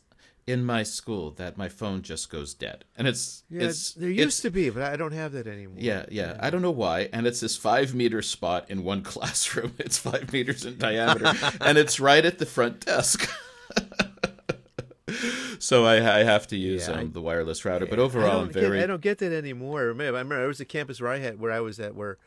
in 0.49 0.65
my 0.65 0.83
school 0.83 1.31
that 1.31 1.57
my 1.57 1.69
phone 1.69 2.01
just 2.01 2.29
goes 2.29 2.53
dead, 2.53 2.83
and 2.97 3.07
it's 3.07 3.43
Yeah, 3.49 3.63
it's 3.67 3.93
there 3.93 4.09
it's- 4.09 4.25
used 4.25 4.41
to 4.43 4.49
be, 4.49 4.69
but 4.69 4.83
I 4.83 4.95
don't 4.95 5.11
have 5.13 5.31
that 5.33 5.47
anymore. 5.47 5.77
Yeah, 5.79 6.05
yeah. 6.09 6.37
I 6.39 6.49
don't 6.49 6.61
know 6.61 6.71
why. 6.85 7.09
And 7.13 7.27
it's 7.27 7.39
this 7.39 7.55
five 7.57 7.93
meter 7.93 8.21
spot 8.21 8.69
in 8.69 8.83
one 8.83 9.01
classroom. 9.13 9.73
It's 9.77 9.97
five 9.97 10.31
meters 10.33 10.65
in 10.65 10.77
diameter. 10.77 11.31
and 11.61 11.77
it's 11.77 11.99
right 11.99 12.25
at 12.25 12.39
the 12.39 12.45
front 12.45 12.85
desk. 12.85 13.29
so 15.59 15.85
I, 15.85 15.95
I 16.19 16.23
have 16.23 16.47
to 16.47 16.55
use 16.57 16.87
Yeah, 16.87 16.95
um, 16.95 16.99
I- 16.99 17.13
the 17.13 17.21
wireless 17.21 17.65
router. 17.65 17.85
but 17.85 17.99
overall, 17.99 18.41
I'm 18.41 18.45
don't 18.45 18.53
very. 18.53 18.77
Get, 18.77 18.83
I 18.83 18.87
don't 18.87 19.01
get 19.01 19.17
that 19.19 19.31
anymore. 19.33 19.79
I 19.81 19.83
remember, 19.83 20.17
I 20.17 20.19
remember 20.21 20.37
there 20.39 20.47
was 20.47 20.59
a 20.59 20.65
campus 20.65 21.01
where 21.01 21.11
I 21.11 21.17
had 21.19 21.39
where 21.39 21.51
I 21.51 21.59
was 21.59 21.79
at 21.79 21.95
where 21.95 22.17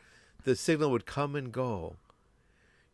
the 0.43 0.55
signal 0.55 0.91
would 0.91 1.05
come 1.05 1.35
and 1.35 1.51
go. 1.51 1.95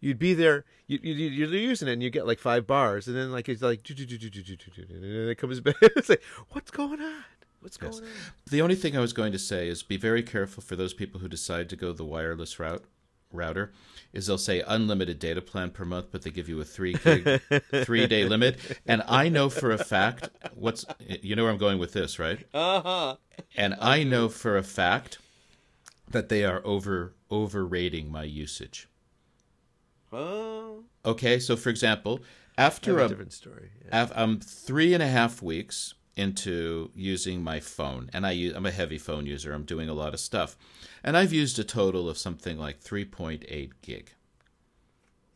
You'd 0.01 0.19
be 0.19 0.33
there, 0.33 0.63
you, 0.87 0.97
you, 1.01 1.13
you're 1.13 1.49
using 1.49 1.87
it, 1.87 1.93
and 1.93 2.03
you 2.03 2.09
get 2.09 2.25
like 2.25 2.39
five 2.39 2.65
bars, 2.65 3.07
and 3.07 3.15
then 3.17 3.31
like 3.31 3.49
it's 3.49 3.61
like, 3.61 3.87
and 3.89 3.99
then 3.99 5.29
it 5.29 5.37
comes 5.37 5.59
back. 5.61 5.75
It's 5.81 6.09
like, 6.09 6.23
what's 6.49 6.71
going 6.71 7.01
on? 7.01 7.23
What's 7.61 7.75
going 7.77 7.91
Yes. 7.93 8.01
on? 8.01 8.07
The 8.49 8.61
only 8.61 8.75
thing 8.75 8.95
I 8.95 9.01
was 9.01 9.11
going 9.13 9.33
to 9.33 9.39
say 9.39 9.67
is 9.67 9.83
be 9.83 9.97
very 9.97 10.23
careful 10.23 10.63
for 10.63 10.75
those 10.77 10.93
people 10.93 11.19
who 11.19 11.27
decide 11.27 11.69
to 11.69 11.75
go 11.75 11.91
the 11.91 12.05
wireless 12.05 12.59
route 12.59 12.83
router 13.31 13.71
is 14.11 14.25
they'll 14.25 14.39
say 14.39 14.63
unlimited 14.65 15.19
data 15.19 15.39
plan 15.39 15.69
per 15.69 15.85
month 15.85 16.07
but 16.11 16.23
they 16.23 16.31
give 16.31 16.49
you 16.49 16.59
a 16.61 16.65
3 16.65 16.93
gig 16.93 17.39
3 17.85 18.07
day 18.07 18.25
limit 18.25 18.57
and 18.87 19.03
I 19.07 19.29
know 19.29 19.49
for 19.51 19.69
a 19.69 19.77
fact 19.77 20.29
what's 20.55 20.83
you 21.21 21.35
know 21.35 21.43
where 21.43 21.51
I'm 21.51 21.59
going 21.59 21.77
with 21.77 21.93
this 21.93 22.17
right 22.17 22.39
Uh 22.55 22.81
huh. 22.81 23.15
and 23.55 23.75
I 23.79 24.01
know 24.03 24.29
for 24.29 24.57
a 24.57 24.63
fact 24.63 25.19
that 26.09 26.29
they 26.29 26.43
are 26.43 26.65
over 26.65 27.13
overrating 27.29 28.11
my 28.11 28.23
usage 28.23 28.87
Oh, 30.11 30.83
okay 31.05 31.39
so 31.39 31.55
for 31.55 31.69
example 31.69 32.21
after 32.59 32.99
a 32.99 33.05
a, 33.05 33.07
different 33.07 33.33
story. 33.33 33.71
Yeah. 33.85 34.03
Af- 34.03 34.11
um, 34.15 34.39
three 34.41 34.93
and 34.93 35.01
a 35.01 35.07
half 35.07 35.41
weeks 35.41 35.93
into 36.17 36.91
using 36.93 37.41
my 37.41 37.61
phone, 37.61 38.09
and 38.11 38.27
I 38.27 38.31
use, 38.31 38.53
I'm 38.53 38.65
a 38.65 38.71
heavy 38.71 38.97
phone 38.97 39.25
user. 39.25 39.53
I'm 39.53 39.63
doing 39.63 39.87
a 39.87 39.93
lot 39.93 40.13
of 40.13 40.19
stuff, 40.19 40.57
and 41.01 41.15
I've 41.15 41.31
used 41.31 41.57
a 41.57 41.63
total 41.63 42.09
of 42.09 42.17
something 42.17 42.57
like 42.57 42.83
3.8 42.83 43.71
gig 43.81 44.11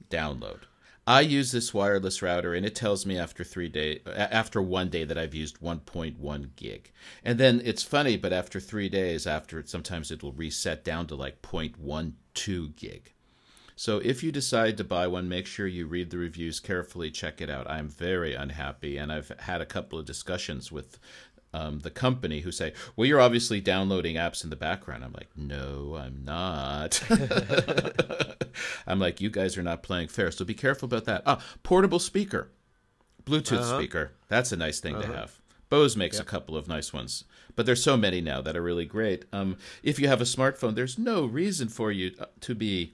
download. 0.10 0.64
I 1.08 1.22
use 1.22 1.54
this 1.54 1.74
wireless 1.74 2.22
router, 2.22 2.54
and 2.54 2.66
it 2.66 2.76
tells 2.76 3.06
me 3.06 3.18
after 3.18 3.46
three 3.46 3.70
day, 3.70 4.02
after 4.06 4.62
one 4.62 4.90
day 4.90 5.06
that 5.06 5.18
I've 5.18 5.34
used 5.34 5.62
1.1 5.62 6.50
gig. 6.58 6.92
And 7.24 7.40
then 7.40 7.62
it's 7.64 7.84
funny, 7.84 8.18
but 8.18 8.34
after 8.34 8.60
three 8.60 8.90
days, 8.90 9.26
after 9.26 9.60
it, 9.60 9.70
sometimes 9.70 10.12
it 10.12 10.24
will 10.24 10.34
reset 10.34 10.84
down 10.84 11.08
to 11.08 11.16
like 11.16 11.42
0.12 11.42 12.76
gig. 12.76 13.14
So 13.76 14.00
if 14.00 14.24
you 14.24 14.32
decide 14.32 14.78
to 14.78 14.84
buy 14.84 15.08
one, 15.08 15.28
make 15.28 15.46
sure 15.46 15.68
you 15.68 15.88
read 15.88 16.10
the 16.10 16.18
reviews 16.18 16.60
carefully, 16.60 17.12
check 17.12 17.42
it 17.42 17.50
out. 17.50 17.70
I'm 17.70 17.90
very 17.90 18.34
unhappy, 18.34 18.98
and 18.98 19.12
I've 19.12 19.32
had 19.40 19.62
a 19.62 19.66
couple 19.66 19.98
of 19.98 20.06
discussions 20.06 20.72
with 20.72 21.00
um, 21.54 21.80
the 21.80 21.92
company 21.92 22.42
who 22.42 22.52
say, 22.52 22.74
"Well, 22.96 23.08
you're 23.08 23.22
obviously 23.22 23.62
downloading 23.62 24.16
apps 24.16 24.44
in 24.44 24.50
the 24.50 24.56
background." 24.56 25.04
I'm 25.04 25.14
like, 25.14 25.30
"No, 25.36 25.96
I'm 26.00 26.24
not." 26.24 27.02
I'm 28.88 29.00
like, 29.00 29.22
"You 29.22 29.30
guys 29.30 29.58
are 29.58 29.64
not 29.64 29.84
playing 29.84 30.08
fair, 30.08 30.32
so 30.32 30.46
be 30.46 30.56
careful 30.56 30.88
about 30.88 31.06
that." 31.06 31.24
Ah, 31.26 31.44
portable 31.62 32.00
speaker, 32.00 32.50
Bluetooth 33.24 33.60
uh-huh. 33.60 33.78
speaker. 33.78 34.12
That's 34.30 34.52
a 34.52 34.58
nice 34.58 34.80
thing 34.80 34.96
uh-huh. 34.96 35.08
to 35.08 35.18
have. 35.18 35.40
Bose 35.70 35.98
makes 35.98 36.18
yep. 36.18 36.28
a 36.28 36.30
couple 36.30 36.56
of 36.56 36.68
nice 36.68 36.94
ones, 36.94 37.24
but 37.56 37.66
there's 37.66 37.84
so 37.84 37.98
many 37.98 38.22
now 38.22 38.42
that 38.42 38.56
are 38.56 38.62
really 38.62 38.86
great. 38.86 39.26
Um, 39.32 39.58
if 39.82 40.00
you 40.00 40.08
have 40.08 40.22
a 40.22 40.26
smartphone, 40.26 40.76
there's 40.76 41.00
no 41.00 41.26
reason 41.26 41.68
for 41.68 41.92
you 41.92 42.14
uh, 42.20 42.26
to 42.42 42.54
be 42.54 42.94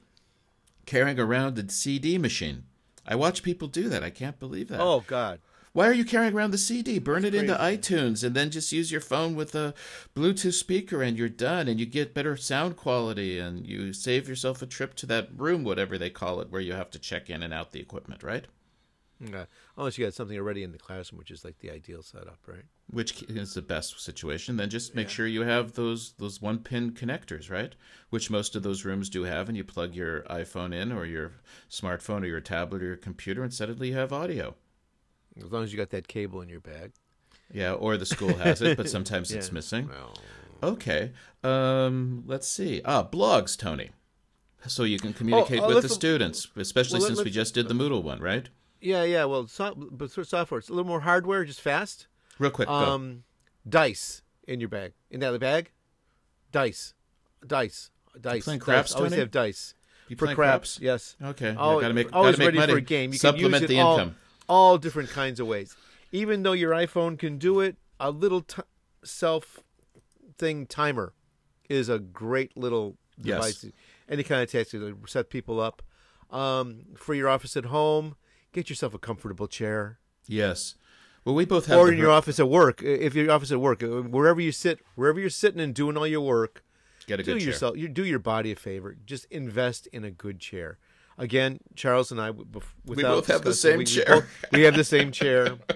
carrying 0.90 1.20
around 1.20 1.60
a 1.60 1.70
CD 1.70 2.18
machine. 2.18 2.64
I 3.06 3.16
watch 3.16 3.44
people 3.44 3.68
do 3.68 3.90
that. 3.90 4.04
I 4.04 4.10
can't 4.10 4.40
believe 4.40 4.70
that. 4.70 4.82
Oh 4.82 5.04
God. 5.06 5.40
Why 5.72 5.88
are 5.88 5.94
you 5.94 6.04
carrying 6.04 6.34
around 6.34 6.50
the 6.50 6.58
CD? 6.58 6.98
Burn 6.98 7.24
it 7.24 7.36
into 7.36 7.54
iTunes 7.54 8.24
and 8.24 8.36
then 8.36 8.50
just 8.50 8.72
use 8.72 8.92
your 8.92 9.00
phone 9.00 9.36
with 9.36 9.54
a 9.54 9.76
Bluetooth 10.16 10.56
speaker 10.56 11.04
and 11.04 11.16
you're 11.16 11.30
done 11.30 11.68
and 11.68 11.80
you 11.80 11.86
get 11.86 12.16
better 12.16 12.36
sound 12.36 12.76
quality 12.76 13.38
and 13.38 13.68
you 13.68 13.94
save 13.94 14.28
yourself 14.28 14.64
a 14.64 14.66
trip 14.66 14.96
to 14.96 15.06
that 15.06 15.30
room, 15.38 15.64
whatever 15.64 15.96
they 16.00 16.10
call 16.10 16.42
it, 16.42 16.50
where 16.50 16.60
you 16.60 16.74
have 16.74 16.90
to 16.90 17.00
check 17.00 17.30
in 17.30 17.44
and 17.44 17.54
out 17.54 17.72
the 17.72 17.80
equipment, 17.80 18.24
right? 18.24 18.46
Yeah. 19.20 19.46
Unless 19.78 19.98
you 19.98 20.06
got 20.06 20.14
something 20.14 20.38
already 20.38 20.64
in 20.64 20.72
the 20.72 20.78
classroom, 20.78 21.20
which 21.20 21.32
is 21.32 21.44
like 21.44 21.60
the 21.60 21.70
ideal 21.70 22.02
setup, 22.02 22.40
right? 22.48 22.64
Which 22.90 23.24
is 23.24 23.54
the 23.54 23.62
best 23.62 24.00
situation. 24.02 24.56
Then 24.56 24.70
just 24.70 24.96
make 24.96 25.08
yeah. 25.08 25.14
sure 25.14 25.28
you 25.28 25.42
have 25.42 25.74
those 25.74 26.14
those 26.14 26.42
one 26.42 26.60
pin 26.60 26.92
connectors, 26.92 27.52
right? 27.52 27.76
Which 28.10 28.30
most 28.30 28.56
of 28.56 28.64
those 28.64 28.86
rooms 28.86 29.10
do 29.10 29.24
have, 29.24 29.50
and 29.50 29.58
you 29.58 29.64
plug 29.64 29.94
your 29.94 30.22
iPhone 30.24 30.74
in 30.74 30.92
or 30.92 31.06
your 31.06 31.34
smartphone 31.70 32.24
or 32.24 32.28
your 32.28 32.40
tablet 32.40 32.82
or 32.82 32.86
your 32.86 32.96
computer, 32.98 33.44
and 33.44 33.54
suddenly 33.54 33.90
you 33.90 33.96
have 33.96 34.14
audio. 34.14 34.56
As 35.38 35.52
long 35.52 35.64
as 35.64 35.74
you 35.74 35.78
got 35.78 35.90
that 35.92 36.08
cable 36.08 36.42
in 36.42 36.50
your 36.50 36.62
bag. 36.62 36.92
Yeah, 37.52 37.74
or 37.74 37.98
the 37.98 38.06
school 38.06 38.36
has 38.36 38.62
it, 38.62 38.78
but 38.78 38.90
sometimes 38.98 39.32
yeah. 39.32 39.38
it's 39.38 39.52
missing. 39.52 39.90
Well... 39.90 40.14
Okay. 40.62 41.12
Um, 41.44 42.24
let's 42.26 42.48
see. 42.48 42.82
Ah, 42.86 43.04
blogs, 43.04 43.58
Tony. 43.58 43.92
So 44.68 44.84
you 44.84 45.00
can 45.00 45.14
communicate 45.14 45.62
oh, 45.62 45.66
oh, 45.66 45.76
with 45.76 45.84
the 45.84 45.90
students, 45.90 46.48
especially 46.56 47.00
well, 47.00 47.08
since 47.08 47.24
we 47.24 47.32
just 47.32 47.54
did 47.54 47.70
the 47.70 47.74
Moodle 47.74 48.04
one, 48.04 48.20
right? 48.20 48.50
Yeah, 48.82 49.04
yeah. 49.04 49.26
Well, 49.26 49.48
so, 49.48 49.74
but 49.76 50.12
software, 50.12 50.60
it's 50.60 50.70
a 50.70 50.74
little 50.74 50.88
more 50.88 51.02
hardware, 51.02 51.44
just 51.46 51.62
fast. 51.62 52.08
Real 52.38 52.52
quick, 52.52 52.70
um, 52.70 53.24
dice 53.68 54.22
in 54.48 54.60
your 54.60 54.70
bag. 54.70 54.94
In 55.12 55.20
that 55.20 55.38
bag, 55.40 55.72
dice, 56.52 56.94
dice, 57.46 57.92
dice. 58.20 58.36
You 58.38 58.42
playing 58.44 58.60
craps, 58.60 58.92
dice. 58.92 58.98
Always 58.98 59.14
have 59.14 59.32
dice. 59.32 59.74
You 60.08 60.16
for 60.16 60.26
craps, 60.26 60.36
craps, 60.36 60.80
yes. 60.82 61.16
Okay, 61.22 61.54
always, 61.56 61.84
gotta 61.84 61.94
make, 61.94 62.14
always 62.14 62.36
gotta 62.36 62.48
ready 62.48 62.58
money. 62.58 62.74
for 62.74 62.78
a 62.78 62.82
game. 62.82 63.12
You 63.12 63.20
Supplement 63.20 63.54
can 63.54 63.62
use 63.64 63.70
the 63.70 63.80
all, 63.80 64.00
income. 64.00 64.16
All 64.48 64.78
different 64.78 65.10
kinds 65.10 65.40
of 65.40 65.48
ways. 65.48 65.76
Even 66.12 66.44
though 66.44 66.54
your 66.54 66.72
iPhone 66.72 67.20
can 67.20 67.38
do 67.38 67.60
it, 67.60 67.76
a 68.00 68.10
little 68.10 68.42
t- 68.42 68.64
self 69.04 69.60
thing 70.38 70.66
timer 70.66 71.14
is 71.70 71.90
a 71.90 72.00
great 72.00 72.58
little 72.58 72.98
device. 73.22 73.64
Yes. 73.66 73.74
Any 74.10 74.24
kind 74.24 74.42
of 74.42 74.52
task 74.52 74.72
to 74.72 74.98
set 75.06 75.30
people 75.30 75.60
up. 75.60 75.84
Um, 76.32 76.86
for 76.96 77.16
your 77.16 77.28
office 77.28 77.58
at 77.58 77.66
home, 77.66 78.16
get 78.54 78.70
yourself 78.70 78.94
a 78.94 79.00
comfortable 79.00 79.48
chair. 79.48 80.00
Yes. 80.28 80.76
Well, 81.26 81.36
we 81.36 81.46
both 81.46 81.66
have. 81.68 81.78
Or 81.78 81.92
in 81.92 81.98
your 81.98 82.12
office 82.12 82.40
at 82.40 82.50
work, 82.50 82.82
if 82.82 83.14
your 83.14 83.32
office 83.32 83.52
at 83.52 83.60
work, 83.60 83.84
uh, 83.84 84.02
wherever 84.02 84.40
you 84.40 84.52
sit, 84.52 84.80
wherever 84.96 85.20
you're 85.20 85.30
sitting 85.30 85.60
and 85.60 85.74
doing 85.74 85.98
all 85.98 86.08
your 86.08 86.22
work, 86.22 86.64
get 87.08 87.20
a 87.20 87.24
do 87.24 87.34
good 87.34 87.44
yourself, 87.44 87.76
chair. 87.76 87.82
You 87.82 87.88
do 87.90 88.06
your 88.06 88.20
body 88.20 88.52
a 88.52 88.56
favor. 88.56 88.96
Just 89.06 89.26
invest 89.26 89.88
in 89.88 90.04
a 90.04 90.12
good 90.12 90.40
chair. 90.40 90.78
Again, 91.18 91.60
Charles 91.76 92.12
and 92.12 92.22
I, 92.22 92.32
without 92.32 92.72
we 92.86 93.04
both 93.04 93.28
have 93.28 93.42
the 93.44 93.54
same 93.54 93.80
we, 93.80 93.86
chair. 93.86 94.06
We, 94.08 94.14
both, 94.14 94.26
we, 94.54 94.62
have 94.62 94.76
the 94.76 94.84
same 94.84 95.12
chair. 95.12 95.58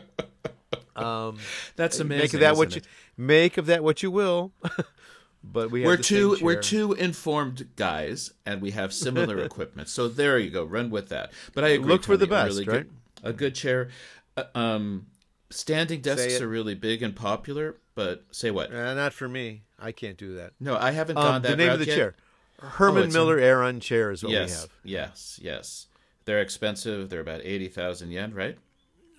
Um, 0.95 1.39
That's 1.75 1.99
amazing. 1.99 2.23
Make 2.23 2.33
of 2.35 2.39
that 2.41 2.55
what 2.55 2.69
it? 2.69 2.75
you 2.75 2.81
make 3.17 3.57
of 3.57 3.65
that 3.65 3.83
what 3.83 4.03
you 4.03 4.11
will. 4.11 4.51
but 5.43 5.71
we 5.71 5.83
we're 5.83 5.97
two 5.97 6.37
we're 6.41 6.61
two 6.61 6.93
informed 6.93 7.67
guys, 7.75 8.31
and 8.45 8.61
we 8.61 8.71
have 8.71 8.93
similar 8.93 9.39
equipment. 9.43 9.89
So 9.89 10.07
there 10.07 10.39
you 10.39 10.49
go. 10.49 10.63
Run 10.63 10.89
with 10.89 11.09
that. 11.09 11.31
But 11.53 11.63
I 11.63 11.69
agree, 11.69 11.89
look 11.91 12.03
Tony, 12.03 12.13
for 12.13 12.17
the 12.17 12.27
best. 12.27 12.51
A 12.57 12.59
really 12.61 12.65
right? 12.65 12.87
good, 13.21 13.29
a 13.29 13.33
good 13.33 13.55
chair. 13.55 13.89
Uh, 14.37 14.43
um, 14.55 15.07
standing 15.49 16.01
desks 16.01 16.39
are 16.41 16.47
really 16.47 16.75
big 16.75 17.03
and 17.03 17.15
popular. 17.15 17.75
But 17.95 18.23
say 18.31 18.49
what? 18.51 18.73
Uh, 18.73 18.93
not 18.95 19.13
for 19.13 19.27
me. 19.27 19.63
I 19.79 19.91
can't 19.91 20.17
do 20.17 20.35
that. 20.35 20.53
No, 20.59 20.77
I 20.77 20.91
haven't 20.91 21.17
um, 21.17 21.23
gone 21.23 21.41
that 21.43 21.49
The 21.51 21.57
name 21.57 21.69
of 21.71 21.79
the 21.79 21.85
yet. 21.85 21.95
chair, 21.95 22.15
Herman 22.59 23.09
Oh, 23.09 23.13
Miller 23.13 23.37
Aeron 23.37 23.79
chair 23.81 24.09
is 24.11 24.23
what 24.23 24.31
yes, 24.31 24.49
we 24.49 24.55
have. 24.61 24.69
yes, 25.11 25.39
yes. 25.43 25.87
They're 26.25 26.39
expensive. 26.41 27.09
They're 27.09 27.19
about 27.19 27.41
eighty 27.43 27.67
thousand 27.67 28.11
yen, 28.11 28.33
right? 28.33 28.57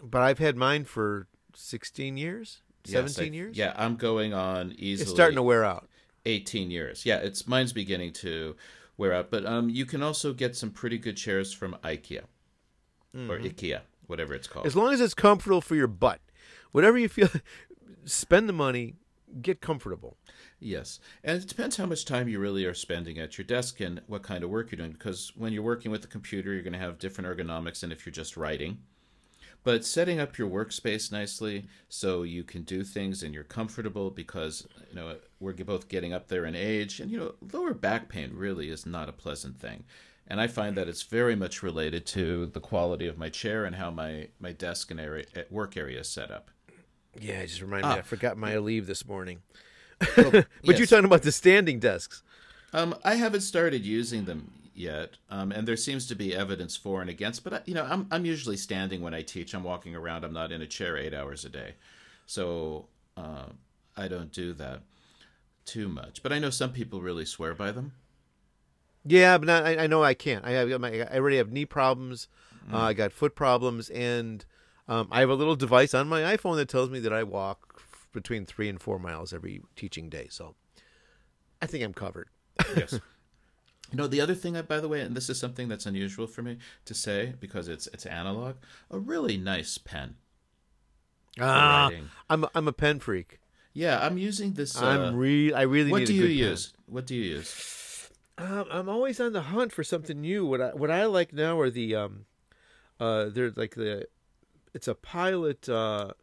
But 0.03 0.23
I've 0.23 0.39
had 0.39 0.57
mine 0.57 0.85
for 0.87 1.27
sixteen 1.55 2.17
years, 2.17 2.63
Yes, 2.87 2.93
seventeen 3.15 3.33
I- 3.35 3.37
years. 3.37 3.57
Yeah, 3.59 3.75
I'm 3.77 3.97
going 3.97 4.33
on 4.35 4.73
easily. 4.79 5.03
it's 5.03 5.11
starting 5.11 5.37
to 5.37 5.43
wear 5.43 5.65
out. 5.65 5.87
18 6.27 6.71
years. 6.71 7.05
Yeah, 7.05 7.19
it's 7.19 7.47
mine's 7.47 7.73
beginning 7.73 8.13
to 8.15 8.57
wear 8.97 9.13
out, 9.13 9.31
but 9.31 9.45
um, 9.47 9.69
you 9.69 9.87
can 9.87 10.03
also 10.03 10.33
get 10.33 10.57
some 10.57 10.71
pretty 10.71 10.99
good 10.99 11.17
chairs 11.17 11.53
from 11.53 11.77
IKEA 11.83 12.23
or 13.29 13.39
IKEA, 13.39 13.81
whatever 14.07 14.35
it's 14.35 14.47
called. 14.47 14.63
Mm-hmm. 14.63 14.69
As 14.69 14.77
long 14.77 14.93
as 14.93 15.01
it's 15.01 15.15
comfortable 15.15 15.61
for 15.61 15.75
your 15.75 15.87
butt, 15.87 16.21
whatever 16.73 16.99
you 16.99 17.09
feel, 17.09 17.29
spend 18.05 18.49
the 18.49 18.53
money, 18.53 18.95
get 19.41 19.61
comfortable. 19.61 20.17
yes, 20.61 21.01
and 21.23 21.43
it 21.43 21.49
depends 21.49 21.77
how 21.77 21.87
much 21.87 22.05
time 22.05 22.29
you 22.29 22.39
really 22.39 22.65
are 22.65 22.75
spending 22.75 23.19
at 23.19 23.37
your 23.39 23.45
desk 23.45 23.81
and 23.81 24.01
what 24.07 24.23
kind 24.23 24.45
of 24.45 24.51
work 24.51 24.71
you're 24.71 24.79
doing. 24.79 24.93
Because 24.93 25.33
when 25.37 25.53
you're 25.53 25.63
working 25.63 25.91
with 25.91 26.03
the 26.03 26.09
computer, 26.09 26.53
you're 26.53 26.63
going 26.63 26.73
to 26.73 26.79
have 26.79 26.99
different 26.99 27.29
ergonomics 27.29 27.81
than 27.81 27.93
if 27.93 28.07
you're 28.07 28.13
just 28.13 28.37
writing. 28.37 28.79
But 29.65 29.85
setting 29.85 30.21
up 30.21 30.37
your 30.39 30.49
workspace 30.49 31.11
nicely 31.11 31.65
so 31.89 32.23
you 32.23 32.45
can 32.45 32.63
do 32.63 32.85
things 32.85 33.23
and 33.23 33.35
you're 33.35 33.45
comfortable 33.45 34.11
because 34.11 34.67
you 34.91 34.95
know 34.95 35.17
we're 35.41 35.55
both 35.55 35.89
getting 35.89 36.13
up 36.13 36.29
there 36.29 36.45
in 36.45 36.55
age, 36.55 37.01
and 37.01 37.11
you 37.11 37.19
know 37.19 37.35
lower 37.53 37.75
back 37.75 38.09
pain 38.09 38.33
really 38.35 38.69
is 38.69 38.85
not 38.87 39.09
a 39.09 39.13
pleasant 39.13 39.59
thing. 39.59 39.85
And 40.27 40.41
I 40.41 40.47
find 40.47 40.75
that 40.77 40.89
it's 40.89 41.03
very 41.03 41.35
much 41.37 41.63
related 41.63 42.07
to 42.07 42.47
the 42.47 42.61
quality 42.61 43.07
of 43.07 43.19
my 43.19 43.29
chair 43.29 43.67
and 43.67 43.77
how 43.77 43.91
my, 43.91 44.29
my 44.41 44.53
desk 44.53 44.91
and 44.91 44.99
area, 44.99 45.27
at 45.37 45.53
work 45.53 45.77
area 45.77 46.01
is 46.01 46.09
set 46.09 46.31
up. 46.31 46.51
Yeah, 47.21 47.43
just 47.45 47.61
reminded 47.61 47.87
Ah. 47.89 47.93
me. 47.95 47.99
I 47.99 48.03
forgot 48.03 48.39
my 48.39 48.57
leave 48.57 48.87
this 48.87 49.07
morning. 49.07 49.43
Well, 50.17 50.31
But 50.33 50.47
yes. 50.63 50.79
you're 50.79 50.87
talking 50.87 51.05
about 51.05 51.23
the 51.23 51.31
standing 51.33 51.79
desks. 51.79 52.23
Um, 52.73 52.95
I 53.05 53.17
haven't 53.17 53.43
started 53.43 53.85
using 53.85 54.25
them 54.25 54.51
yet, 54.75 55.17
um, 55.31 55.53
and 55.53 55.67
there 55.67 55.77
seems 55.77 56.07
to 56.09 56.15
be 56.15 56.35
evidence 56.35 56.77
for 56.77 57.01
and 57.01 57.09
against. 57.09 57.45
But 57.45 57.67
you 57.67 57.75
know, 57.75 57.85
I'm 57.85 58.07
I'm 58.11 58.25
usually 58.25 58.57
standing 58.57 59.01
when 59.01 59.15
I 59.15 59.23
teach. 59.23 59.55
I'm 59.55 59.65
walking 59.65 59.95
around. 59.95 60.25
I'm 60.25 60.33
not 60.33 60.53
in 60.53 60.63
a 60.63 60.67
chair 60.67 60.97
eight 60.97 61.15
hours 61.15 61.45
a 61.45 61.49
day, 61.49 61.75
so 62.27 62.87
uh, 63.17 63.47
I 63.97 64.09
don't 64.09 64.33
do 64.33 64.53
that 64.55 64.83
too 65.65 65.89
much. 65.89 66.23
But 66.23 66.33
I 66.33 66.39
know 66.39 66.51
some 66.51 66.73
people 66.73 67.01
really 67.01 67.25
swear 67.25 67.55
by 67.55 67.73
them. 67.73 67.93
Yeah, 69.07 69.37
but 69.39 69.47
not, 69.47 69.65
I, 69.65 69.85
I 69.85 69.87
know 69.87 70.03
I 70.03 70.15
can't. 70.15 70.45
I 70.47 70.53
have 70.53 70.81
my, 70.81 71.03
I 71.03 71.17
already 71.17 71.37
have 71.37 71.53
knee 71.53 71.67
problems. 71.67 72.29
Uh, 72.73 72.79
I 72.79 72.93
got 72.95 73.13
foot 73.13 73.35
problems, 73.35 73.91
and 73.91 74.43
um, 74.89 75.09
I 75.11 75.21
have 75.21 75.29
a 75.29 75.35
little 75.35 75.57
device 75.57 75.93
on 75.93 76.09
my 76.09 76.23
iPhone 76.23 76.57
that 76.57 76.69
tells 76.69 76.89
me 76.89 76.99
that 77.01 77.13
I 77.13 77.23
walk 77.23 77.75
f- 77.77 78.09
between 78.13 78.47
three 78.47 78.71
and 78.71 78.81
four 78.81 78.99
miles 78.99 79.35
every 79.35 79.61
teaching 79.77 80.09
day. 80.09 80.29
So 80.31 80.55
I 81.61 81.67
think 81.67 81.85
I'm 81.85 81.93
covered. 81.93 82.29
Yes. 82.75 82.99
You 83.95 83.99
know, 83.99 84.09
the 84.09 84.21
other 84.21 84.35
thing, 84.35 84.57
I, 84.57 84.63
by 84.63 84.81
the 84.81 84.89
way, 84.89 85.03
and 85.03 85.17
this 85.17 85.31
is 85.31 85.39
something 85.39 85.69
that's 85.69 85.87
unusual 85.87 86.27
for 86.27 86.43
me 86.43 86.59
to 86.85 86.95
say 86.95 87.35
because 87.39 87.69
it's 87.69 87.87
it's 87.93 88.05
analog, 88.07 88.57
a 88.91 88.99
really 88.99 89.37
nice 89.37 89.79
pen. 89.79 90.17
Ah. 91.39 91.93
I'm 92.29 92.43
a, 92.43 92.51
I'm 92.57 92.67
a 92.67 92.73
pen 92.73 92.99
freak. 92.99 93.39
Yeah, 93.73 94.05
I'm 94.05 94.19
using 94.19 94.55
this. 94.55 94.83
Uh, 94.83 94.87
I'm 94.87 95.15
re 95.15 95.53
I 95.53 95.63
really 95.63 95.93
what 95.93 96.01
need 96.01 96.07
do 96.09 96.13
a 96.13 96.17
you 96.17 96.23
pen. 96.23 96.51
use? 96.51 96.73
What 96.87 97.07
do 97.07 97.15
you 97.15 97.37
use? 97.37 98.11
Um, 98.37 98.65
I'm 98.69 98.89
always 98.89 99.21
on 99.21 99.33
the 99.33 99.43
hunt 99.43 99.71
for 99.71 99.85
something 99.85 100.21
new. 100.21 100.45
What 100.45 100.61
I 100.61 100.71
what 100.71 100.91
I 100.91 101.05
like 101.05 101.33
now 101.33 101.61
are 101.61 101.71
the 101.71 101.95
um, 101.95 102.27
uh, 102.99 103.27
they're 103.27 103.53
like 103.55 103.77
the, 103.77 104.09
it's 104.75 104.89
a 104.89 104.97
pilot, 104.97 105.69
uh, 105.69 106.15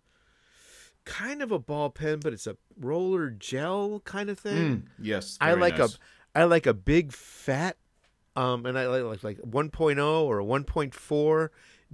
kind 1.06 1.42
of 1.42 1.54
a 1.54 1.60
ball 1.60 1.90
pen, 1.90 2.20
but 2.20 2.34
it's 2.34 2.48
a 2.48 2.58
roller 2.78 3.30
gel 3.30 4.02
kind 4.02 4.30
of 4.30 4.38
thing. 4.38 4.58
Mm, 4.58 4.84
yes, 5.00 5.38
I 5.40 5.54
like 5.54 5.78
nice. 5.78 5.96
a 5.96 5.98
I 6.34 6.44
like 6.46 6.66
a 6.66 6.74
big 6.74 7.12
fat, 7.12 7.78
um, 8.36 8.66
and 8.66 8.78
I 8.78 8.88
like 8.88 9.04
like 9.04 9.24
like 9.24 9.38
1.0 9.40 10.22
or 10.24 10.40
a 10.40 10.46
1.4, 10.46 11.50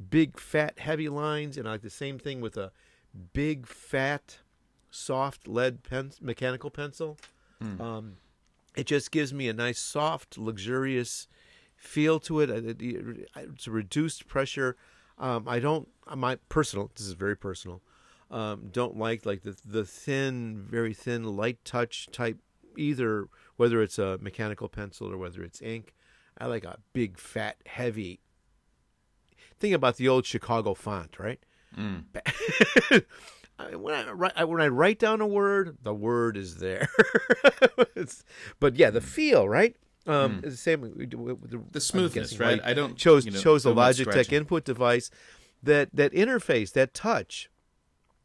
big 0.10 0.40
fat 0.40 0.80
heavy 0.80 1.10
lines, 1.10 1.58
and 1.58 1.68
I 1.68 1.72
like 1.72 1.82
the 1.82 1.90
same 1.90 2.20
thing 2.20 2.42
with 2.42 2.56
a 2.58 2.72
big 3.34 3.66
fat 3.68 4.38
soft 4.92 5.48
lead 5.48 5.84
pen, 5.84 6.12
mechanical 6.22 6.70
pencil. 6.70 7.18
Um, 7.82 8.18
it 8.76 8.86
just 8.86 9.10
gives 9.12 9.34
me 9.34 9.48
a 9.50 9.54
nice, 9.54 9.80
soft, 9.80 10.38
luxurious 10.38 11.28
feel 11.76 12.20
to 12.22 12.42
it- 12.42 12.78
It's 13.36 13.68
a 13.68 13.72
reduced 13.72 14.28
pressure. 14.28 14.76
Um, 15.18 15.48
I 15.48 15.60
don't. 15.60 15.88
My 16.16 16.36
personal. 16.50 16.92
This 16.96 17.08
is 17.08 17.14
very 17.14 17.36
personal. 17.36 17.82
Um, 18.30 18.70
don't 18.72 18.98
like 18.98 19.26
like 19.26 19.42
the 19.42 19.58
the 19.66 19.84
thin, 19.86 20.58
very 20.70 20.94
thin, 20.94 21.24
light 21.24 21.64
touch 21.66 22.08
type. 22.12 22.38
Either 22.78 23.28
whether 23.58 23.82
it's 23.82 24.00
a 24.00 24.18
mechanical 24.22 24.70
pencil 24.70 25.12
or 25.12 25.18
whether 25.18 25.44
it's 25.44 25.62
ink. 25.62 25.94
I 26.38 26.46
like 26.46 26.64
a 26.64 26.78
big, 26.94 27.18
fat, 27.18 27.58
heavy. 27.66 28.22
Think 29.60 29.74
about 29.74 29.98
the 29.98 30.08
old 30.08 30.26
Chicago 30.26 30.74
font, 30.74 31.18
right? 31.20 31.40
Mm. 31.78 32.04
I- 33.60 33.76
when 33.76 33.96
I 33.96 34.12
write 34.12 34.48
when 34.48 34.62
I 34.62 34.68
write 34.68 35.00
down 35.00 35.20
a 35.20 35.26
word, 35.28 35.78
the 35.82 35.94
word 35.94 36.38
is 36.38 36.58
there. 36.58 36.88
It's- 37.96 38.24
but 38.60 38.76
yeah, 38.76 38.92
the 38.92 39.00
mm. 39.00 39.04
feel, 39.04 39.50
right? 39.50 39.76
Um, 40.06 40.36
mm. 40.36 40.44
it's 40.44 40.54
the 40.54 40.58
same. 40.58 40.82
with 40.82 41.10
The, 41.10 41.60
The 41.72 41.82
smoothness, 41.82 42.32
guessing 42.32 42.46
right? 42.46 42.62
I 42.64 42.74
don't 42.76 42.96
chose 42.96 43.26
you 43.26 43.32
know, 43.32 43.40
chose 43.40 43.64
the 43.64 43.74
Logitech 43.74 44.12
scratching. 44.12 44.36
input 44.36 44.64
device. 44.64 45.10
That 45.64 45.90
that 45.94 46.14
interface, 46.14 46.72
that 46.74 46.94
touch, 46.94 47.50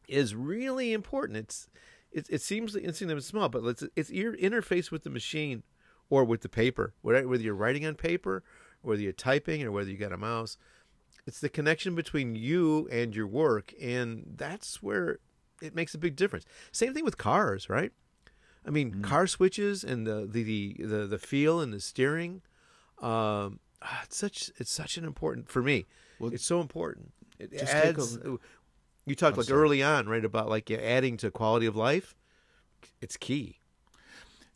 is 0.07 0.35
really 0.35 0.93
important. 0.93 1.39
It's 1.39 1.68
it, 2.13 2.27
it 2.31 2.43
seems 2.43 2.77
insignificant 2.77 3.25
small, 3.25 3.49
but 3.49 3.65
it's 3.65 3.85
it's 3.97 4.11
your 4.11 4.37
interface 4.37 4.91
with 4.91 5.03
the 5.03 5.11
machine 5.11 5.63
or 6.11 6.25
with 6.25 6.43
the 6.43 6.49
paper, 6.49 6.95
whether 7.03 7.27
whether 7.27 7.43
you're 7.43 7.55
writing 7.55 7.87
on 7.87 7.95
paper, 7.95 8.43
whether 8.83 9.01
you're 9.01 9.13
typing, 9.13 9.63
or 9.63 9.73
whether 9.73 9.91
you 9.91 9.97
got 9.97 10.13
a 10.13 10.17
mouse. 10.19 10.57
It's 11.27 11.41
the 11.41 11.49
connection 11.49 11.95
between 11.95 12.35
you 12.35 12.89
and 12.91 13.15
your 13.15 13.27
work, 13.29 13.73
and 13.81 14.35
that's 14.37 14.83
where 14.83 15.19
it 15.63 15.75
makes 15.75 15.95
a 15.95 15.99
big 15.99 16.17
difference. 16.17 16.45
Same 16.73 16.93
thing 16.95 17.05
with 17.05 17.17
cars, 17.17 17.69
right? 17.71 17.93
I 18.67 18.71
mean, 18.71 18.91
Mm-hmm. 18.93 19.03
car 19.03 19.27
switches 19.27 19.85
and 19.85 20.07
the 20.07 20.27
the 20.31 20.43
the 20.43 20.77
the, 20.85 21.07
the 21.07 21.19
feel 21.19 21.61
and 21.61 21.73
the 21.73 21.81
steering. 21.81 22.43
Um, 23.01 23.61
ah, 23.83 24.01
it's 24.05 24.17
such 24.17 24.51
it's 24.59 24.71
such 24.73 24.97
an 24.97 25.05
important 25.05 25.49
for 25.49 25.63
me. 25.63 25.87
Well, 26.19 26.33
it's 26.33 26.45
so 26.45 26.61
important. 26.61 27.13
It 27.39 27.53
adds. 27.99 28.17
a- 28.17 28.39
you 29.07 29.15
talked 29.15 29.35
I'm 29.35 29.39
like 29.39 29.49
sorry. 29.49 29.61
early 29.61 29.83
on, 29.83 30.09
right, 30.09 30.25
about 30.25 30.49
like 30.49 30.71
adding 30.71 31.17
to 31.19 31.31
quality 31.31 31.67
of 31.67 31.77
life. 31.77 32.15
It's 33.01 33.17
key. 33.17 33.59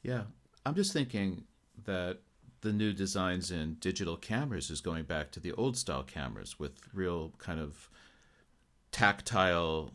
Yeah, 0.02 0.22
I'm 0.64 0.74
just 0.74 0.92
thinking 0.92 1.44
that 1.84 2.18
the 2.60 2.72
new 2.72 2.92
designs 2.92 3.50
in 3.50 3.74
digital 3.80 4.16
cameras 4.16 4.70
is 4.70 4.80
going 4.80 5.04
back 5.04 5.30
to 5.32 5.40
the 5.40 5.52
old 5.52 5.76
style 5.76 6.02
cameras 6.02 6.58
with 6.58 6.72
real 6.94 7.32
kind 7.38 7.60
of 7.60 7.90
tactile 8.92 9.92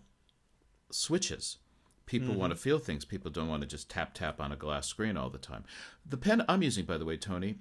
switches. 0.92 1.58
People 2.06 2.36
want 2.36 2.52
to 2.52 2.56
mm-hmm. 2.56 2.64
feel 2.64 2.80
things. 2.80 3.06
People 3.06 3.32
don't 3.32 3.48
want 3.48 3.62
to 3.62 3.68
just 3.68 3.90
tap 3.90 4.14
tap 4.14 4.42
on 4.42 4.52
a 4.52 4.58
glass 4.58 4.88
screen 4.88 5.16
all 5.16 5.30
the 5.30 5.38
time. 5.38 5.64
The 6.06 6.18
pen 6.18 6.44
I'm 6.50 6.62
using, 6.62 6.84
by 6.86 6.98
the 6.98 7.06
way, 7.06 7.16
Tony, 7.16 7.56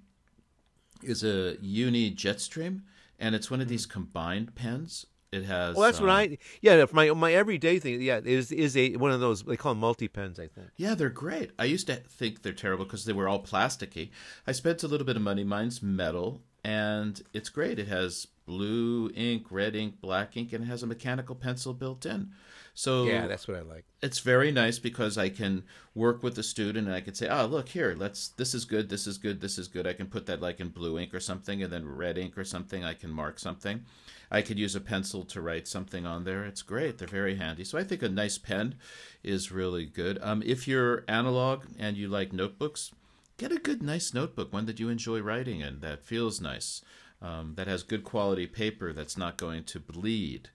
is 1.02 1.22
a 1.22 1.56
Uni 1.60 2.10
Jetstream, 2.12 2.82
and 3.18 3.34
it's 3.34 3.50
one 3.50 3.60
of 3.60 3.66
mm-hmm. 3.66 3.70
these 3.70 3.86
combined 3.86 4.54
pens. 4.54 5.06
It 5.32 5.44
has. 5.44 5.76
Well, 5.76 5.84
that's 5.84 6.00
what 6.00 6.10
um, 6.10 6.16
I. 6.16 6.38
Yeah, 6.60 6.84
for 6.86 6.96
my 6.96 7.10
my 7.12 7.32
everyday 7.32 7.78
thing. 7.78 8.02
Yeah, 8.02 8.20
is 8.24 8.50
is 8.50 8.76
a 8.76 8.96
one 8.96 9.12
of 9.12 9.20
those 9.20 9.44
they 9.44 9.56
call 9.56 9.72
them 9.72 9.80
multi 9.80 10.08
pens. 10.08 10.40
I 10.40 10.48
think. 10.48 10.68
Yeah, 10.76 10.96
they're 10.96 11.08
great. 11.08 11.52
I 11.56 11.66
used 11.66 11.86
to 11.86 11.96
think 11.96 12.42
they're 12.42 12.52
terrible 12.52 12.84
because 12.84 13.04
they 13.04 13.12
were 13.12 13.28
all 13.28 13.40
plasticky. 13.40 14.10
I 14.46 14.52
spent 14.52 14.82
a 14.82 14.88
little 14.88 15.06
bit 15.06 15.14
of 15.14 15.22
money. 15.22 15.44
Mine's 15.44 15.82
metal, 15.82 16.42
and 16.64 17.22
it's 17.32 17.48
great. 17.48 17.78
It 17.78 17.86
has 17.86 18.26
blue 18.50 19.10
ink, 19.14 19.46
red 19.50 19.76
ink, 19.76 20.00
black 20.00 20.36
ink, 20.36 20.52
and 20.52 20.64
it 20.64 20.66
has 20.66 20.82
a 20.82 20.86
mechanical 20.86 21.36
pencil 21.36 21.72
built 21.72 22.04
in. 22.04 22.30
So 22.74 23.04
Yeah, 23.04 23.26
that's 23.28 23.46
what 23.46 23.56
I 23.56 23.60
like. 23.60 23.84
it's 24.02 24.20
very 24.20 24.50
nice 24.50 24.78
because 24.80 25.16
I 25.18 25.28
can 25.28 25.62
work 25.94 26.22
with 26.24 26.34
the 26.34 26.42
student 26.42 26.86
and 26.88 26.96
I 26.96 27.00
can 27.00 27.14
say, 27.14 27.28
"Oh, 27.28 27.46
look 27.46 27.68
here, 27.68 27.94
let's. 27.96 28.28
This 28.28 28.52
is 28.54 28.64
good. 28.64 28.88
This 28.88 29.06
is 29.06 29.18
good. 29.18 29.40
This 29.40 29.56
is 29.58 29.68
good." 29.68 29.86
I 29.86 29.92
can 29.92 30.06
put 30.06 30.26
that 30.26 30.40
like 30.40 30.58
in 30.60 30.68
blue 30.70 30.98
ink 30.98 31.14
or 31.14 31.20
something, 31.20 31.62
and 31.62 31.72
then 31.72 31.86
red 31.86 32.18
ink 32.18 32.36
or 32.36 32.44
something. 32.44 32.82
I 32.84 32.94
can 32.94 33.10
mark 33.10 33.38
something. 33.38 33.84
I 34.32 34.42
could 34.42 34.58
use 34.58 34.74
a 34.76 34.80
pencil 34.80 35.24
to 35.24 35.40
write 35.40 35.66
something 35.68 36.06
on 36.06 36.24
there. 36.24 36.44
It's 36.44 36.62
great. 36.62 36.98
They're 36.98 37.08
very 37.08 37.36
handy. 37.36 37.64
So 37.64 37.78
I 37.78 37.84
think 37.84 38.02
a 38.02 38.08
nice 38.08 38.38
pen 38.38 38.76
is 39.22 39.52
really 39.52 39.86
good. 39.86 40.18
Um, 40.22 40.42
if 40.44 40.66
you're 40.68 41.04
analog 41.08 41.64
and 41.78 41.96
you 41.96 42.06
like 42.08 42.32
notebooks, 42.32 42.92
get 43.36 43.50
a 43.52 43.58
good, 43.58 43.82
nice 43.82 44.14
notebook, 44.14 44.52
one 44.52 44.66
that 44.66 44.78
you 44.80 44.88
enjoy 44.88 45.20
writing 45.20 45.60
in, 45.60 45.80
that 45.80 46.04
feels 46.04 46.40
nice, 46.40 46.82
um, 47.22 47.54
that 47.56 47.66
has 47.66 47.82
good 47.82 48.04
quality 48.04 48.46
paper, 48.46 48.92
that's 48.92 49.16
not 49.16 49.36
going 49.36 49.64
to 49.64 49.80
bleed. 49.80 50.50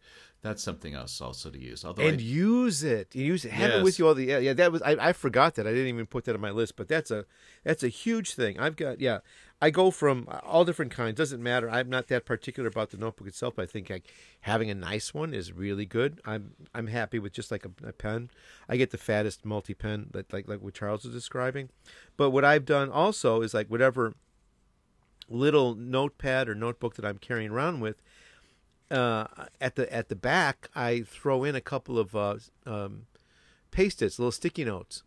That's 0.45 0.61
something 0.61 0.93
else 0.93 1.21
also 1.21 1.49
to 1.49 1.59
use. 1.59 1.83
Although 1.83 2.03
and 2.03 2.19
I, 2.19 2.21
use 2.21 2.83
it. 2.83 3.15
You 3.15 3.25
use 3.25 3.45
it. 3.45 3.51
Have 3.51 3.71
it 3.71 3.83
with 3.83 3.97
you 3.97 4.07
all 4.07 4.13
the. 4.13 4.25
Yeah, 4.25 4.37
yeah. 4.37 4.53
That 4.53 4.71
was. 4.71 4.79
I, 4.83 4.95
I 4.99 5.11
forgot 5.11 5.55
that. 5.55 5.65
I 5.65 5.71
didn't 5.71 5.87
even 5.87 6.05
put 6.05 6.25
that 6.25 6.35
on 6.35 6.41
my 6.41 6.51
list. 6.51 6.75
But 6.75 6.87
that's 6.87 7.09
a 7.09 7.25
that's 7.63 7.81
a 7.81 7.87
huge 7.87 8.35
thing. 8.35 8.59
I've 8.59 8.75
got. 8.75 9.01
Yeah, 9.01 9.21
I 9.59 9.71
go 9.71 9.89
from 9.89 10.27
all 10.43 10.63
different 10.63 10.91
kinds. 10.91 11.17
Doesn't 11.17 11.41
matter. 11.41 11.67
I'm 11.67 11.89
not 11.89 12.09
that 12.09 12.25
particular 12.25 12.69
about 12.69 12.91
the 12.91 12.97
notebook 12.97 13.27
itself. 13.27 13.57
I 13.57 13.65
think 13.65 13.89
like 13.89 14.13
having 14.41 14.69
a 14.69 14.75
nice 14.75 15.15
one 15.15 15.33
is 15.33 15.51
really 15.51 15.87
good. 15.87 16.21
I'm 16.25 16.51
I'm 16.75 16.87
happy 16.87 17.17
with 17.17 17.33
just 17.33 17.49
like 17.49 17.65
a, 17.65 17.87
a 17.87 17.91
pen. 17.91 18.29
I 18.69 18.77
get 18.77 18.91
the 18.91 18.99
fattest 18.99 19.45
multi 19.45 19.73
pen 19.73 20.09
that 20.11 20.31
like 20.31 20.47
like 20.47 20.61
what 20.61 20.75
Charles 20.75 21.05
was 21.05 21.13
describing. 21.13 21.69
But 22.17 22.29
what 22.29 22.45
I've 22.45 22.65
done 22.65 22.91
also 22.91 23.41
is 23.41 23.55
like 23.55 23.67
whatever 23.67 24.13
little 25.29 25.75
notepad 25.75 26.47
or 26.47 26.55
notebook 26.55 26.95
that 26.95 27.05
I'm 27.05 27.17
carrying 27.17 27.51
around 27.51 27.79
with 27.79 28.01
uh, 28.91 29.25
at 29.59 29.75
the 29.75 29.91
at 29.91 30.09
the 30.09 30.15
back, 30.15 30.69
I 30.75 31.01
throw 31.01 31.43
in 31.43 31.55
a 31.55 31.61
couple 31.61 31.97
of 31.97 32.15
uh, 32.15 32.35
um, 32.65 33.07
post-its, 33.71 34.19
little 34.19 34.31
sticky 34.31 34.65
notes, 34.65 35.03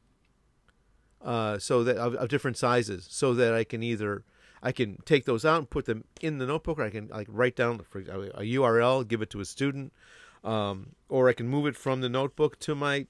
uh, 1.25 1.59
so 1.59 1.85
that 1.85 1.97
of, 1.97 2.15
of 2.15 2.29
different 2.29 2.57
sizes, 2.57 3.07
so 3.09 3.35
that 3.35 3.55
I 3.55 3.65
can 3.65 3.83
either 3.83 4.25
I 4.63 4.73
can 4.73 4.99
take 5.05 5.25
those 5.25 5.45
out 5.45 5.59
and 5.59 5.71
put 5.71 5.85
them 5.85 6.05
in 6.21 6.39
the 6.39 6.47
notebook, 6.47 6.79
or 6.79 6.83
I 6.83 6.91
can 6.91 7.09
like 7.09 7.29
write 7.31 7.55
down 7.55 7.79
for 7.79 8.01
a 8.01 8.43
URL, 8.43 9.07
give 9.07 9.23
it 9.23 9.31
to 9.31 9.41
a 9.41 9.45
student, 9.45 9.93
um, 10.45 10.91
or 11.09 11.29
I 11.29 11.33
can 11.33 11.49
move 11.49 11.67
it 11.67 11.77
from 11.77 12.01
the 12.01 12.09
notebook 12.09 12.59
to 12.61 12.75
my 12.75 13.07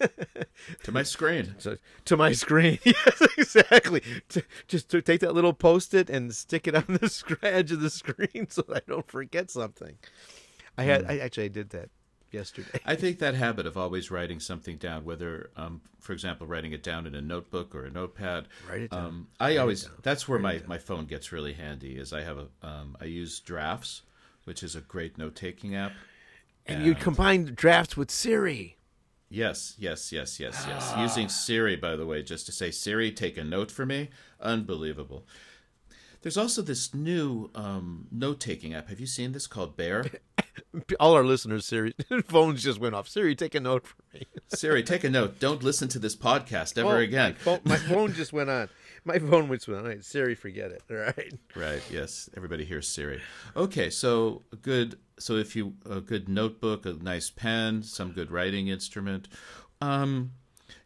to 0.82 0.92
my 0.92 1.02
screen. 1.02 1.54
so, 1.58 1.76
to 2.04 2.16
my 2.16 2.32
screen. 2.32 2.78
yes, 2.84 3.22
exactly. 3.36 4.02
To, 4.30 4.42
just 4.66 4.88
to 4.90 5.02
take 5.02 5.20
that 5.20 5.34
little 5.34 5.52
post-it 5.52 6.08
and 6.10 6.34
stick 6.34 6.66
it 6.66 6.74
on 6.74 6.98
the 7.00 7.08
scr- 7.08 7.34
edge 7.42 7.72
of 7.72 7.80
the 7.80 7.90
screen 7.90 8.48
so 8.48 8.64
I 8.72 8.80
don't 8.86 9.10
forget 9.10 9.50
something. 9.50 9.96
I 10.76 10.84
had 10.84 11.06
I 11.06 11.18
actually 11.18 11.46
I 11.46 11.48
did 11.48 11.70
that 11.70 11.90
yesterday. 12.30 12.80
I 12.84 12.94
think 12.94 13.18
that 13.18 13.34
habit 13.34 13.66
of 13.66 13.76
always 13.76 14.10
writing 14.10 14.40
something 14.40 14.76
down, 14.76 15.04
whether, 15.04 15.50
um, 15.56 15.80
for 15.98 16.12
example, 16.12 16.46
writing 16.46 16.72
it 16.72 16.82
down 16.82 17.06
in 17.06 17.14
a 17.14 17.20
notebook 17.20 17.74
or 17.74 17.84
a 17.84 17.90
notepad. 17.90 18.48
Write 18.68 18.82
it 18.82 18.90
down. 18.90 19.04
Um, 19.04 19.28
I 19.40 19.50
it 19.50 19.56
always 19.58 19.88
that's 20.02 20.28
where 20.28 20.38
my, 20.38 20.62
my 20.66 20.78
phone 20.78 21.06
gets 21.06 21.32
really 21.32 21.54
handy. 21.54 21.96
Is 21.96 22.12
I 22.12 22.22
have 22.22 22.38
a 22.38 22.66
um, 22.66 22.96
I 23.00 23.06
use 23.06 23.40
Drafts, 23.40 24.02
which 24.44 24.62
is 24.62 24.76
a 24.76 24.80
great 24.80 25.18
note 25.18 25.34
taking 25.34 25.74
app. 25.74 25.92
And 26.68 26.84
you 26.84 26.94
combine 26.94 27.52
drafts 27.54 27.96
with 27.96 28.10
Siri. 28.10 28.76
Yes, 29.30 29.74
yes, 29.78 30.10
yes, 30.12 30.40
yes, 30.40 30.64
yes. 30.66 30.94
Using 30.98 31.28
Siri, 31.28 31.76
by 31.76 31.96
the 31.96 32.06
way, 32.06 32.22
just 32.22 32.46
to 32.46 32.52
say, 32.52 32.70
Siri, 32.70 33.10
take 33.12 33.36
a 33.36 33.44
note 33.44 33.70
for 33.70 33.84
me. 33.84 34.08
Unbelievable. 34.40 35.26
There's 36.22 36.36
also 36.38 36.62
this 36.62 36.94
new 36.94 37.50
um, 37.54 38.06
note 38.10 38.40
taking 38.40 38.74
app. 38.74 38.88
Have 38.88 39.00
you 39.00 39.06
seen 39.06 39.32
this 39.32 39.46
called 39.46 39.76
Bear? 39.76 40.04
All 41.00 41.14
our 41.14 41.24
listeners, 41.24 41.64
Siri 41.66 41.94
phones 42.26 42.62
just 42.62 42.80
went 42.80 42.94
off. 42.94 43.08
Siri, 43.08 43.36
take 43.36 43.54
a 43.54 43.60
note 43.60 43.86
for 43.86 43.96
me. 44.12 44.24
Siri, 44.48 44.82
take 44.82 45.04
a 45.04 45.10
note. 45.10 45.38
Don't 45.38 45.62
listen 45.62 45.88
to 45.88 45.98
this 45.98 46.16
podcast 46.16 46.76
ever 46.78 46.96
Oh, 46.96 46.98
again. 46.98 47.32
My 47.32 47.38
phone, 47.38 47.60
my 47.64 47.76
phone 47.76 48.12
just 48.14 48.32
went 48.32 48.50
on. 48.50 48.68
My 49.04 49.18
phone 49.18 49.48
went 49.48 49.68
on. 49.68 49.74
All 49.76 49.82
right, 49.82 50.04
Siri, 50.04 50.34
forget 50.34 50.72
it. 50.72 50.82
All 50.90 50.96
right. 50.96 51.32
Right. 51.54 51.82
Yes. 51.90 52.28
Everybody 52.36 52.64
hears 52.64 52.88
Siri. 52.88 53.20
Okay. 53.56 53.88
So 53.90 54.42
good. 54.62 54.98
So 55.18 55.36
if 55.36 55.54
you 55.56 55.74
a 55.88 56.00
good 56.00 56.28
notebook, 56.28 56.86
a 56.86 56.92
nice 56.94 57.30
pen, 57.30 57.82
some 57.82 58.12
good 58.12 58.30
writing 58.30 58.68
instrument, 58.68 59.28
um, 59.80 60.32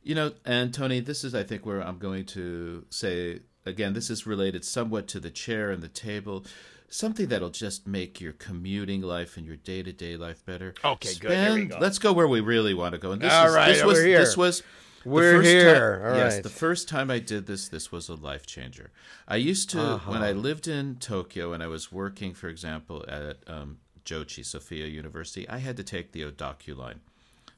you 0.02 0.14
know. 0.14 0.32
And 0.44 0.72
Tony, 0.72 1.00
this 1.00 1.24
is 1.24 1.34
I 1.34 1.42
think 1.42 1.64
where 1.66 1.80
I'm 1.80 1.98
going 1.98 2.24
to 2.26 2.84
say 2.90 3.40
again. 3.66 3.92
This 3.92 4.10
is 4.10 4.26
related 4.26 4.64
somewhat 4.64 5.08
to 5.08 5.20
the 5.20 5.30
chair 5.30 5.70
and 5.70 5.82
the 5.82 5.88
table. 5.88 6.44
Something 6.88 7.28
that'll 7.28 7.48
just 7.50 7.86
make 7.86 8.20
your 8.20 8.34
commuting 8.34 9.00
life 9.00 9.38
and 9.38 9.46
your 9.46 9.56
day 9.56 9.82
to 9.82 9.92
day 9.92 10.16
life 10.18 10.44
better. 10.44 10.74
Okay, 10.84 11.14
good. 11.18 11.30
Here 11.38 11.54
we 11.54 11.64
go. 11.64 11.78
Let's 11.80 11.98
go 11.98 12.12
where 12.12 12.28
we 12.28 12.40
really 12.40 12.74
want 12.74 12.92
to 12.92 12.98
go. 12.98 13.12
And 13.12 13.22
this 13.22 13.32
All 13.32 13.46
is, 13.46 13.54
right, 13.54 13.68
this 13.68 13.82
was 13.82 13.96
we're 13.98 14.04
here. 14.06 14.18
this 14.18 14.36
was 14.36 14.62
We're 15.06 15.40
here. 15.40 16.00
Time, 16.00 16.16
yes, 16.16 16.34
right. 16.34 16.42
the 16.42 16.50
first 16.50 16.88
time 16.90 17.10
I 17.10 17.18
did 17.18 17.46
this, 17.46 17.68
this 17.68 17.90
was 17.90 18.10
a 18.10 18.14
life 18.14 18.44
changer. 18.46 18.90
I 19.26 19.36
used 19.36 19.70
to, 19.70 19.80
Uh-huh. 19.80 20.10
when 20.12 20.22
I 20.22 20.32
lived 20.32 20.68
in 20.68 20.96
Tokyo 20.96 21.54
and 21.54 21.62
I 21.62 21.66
was 21.66 21.90
working, 21.90 22.34
for 22.34 22.48
example, 22.48 23.04
at 23.08 23.38
um, 23.46 23.78
Jochi 24.04 24.44
Sophia 24.44 24.86
University, 24.86 25.48
I 25.48 25.58
had 25.58 25.76
to 25.76 25.84
take 25.84 26.12
the 26.12 26.22
Odakyu 26.22 26.76
line 26.76 27.00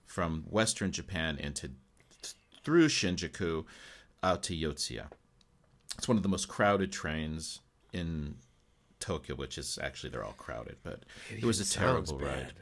from 0.04 0.44
Western 0.48 0.92
Japan 0.92 1.38
into 1.38 1.70
through 2.64 2.88
Shinjuku 2.88 3.64
out 4.22 4.42
to 4.44 4.56
Yotsuya. 4.56 5.06
It's 5.98 6.08
one 6.08 6.16
of 6.16 6.22
the 6.22 6.28
most 6.28 6.48
crowded 6.48 6.90
trains 6.92 7.60
in 7.92 8.36
Tokyo, 9.00 9.36
which 9.36 9.58
is 9.58 9.78
actually 9.82 10.10
they're 10.10 10.24
all 10.24 10.32
crowded, 10.32 10.76
but 10.82 11.04
it, 11.30 11.44
was 11.44 11.60
a 11.60 11.70
terrible 11.70 12.18
bad. 12.18 12.26
ride. 12.26 12.52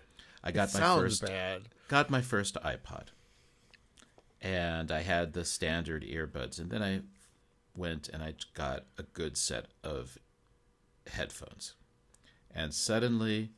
I 0.43 0.51
got 0.51 0.75
my 0.75 0.81
first 0.81 1.25
bad. 1.25 1.63
got 1.89 2.11
my 2.11 2.21
first 2.21 2.57
iPod. 2.65 3.09
and 4.41 4.91
I 4.91 5.03
had 5.03 5.33
the 5.33 5.45
standard 5.45 6.03
earbuds, 6.03 6.59
and 6.59 6.71
then 6.71 6.83
I 6.83 7.03
went 7.77 8.09
and 8.09 8.23
I 8.23 8.35
got 8.55 8.85
a 8.99 9.05
good 9.05 9.37
set 9.37 9.67
of 9.85 10.19
headphones, 11.07 11.75
and 12.53 12.75
suddenly 12.75 13.51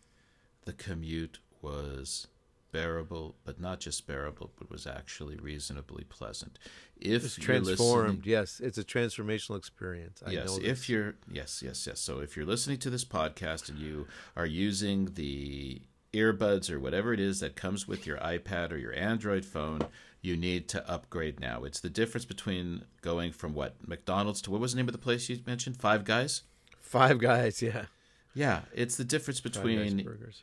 the 0.65 0.73
commute 0.73 1.39
was 1.63 2.29
bearable, 2.73 3.37
but 3.45 3.61
not 3.61 3.79
just 3.79 4.05
bearable, 4.07 4.51
but 4.59 4.69
was 4.71 4.87
actually 4.87 5.37
reasonably 5.37 6.05
pleasant. 6.05 6.59
If 7.01 7.25
It's 7.25 7.37
transformed. 7.37 8.27
Yes, 8.27 8.61
it's 8.61 8.79
a 8.79 8.85
transformational 8.85 9.57
experience. 9.57 10.23
I 10.27 10.31
yes, 10.31 10.47
know 10.47 10.59
if 10.63 10.89
you're 10.89 11.15
yes, 11.31 11.63
yes, 11.65 11.87
yes. 11.87 12.01
So 12.01 12.19
if 12.19 12.37
you're 12.37 12.45
listening 12.45 12.79
to 12.79 12.91
this 12.91 13.05
podcast 13.05 13.69
and 13.69 13.79
you 13.79 14.09
are 14.37 14.47
using 14.47 15.15
the 15.15 15.83
earbuds 16.13 16.71
or 16.71 16.81
whatever 16.81 17.13
it 17.13 17.21
is 17.21 17.41
that 17.41 17.57
comes 17.57 17.87
with 17.87 18.07
your 18.07 18.19
iPad 18.19 18.73
or 18.73 18.77
your 18.77 18.95
Android 18.95 19.45
phone, 19.45 19.87
you 20.21 20.37
need 20.37 20.69
to 20.71 20.91
upgrade 20.91 21.39
now. 21.39 21.65
It's 21.65 21.81
the 21.81 21.91
difference 21.91 22.25
between 22.25 22.85
going 23.03 23.33
from 23.33 23.55
what 23.55 23.87
McDonald's 23.87 24.41
to 24.43 24.51
what 24.51 24.61
was 24.61 24.73
the 24.73 24.79
name 24.79 24.89
of 24.89 24.93
the 24.93 24.99
place 24.99 25.29
you 25.29 25.39
mentioned? 25.47 25.77
Five 25.77 26.05
Guys. 26.05 26.43
Five 26.81 27.19
Guys, 27.19 27.63
yeah, 27.63 27.87
Yeah, 28.35 28.63
it's 28.75 28.97
the 28.97 29.05
difference 29.05 29.41
between 29.41 29.79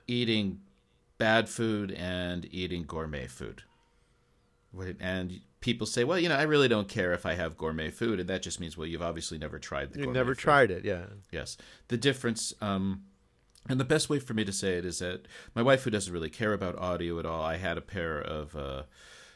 eating 0.08 0.62
bad 1.18 1.50
food 1.50 1.92
and 1.92 2.48
eating 2.52 2.84
gourmet 2.84 3.28
food. 3.28 3.64
And 5.00 5.42
people 5.60 5.86
say, 5.86 6.04
well, 6.06 6.18
you 6.18 6.30
know, 6.30 6.36
I 6.38 6.44
really 6.44 6.70
don't 6.70 6.88
care 6.88 7.12
if 7.14 7.26
I 7.26 7.34
have 7.34 7.58
gourmet 7.58 7.90
food, 7.92 8.20
and 8.22 8.30
that 8.30 8.42
just 8.42 8.60
means, 8.60 8.78
well, 8.78 8.88
you've 8.88 9.02
obviously 9.02 9.38
never 9.38 9.60
tried 9.60 9.92
the 9.92 10.00
You 10.00 10.06
gourmet 10.06 10.20
never 10.20 10.34
food. 10.36 10.42
tried 10.42 10.72
it, 10.72 10.86
yeah. 10.86 11.04
Yes. 11.32 11.58
The 11.90 11.98
difference, 11.98 12.54
um, 12.62 13.04
and 13.68 13.80
the 13.80 13.84
best 13.86 14.10
way 14.10 14.20
for 14.20 14.34
me 14.34 14.46
to 14.46 14.54
say 14.54 14.78
it 14.78 14.86
is 14.86 15.00
that 15.00 15.28
my 15.54 15.62
wife, 15.62 15.84
who 15.84 15.90
doesn't 15.90 16.14
really 16.14 16.30
care 16.30 16.54
about 16.54 16.78
audio 16.80 17.20
at 17.20 17.26
all, 17.26 17.44
I 17.44 17.58
had 17.58 17.78
a 17.78 17.82
pair 17.82 18.20
of 18.20 18.56
uh, 18.56 18.84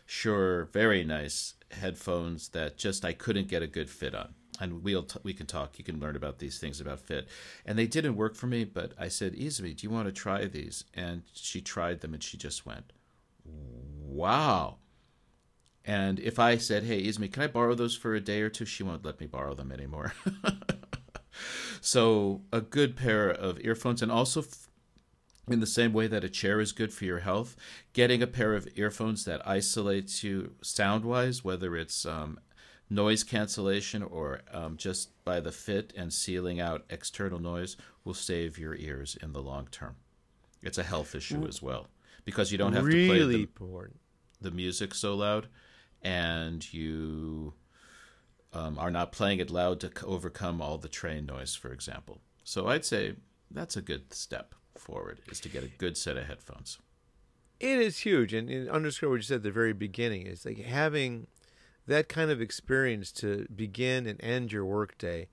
Shure, 0.06 0.66
very 0.72 1.04
nice 1.04 1.56
headphones 1.72 2.50
that 2.50 2.78
just 2.78 3.04
I 3.04 3.12
couldn't 3.12 3.50
get 3.50 3.62
a 3.62 3.68
good 3.68 3.90
fit 3.90 4.16
on. 4.16 4.34
And 4.60 4.84
we'll 4.84 5.04
t- 5.04 5.20
we 5.24 5.34
can 5.34 5.46
talk. 5.48 5.78
You 5.78 5.84
can 5.84 6.00
learn 6.00 6.16
about 6.16 6.40
these 6.40 6.60
things 6.60 6.80
about 6.80 7.02
fit. 7.02 7.28
And 7.66 7.78
they 7.78 7.88
didn't 7.88 8.16
work 8.16 8.36
for 8.36 8.48
me, 8.48 8.64
but 8.64 8.94
I 8.98 9.10
said, 9.10 9.34
Izumi, 9.34 9.76
do 9.76 9.86
you 9.86 9.90
want 9.90 10.08
to 10.08 10.14
try 10.14 10.46
these? 10.46 10.86
And 10.94 11.24
she 11.34 11.60
tried 11.62 12.00
them, 12.00 12.14
and 12.14 12.24
she 12.24 12.38
just 12.38 12.66
went, 12.66 12.94
"Wow." 13.44 14.78
And 15.84 16.20
if 16.20 16.40
I 16.40 16.58
said, 16.58 16.84
"Hey, 16.84 17.04
Izumi, 17.04 17.32
can 17.32 17.44
I 17.44 17.48
borrow 17.48 17.76
those 17.76 17.96
for 17.96 18.16
a 18.16 18.22
day 18.22 18.42
or 18.42 18.50
two? 18.50 18.66
She 18.66 18.82
won't 18.84 19.06
let 19.06 19.20
me 19.20 19.28
borrow 19.28 19.54
them 19.54 19.72
anymore. 19.72 20.14
So 21.82 22.42
a 22.52 22.62
good 22.62 22.96
pair 22.96 23.30
of 23.30 23.60
earphones, 23.64 24.02
and 24.02 24.12
also 24.12 24.42
f- 24.42 24.68
in 25.48 25.60
the 25.60 25.68
same 25.68 25.94
way 25.94 26.08
that 26.08 26.24
a 26.24 26.30
chair 26.30 26.60
is 26.60 26.72
good 26.72 26.92
for 26.92 27.06
your 27.06 27.20
health, 27.20 27.56
getting 27.94 28.24
a 28.24 28.28
pair 28.28 28.56
of 28.56 28.68
earphones 28.76 29.26
that 29.26 29.48
isolates 29.48 30.24
you 30.24 30.56
sound 30.64 31.06
wise, 31.06 31.44
whether 31.44 31.76
it's 31.76 32.06
um, 32.06 32.40
noise 32.90 33.24
cancellation 33.24 34.04
or 34.04 34.42
um, 34.52 34.78
just 34.78 35.10
by 35.26 35.40
the 35.40 35.52
fit 35.52 35.94
and 35.98 36.14
sealing 36.14 36.60
out 36.60 36.86
external 36.90 37.40
noise, 37.40 37.78
will 38.04 38.14
save 38.14 38.58
your 38.58 38.76
ears 38.76 39.18
in 39.22 39.34
the 39.34 39.42
long 39.42 39.68
term. 39.72 39.96
It's 40.62 40.78
a 40.78 40.84
health 40.84 41.16
issue 41.16 41.46
as 41.48 41.62
well 41.62 41.88
because 42.26 42.52
you 42.52 42.58
don't 42.58 42.74
have 42.74 42.86
to 42.86 43.08
play 43.08 43.24
the, 43.24 43.44
important. 43.44 44.00
the 44.42 44.52
music 44.52 44.94
so 44.94 45.16
loud, 45.16 45.48
and 46.02 46.74
you 46.74 47.54
um, 48.54 48.78
are 48.80 48.92
not 48.92 49.12
playing 49.12 49.40
it 49.40 49.52
loud 49.52 49.80
to 49.82 49.92
overcome 50.04 50.62
all 50.62 50.78
the 50.78 50.88
train 50.88 51.26
noise, 51.26 51.56
for 51.56 51.72
example. 51.72 52.20
So 52.44 52.68
I'd 52.68 52.86
say 52.86 53.16
that's 53.52 53.78
a 53.78 53.82
good 53.82 54.14
step 54.14 54.56
forward 54.76 55.20
is 55.32 55.40
to 55.42 55.50
get 55.50 55.64
a 55.64 55.68
good 55.68 55.98
set 55.98 56.18
of 56.18 56.26
headphones. 56.26 56.80
It 57.60 57.80
is 57.80 58.00
huge, 58.00 58.34
and, 58.34 58.50
and 58.50 58.70
underscore 58.70 59.10
what 59.10 59.16
you 59.16 59.22
said 59.22 59.38
at 59.38 59.44
the 59.44 59.52
very 59.52 59.74
beginning 59.74 60.26
is 60.26 60.46
like 60.46 60.58
having 60.58 61.28
that 61.88 62.10
kind 62.10 62.32
of 62.32 62.42
experience 62.42 63.12
to 63.14 63.48
begin 63.54 64.08
and 64.08 64.22
end 64.24 64.52
your 64.52 64.66
workday. 64.66 65.28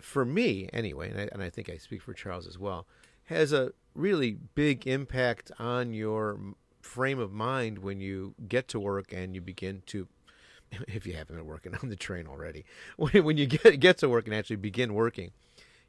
For 0.00 0.24
me, 0.24 0.68
anyway, 0.72 1.10
and 1.10 1.20
I, 1.20 1.28
and 1.32 1.42
I 1.42 1.50
think 1.50 1.68
I 1.68 1.76
speak 1.76 2.02
for 2.02 2.12
Charles 2.12 2.46
as 2.46 2.58
well, 2.58 2.86
has 3.24 3.52
a 3.52 3.72
really 3.94 4.36
big 4.54 4.86
impact 4.86 5.50
on 5.58 5.92
your 5.92 6.38
frame 6.80 7.18
of 7.18 7.32
mind 7.32 7.78
when 7.78 8.00
you 8.00 8.34
get 8.48 8.68
to 8.68 8.80
work 8.80 9.12
and 9.12 9.34
you 9.34 9.40
begin 9.40 9.82
to, 9.86 10.06
if 10.88 11.06
you 11.06 11.14
haven't 11.14 11.36
been 11.36 11.46
working 11.46 11.74
on 11.82 11.88
the 11.88 11.96
train 11.96 12.26
already, 12.26 12.64
when, 12.96 13.24
when 13.24 13.36
you 13.36 13.46
get 13.46 13.80
get 13.80 13.98
to 13.98 14.08
work 14.08 14.26
and 14.26 14.34
actually 14.34 14.56
begin 14.56 14.94
working, 14.94 15.32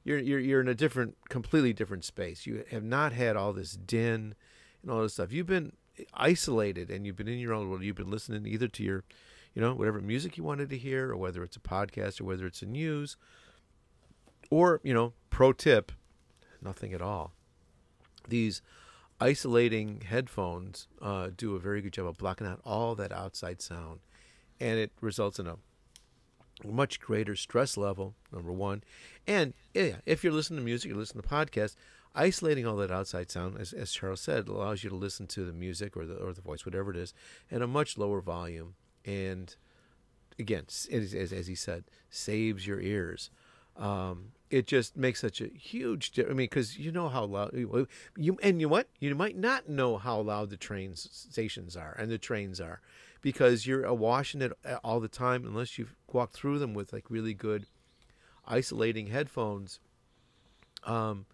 you're 0.03 0.19
you're 0.19 0.39
you're 0.39 0.61
in 0.61 0.67
a 0.67 0.75
different, 0.75 1.17
completely 1.29 1.73
different 1.73 2.03
space. 2.03 2.45
You 2.45 2.63
have 2.71 2.83
not 2.83 3.13
had 3.13 3.35
all 3.35 3.53
this 3.53 3.73
din 3.73 4.35
and 4.81 4.91
all 4.91 5.01
this 5.01 5.13
stuff. 5.13 5.31
You've 5.31 5.47
been 5.47 5.73
isolated 6.13 6.89
and 6.89 7.05
you've 7.05 7.15
been 7.15 7.27
in 7.27 7.39
your 7.39 7.53
own 7.53 7.69
world. 7.69 7.83
You've 7.83 7.95
been 7.95 8.11
listening 8.11 8.45
either 8.45 8.67
to 8.67 8.83
your, 8.83 9.03
you 9.59 9.65
know, 9.65 9.73
whatever 9.73 9.99
music 9.99 10.37
you 10.37 10.43
wanted 10.45 10.69
to 10.69 10.77
hear, 10.77 11.11
or 11.11 11.17
whether 11.17 11.43
it's 11.43 11.57
a 11.57 11.59
podcast 11.59 12.21
or 12.21 12.23
whether 12.23 12.47
it's 12.47 12.61
a 12.61 12.65
news, 12.65 13.17
or 14.49 14.79
you 14.85 14.93
know, 14.93 15.11
pro 15.29 15.51
tip, 15.51 15.91
nothing 16.61 16.93
at 16.93 17.01
all. 17.01 17.33
These 18.25 18.61
isolating 19.19 20.03
headphones 20.07 20.87
uh, 21.01 21.31
do 21.35 21.57
a 21.57 21.59
very 21.59 21.81
good 21.81 21.91
job 21.91 22.07
of 22.07 22.17
blocking 22.17 22.47
out 22.47 22.61
all 22.63 22.95
that 22.95 23.11
outside 23.11 23.61
sound, 23.61 23.99
and 24.61 24.79
it 24.79 24.93
results 25.01 25.39
in 25.39 25.47
a 25.47 25.57
much 26.65 27.01
greater 27.01 27.35
stress 27.35 27.75
level. 27.75 28.15
Number 28.31 28.53
one, 28.53 28.81
and 29.27 29.53
yeah, 29.73 29.95
if 30.05 30.23
you're 30.23 30.31
listening 30.31 30.59
to 30.59 30.65
music, 30.65 30.87
you're 30.87 30.97
listening 30.97 31.23
to 31.23 31.27
podcasts. 31.27 31.75
Isolating 32.15 32.65
all 32.65 32.77
that 32.77 32.91
outside 32.91 33.29
sound, 33.29 33.57
as, 33.59 33.73
as 33.73 33.91
Charles 33.91 34.21
said, 34.21 34.47
allows 34.47 34.85
you 34.85 34.89
to 34.89 34.95
listen 34.95 35.27
to 35.27 35.43
the 35.43 35.51
music 35.51 35.97
or 35.97 36.05
the 36.05 36.15
or 36.15 36.31
the 36.31 36.39
voice, 36.39 36.65
whatever 36.65 36.91
it 36.91 36.97
is, 36.97 37.13
at 37.51 37.61
a 37.61 37.67
much 37.67 37.97
lower 37.97 38.21
volume. 38.21 38.75
And 39.09 39.55
again, 40.37 40.65
as, 40.67 41.13
as, 41.13 41.47
he 41.47 41.55
said, 41.55 41.85
saves 42.11 42.67
your 42.67 42.79
ears. 42.79 43.31
Um, 43.75 44.33
it 44.51 44.67
just 44.67 44.95
makes 44.95 45.19
such 45.19 45.41
a 45.41 45.47
huge. 45.47 46.11
difference. 46.11 46.33
I 46.33 46.37
mean, 46.37 46.45
because 46.45 46.77
you 46.77 46.91
know 46.91 47.09
how 47.09 47.25
loud 47.25 47.53
you 47.53 48.37
and 48.43 48.61
you 48.61 48.69
what 48.69 48.87
you 48.99 49.15
might 49.15 49.37
not 49.37 49.69
know 49.69 49.97
how 49.97 50.19
loud 50.19 50.49
the 50.49 50.57
train 50.57 50.95
stations 50.95 51.75
are 51.75 51.95
and 51.97 52.11
the 52.11 52.17
trains 52.17 52.59
are, 52.59 52.81
because 53.21 53.65
you're 53.65 53.85
awash 53.85 54.35
in 54.35 54.41
it 54.41 54.51
all 54.83 54.99
the 54.99 55.07
time 55.07 55.45
unless 55.45 55.77
you've 55.77 55.95
walked 56.11 56.33
through 56.33 56.59
them 56.59 56.73
with 56.73 56.93
like 56.93 57.09
really 57.09 57.33
good 57.33 57.65
isolating 58.47 59.07
headphones. 59.07 59.79
Um, 60.83 61.25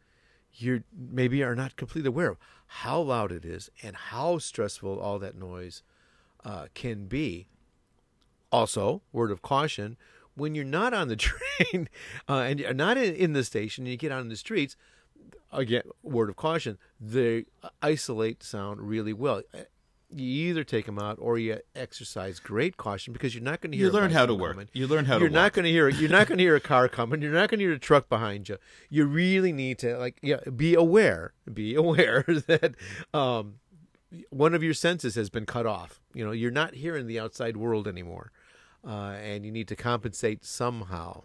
you 0.54 0.84
maybe 0.96 1.44
are 1.44 1.56
not 1.56 1.76
completely 1.76 2.10
aware 2.10 2.30
of 2.30 2.38
how 2.68 3.00
loud 3.00 3.32
it 3.32 3.44
is 3.44 3.70
and 3.84 3.96
how 3.96 4.38
stressful 4.38 5.00
all 5.00 5.20
that 5.20 5.36
noise 5.36 5.84
uh, 6.46 6.68
can 6.74 7.08
be. 7.08 7.48
Also, 8.52 9.02
word 9.12 9.32
of 9.32 9.42
caution: 9.42 9.98
when 10.36 10.56
you're 10.56 10.66
not 10.66 10.94
on 10.94 11.08
the 11.08 11.16
train 11.28 11.90
uh, 12.30 12.40
and 12.40 12.60
you're 12.60 12.74
not 12.74 12.98
in, 12.98 13.14
in 13.16 13.34
the 13.34 13.44
station, 13.44 13.84
and 13.86 13.92
you 13.92 13.98
get 13.98 14.12
out 14.12 14.22
in 14.22 14.30
the 14.30 14.36
streets. 14.36 14.76
Again, 15.52 15.84
word 16.04 16.30
of 16.30 16.36
caution: 16.36 16.78
they 17.00 17.46
isolate 17.82 18.44
sound 18.44 18.82
really 18.82 19.14
well. 19.14 19.42
Uh, 19.54 19.60
You 20.10 20.50
either 20.50 20.64
take 20.64 20.86
them 20.86 21.00
out 21.00 21.18
or 21.20 21.38
you 21.38 21.60
exercise 21.76 22.40
great 22.40 22.76
caution 22.78 23.14
because 23.14 23.34
you're 23.34 23.44
not 23.44 23.62
going 23.62 23.72
to 23.72 23.78
hear. 23.78 23.88
You 23.88 23.92
a 23.92 23.94
learn 23.94 24.12
how 24.12 24.26
to 24.26 24.34
work. 24.36 24.54
coming. 24.54 24.70
You 24.74 24.86
learn 24.88 25.06
how 25.06 25.18
You're 25.18 25.30
to 25.30 25.34
not 25.34 25.54
going 25.54 25.64
to 25.66 25.72
hear. 25.72 25.88
You're 25.88 26.10
not 26.10 26.28
going 26.28 26.38
to 26.40 26.44
hear 26.44 26.56
a 26.56 26.60
car 26.62 26.88
coming. 26.90 27.22
You're 27.22 27.32
not 27.32 27.50
going 27.50 27.60
to 27.60 27.66
hear 27.66 27.74
a 27.74 27.80
truck 27.80 28.10
behind 28.10 28.50
you. 28.50 28.58
You 28.90 29.06
really 29.06 29.52
need 29.54 29.80
to 29.80 29.98
like 29.98 30.18
yeah, 30.22 30.38
be 30.56 30.74
aware. 30.76 31.34
Be 31.52 31.74
aware 31.84 32.24
that 32.48 32.76
um, 33.14 33.56
one 34.30 34.54
of 34.54 34.64
your 34.64 34.74
senses 34.74 35.16
has 35.16 35.30
been 35.30 35.46
cut 35.46 35.66
off. 35.66 36.00
You 36.14 36.26
know, 36.26 36.32
you're 36.32 36.52
not 36.52 36.76
hearing 36.76 37.08
the 37.08 37.20
outside 37.20 37.58
world 37.58 37.88
anymore, 37.88 38.32
uh, 38.86 39.16
and 39.22 39.46
you 39.46 39.52
need 39.52 39.68
to 39.70 39.76
compensate 39.76 40.46
somehow. 40.46 41.24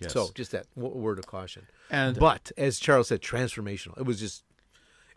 Yes. 0.00 0.12
So, 0.12 0.30
just 0.34 0.50
that 0.50 0.66
w- 0.76 0.96
word 0.96 1.18
of 1.18 1.26
caution. 1.26 1.66
and 1.90 2.18
But 2.18 2.50
as 2.56 2.78
Charles 2.80 3.08
said, 3.08 3.20
transformational. 3.22 3.96
It 3.98 4.04
was 4.04 4.18
just, 4.18 4.42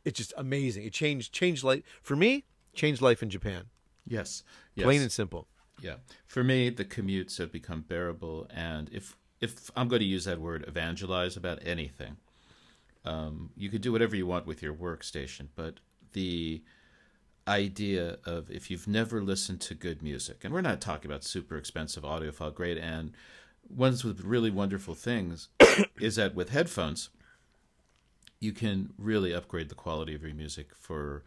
it's 0.06 0.18
just 0.18 0.34
amazing. 0.38 0.86
It 0.86 0.94
changed 0.94 1.34
changed 1.34 1.64
life 1.64 1.84
for 2.02 2.16
me. 2.16 2.46
Changed 2.74 3.02
life 3.02 3.24
in 3.24 3.30
Japan. 3.32 3.66
yes, 4.06 4.44
yes. 4.76 4.84
Plain 4.86 5.02
and 5.02 5.12
simple. 5.12 5.48
Yeah. 5.82 5.96
For 6.28 6.44
me, 6.44 6.70
the 6.70 6.86
commutes 6.86 7.38
have 7.40 7.52
become 7.52 7.82
bearable, 7.82 8.48
and 8.54 8.90
if 8.94 9.18
if 9.42 9.70
I'm 9.76 9.88
going 9.88 10.00
to 10.02 10.06
use 10.06 10.26
that 10.26 10.40
word, 10.40 10.64
evangelize 10.68 11.36
about 11.38 11.60
anything, 11.66 12.18
um, 13.06 13.52
you 13.56 13.70
could 13.70 13.82
do 13.82 13.92
whatever 13.92 14.16
you 14.16 14.26
want 14.28 14.46
with 14.46 14.62
your 14.62 14.74
workstation, 14.76 15.48
but 15.56 15.80
the 16.14 16.62
idea 17.48 18.18
of 18.26 18.52
if 18.52 18.70
you've 18.70 18.88
never 18.88 19.22
listened 19.22 19.62
to 19.62 19.74
good 19.74 20.02
music, 20.02 20.44
and 20.44 20.54
we're 20.54 20.62
not 20.62 20.82
talking 20.82 21.10
about 21.10 21.24
super 21.24 21.58
expensive 21.58 22.04
audiophile 22.04 22.54
grade, 22.54 22.78
and 22.78 23.14
ones 23.70 24.04
with 24.04 24.22
really 24.22 24.52
wonderful 24.52 24.94
things, 24.94 25.50
is 26.00 26.16
that 26.16 26.36
with 26.36 26.50
headphones, 26.50 27.10
you 28.40 28.52
can 28.52 28.94
really 28.98 29.34
upgrade 29.34 29.70
the 29.70 29.76
quality 29.76 30.14
of 30.14 30.22
your 30.22 30.34
music 30.34 30.76
for 30.76 31.24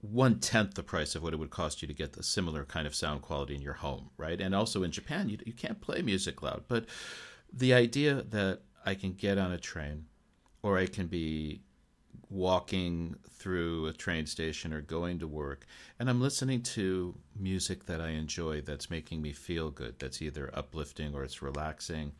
one 0.00 0.38
tenth 0.38 0.74
the 0.74 0.82
price 0.82 1.14
of 1.14 1.22
what 1.22 1.32
it 1.32 1.38
would 1.38 1.50
cost 1.50 1.82
you 1.82 1.88
to 1.88 1.94
get 1.94 2.12
the 2.12 2.22
similar 2.22 2.64
kind 2.64 2.86
of 2.86 2.94
sound 2.94 3.22
quality 3.22 3.54
in 3.54 3.62
your 3.62 3.74
home, 3.74 4.10
right? 4.16 4.40
And 4.40 4.54
also 4.54 4.82
in 4.82 4.92
Japan, 4.92 5.28
you 5.28 5.38
you 5.44 5.52
can't 5.52 5.80
play 5.80 6.02
music 6.02 6.42
loud, 6.42 6.64
but 6.68 6.86
the 7.52 7.74
idea 7.74 8.22
that 8.22 8.60
I 8.84 8.94
can 8.94 9.12
get 9.12 9.38
on 9.38 9.52
a 9.52 9.58
train, 9.58 10.06
or 10.62 10.78
I 10.78 10.86
can 10.86 11.06
be 11.06 11.62
walking 12.30 13.16
through 13.30 13.86
a 13.86 13.92
train 13.92 14.26
station 14.26 14.72
or 14.72 14.80
going 14.80 15.18
to 15.18 15.26
work 15.26 15.66
and 15.98 16.08
I'm 16.08 16.20
listening 16.20 16.62
to 16.62 17.14
music 17.38 17.86
that 17.86 18.00
I 18.00 18.10
enjoy 18.10 18.60
that's 18.60 18.90
making 18.90 19.20
me 19.20 19.32
feel 19.32 19.70
good, 19.70 19.98
that's 19.98 20.22
either 20.22 20.50
uplifting 20.54 21.14
or 21.14 21.24
it's 21.24 21.42
relaxing, 21.42 22.12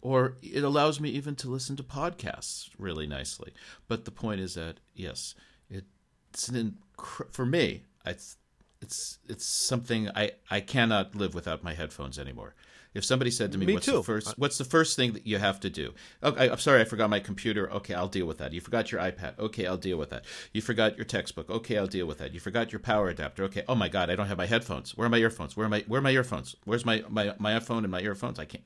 or 0.00 0.36
it 0.42 0.64
allows 0.64 1.00
me 1.00 1.10
even 1.10 1.34
to 1.36 1.50
listen 1.50 1.76
to 1.76 1.82
podcasts 1.82 2.70
really 2.78 3.06
nicely. 3.06 3.52
But 3.88 4.04
the 4.04 4.10
point 4.10 4.40
is 4.40 4.54
that, 4.54 4.76
yes, 4.94 5.34
it's 5.68 6.48
an 6.48 6.78
inc- 6.98 7.32
for 7.32 7.44
me, 7.44 7.84
it's, 8.06 8.36
it's, 8.80 9.18
it's 9.28 9.44
something 9.44 10.08
I, 10.14 10.32
I 10.50 10.60
cannot 10.60 11.14
live 11.14 11.34
without 11.34 11.64
my 11.64 11.74
headphones 11.74 12.18
anymore. 12.18 12.54
If 12.96 13.04
somebody 13.04 13.30
said 13.30 13.52
to 13.52 13.58
me, 13.58 13.66
Me 13.66 13.74
"What's 13.74 13.86
too. 13.86 13.92
the 13.92 14.02
first? 14.02 14.38
What's 14.38 14.58
the 14.58 14.64
first 14.64 14.96
thing 14.96 15.12
that 15.12 15.26
you 15.26 15.38
have 15.38 15.60
to 15.60 15.70
do?" 15.70 15.92
Okay, 16.22 16.50
I'm 16.50 16.58
sorry, 16.58 16.80
I 16.80 16.84
forgot 16.84 17.10
my 17.10 17.20
computer. 17.20 17.70
Okay, 17.72 17.94
I'll 17.94 18.08
deal 18.08 18.26
with 18.26 18.38
that. 18.38 18.52
You 18.52 18.60
forgot 18.60 18.90
your 18.90 19.00
iPad. 19.00 19.38
Okay, 19.38 19.66
I'll 19.66 19.76
deal 19.76 19.98
with 19.98 20.10
that. 20.10 20.24
You 20.52 20.62
forgot 20.62 20.96
your 20.96 21.04
textbook. 21.04 21.48
Okay, 21.50 21.76
I'll 21.78 21.86
deal 21.86 22.06
with 22.06 22.18
that. 22.18 22.32
You 22.34 22.40
forgot 22.40 22.72
your 22.72 22.80
power 22.80 23.08
adapter. 23.08 23.44
Okay. 23.44 23.62
Oh 23.68 23.74
my 23.74 23.88
God, 23.88 24.10
I 24.10 24.16
don't 24.16 24.26
have 24.28 24.38
my 24.38 24.46
headphones. 24.46 24.96
Where 24.96 25.06
are 25.06 25.10
my 25.10 25.18
earphones? 25.18 25.56
Where 25.56 25.66
are 25.66 25.70
my 25.70 25.84
Where 25.86 25.98
are 25.98 26.02
my 26.02 26.10
earphones? 26.10 26.56
Where's 26.64 26.84
my 26.84 27.04
my 27.08 27.34
my 27.38 27.52
iPhone 27.58 27.78
and 27.84 27.90
my 27.90 28.00
earphones? 28.00 28.38
I 28.38 28.44
can't. 28.46 28.64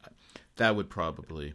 That 0.57 0.77
would 0.77 0.89
probably 0.91 1.55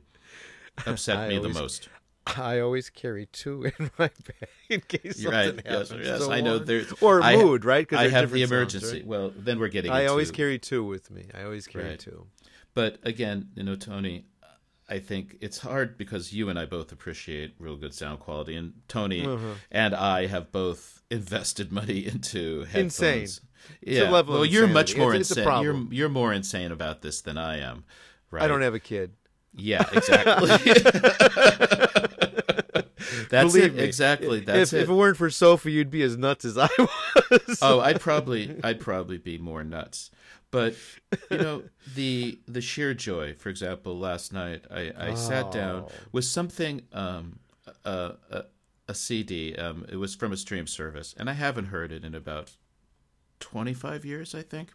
upset 0.86 1.30
me 1.30 1.38
always- 1.38 1.54
the 1.54 1.62
most. 1.62 1.90
I 2.38 2.60
always 2.60 2.90
carry 2.90 3.28
two 3.28 3.66
in 3.66 3.92
my 4.00 4.10
bag 4.10 4.50
in 4.68 4.82
case 4.82 5.20
You're 5.20 5.32
something 5.32 5.58
right. 5.58 5.68
Happens. 5.68 5.92
yes. 6.04 6.20
So 6.22 6.32
I 6.32 6.42
know. 6.42 6.58
There's 6.58 6.92
or 7.00 7.22
I- 7.22 7.36
mood, 7.36 7.64
right? 7.64 7.88
'Cause 7.88 8.00
I 8.00 8.08
have 8.10 8.32
the 8.32 8.40
different 8.40 8.72
sounds, 8.72 8.84
emergency. 8.84 8.98
right? 9.02 9.06
Well, 9.08 9.32
then 9.38 9.60
we're 9.60 9.68
getting. 9.68 9.92
I 9.92 10.08
always 10.08 10.32
carry 10.32 10.58
two 10.58 10.84
with 10.84 11.12
me. 11.12 11.28
I 11.36 11.44
always 11.44 11.68
carry 11.68 11.90
Right. 11.90 12.00
two. 12.00 12.26
But 12.76 13.00
again, 13.04 13.50
you 13.56 13.64
know, 13.64 13.76
Tony, 13.76 14.26
I 14.88 15.00
think 15.00 15.38
it's 15.42 15.58
hard 15.60 15.98
because 15.98 16.32
you 16.34 16.50
and 16.50 16.60
I 16.60 16.66
both 16.66 16.92
appreciate 16.92 17.56
real 17.58 17.76
good 17.78 17.94
sound 17.96 18.20
quality, 18.20 18.56
and 18.56 18.74
Tony 18.88 19.26
Uh-huh. 19.26 19.56
and 19.72 19.96
I 19.96 20.28
have 20.28 20.52
both 20.52 21.02
invested 21.10 21.72
money 21.72 22.06
into 22.12 22.66
headphones. 22.66 23.00
Insane. 23.02 23.28
Yeah. 23.82 24.10
a 24.10 24.12
level 24.12 24.36
of 24.36 24.40
well, 24.42 24.46
you're 24.46 24.68
much 24.68 24.96
more 24.96 25.16
It's- 25.16 25.32
it's 25.32 25.40
insane. 25.40 25.64
You're 25.64 25.88
you're 25.92 26.10
more 26.10 26.32
insane 26.32 26.72
about 26.72 27.02
this 27.02 27.22
than 27.22 27.36
I 27.40 27.58
am. 27.62 27.84
Right. 28.30 28.44
I 28.44 28.48
don't 28.48 28.62
have 28.62 28.76
a 28.76 28.80
kid. 28.80 29.14
Yeah, 29.56 29.86
exactly. 29.94 30.50
That's 33.30 33.54
Believe 33.54 33.64
it. 33.72 33.76
me. 33.76 33.84
Exactly. 33.84 34.40
That's 34.42 34.74
if, 34.74 34.80
it. 34.80 34.84
if 34.84 34.90
it 34.90 34.94
weren't 34.94 35.18
for 35.18 35.30
Sophie, 35.30 35.72
you'd 35.72 35.90
be 35.90 36.02
as 36.04 36.18
nuts 36.18 36.44
as 36.46 36.58
I 36.58 36.68
was. 37.32 37.60
oh, 37.62 37.80
I'd 37.80 38.00
probably 38.02 38.60
I'd 38.64 38.80
probably 38.80 39.18
be 39.18 39.38
more 39.38 39.64
nuts. 39.64 40.12
But 40.56 40.76
you 41.32 41.38
know 41.38 41.64
the 41.96 42.40
the 42.48 42.62
sheer 42.62 42.94
joy. 42.94 43.34
For 43.34 43.50
example, 43.50 43.98
last 44.00 44.32
night 44.32 44.64
I, 44.72 44.84
I 44.98 45.14
sat 45.16 45.52
down 45.52 45.84
Oh. 45.88 45.92
with 46.14 46.24
something 46.26 46.84
um, 46.94 47.40
a, 47.84 48.14
a 48.32 48.44
a 48.88 48.96
CD. 48.96 49.54
Um, 49.56 49.86
it 49.90 49.98
was 49.98 50.16
from 50.16 50.32
a 50.32 50.38
stream 50.38 50.66
service, 50.68 51.14
and 51.18 51.30
I 51.30 51.34
haven't 51.34 51.66
heard 51.76 51.92
it 51.92 52.06
in 52.06 52.16
about 52.16 52.52
twenty 53.40 53.74
five 53.74 54.06
years. 54.06 54.34
I 54.34 54.44
think 54.44 54.70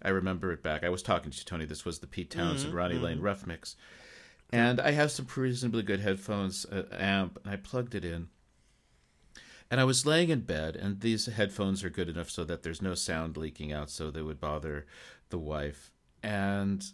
I 0.00 0.08
remember 0.08 0.50
it 0.52 0.62
back. 0.62 0.82
I 0.82 0.88
was 0.88 1.02
talking 1.02 1.30
to 1.30 1.36
you, 1.36 1.44
Tony. 1.44 1.66
This 1.66 1.84
was 1.84 1.98
the 1.98 2.06
Pete 2.06 2.30
Townshend 2.30 2.72
Ronnie 2.72 2.98
Lane 2.98 3.20
rough 3.20 3.46
mix, 3.46 3.76
and 4.50 4.80
I 4.80 4.92
have 4.92 5.10
some 5.10 5.26
reasonably 5.36 5.82
good 5.82 6.00
headphones 6.00 6.64
uh, 6.66 6.84
amp, 6.98 7.38
and 7.44 7.52
I 7.52 7.56
plugged 7.56 7.94
it 7.94 8.04
in. 8.04 8.28
And 9.72 9.80
I 9.80 9.84
was 9.84 10.04
laying 10.04 10.28
in 10.28 10.40
bed, 10.40 10.76
and 10.76 11.00
these 11.00 11.24
headphones 11.24 11.82
are 11.82 11.88
good 11.88 12.10
enough 12.10 12.28
so 12.28 12.44
that 12.44 12.62
there's 12.62 12.82
no 12.82 12.94
sound 12.94 13.38
leaking 13.38 13.72
out, 13.72 13.88
so 13.88 14.10
they 14.10 14.20
would 14.20 14.38
bother 14.38 14.84
the 15.30 15.38
wife. 15.38 15.90
And 16.22 16.84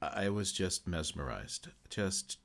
I 0.00 0.28
was 0.28 0.52
just 0.52 0.86
mesmerized. 0.86 1.66
Just, 1.88 2.38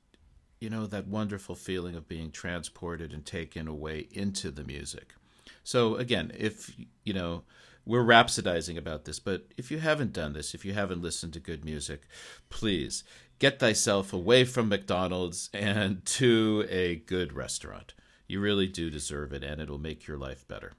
you 0.58 0.68
know, 0.68 0.84
that 0.86 1.06
wonderful 1.06 1.54
feeling 1.54 1.94
of 1.94 2.08
being 2.08 2.32
transported 2.32 3.12
and 3.12 3.24
taken 3.24 3.68
away 3.68 4.08
into 4.10 4.50
the 4.50 4.64
music. 4.64 5.14
So, 5.62 5.94
again, 5.94 6.32
if, 6.36 6.74
you 7.04 7.14
know, 7.14 7.44
we're 7.84 8.02
rhapsodizing 8.02 8.76
about 8.76 9.04
this, 9.04 9.20
but 9.20 9.46
if 9.56 9.70
you 9.70 9.78
haven't 9.78 10.12
done 10.12 10.32
this, 10.32 10.54
if 10.54 10.64
you 10.64 10.72
haven't 10.72 11.02
listened 11.02 11.34
to 11.34 11.38
good 11.38 11.64
music, 11.64 12.08
please 12.48 13.04
get 13.38 13.60
thyself 13.60 14.12
away 14.12 14.44
from 14.44 14.68
McDonald's 14.68 15.50
and 15.54 16.04
to 16.18 16.66
a 16.68 16.96
good 16.96 17.32
restaurant. 17.32 17.94
You 18.28 18.40
really 18.40 18.66
do 18.66 18.90
deserve 18.90 19.32
it, 19.32 19.44
and 19.44 19.60
it'll 19.60 19.78
make 19.78 20.06
your 20.06 20.18
life 20.18 20.46
better. 20.48 20.72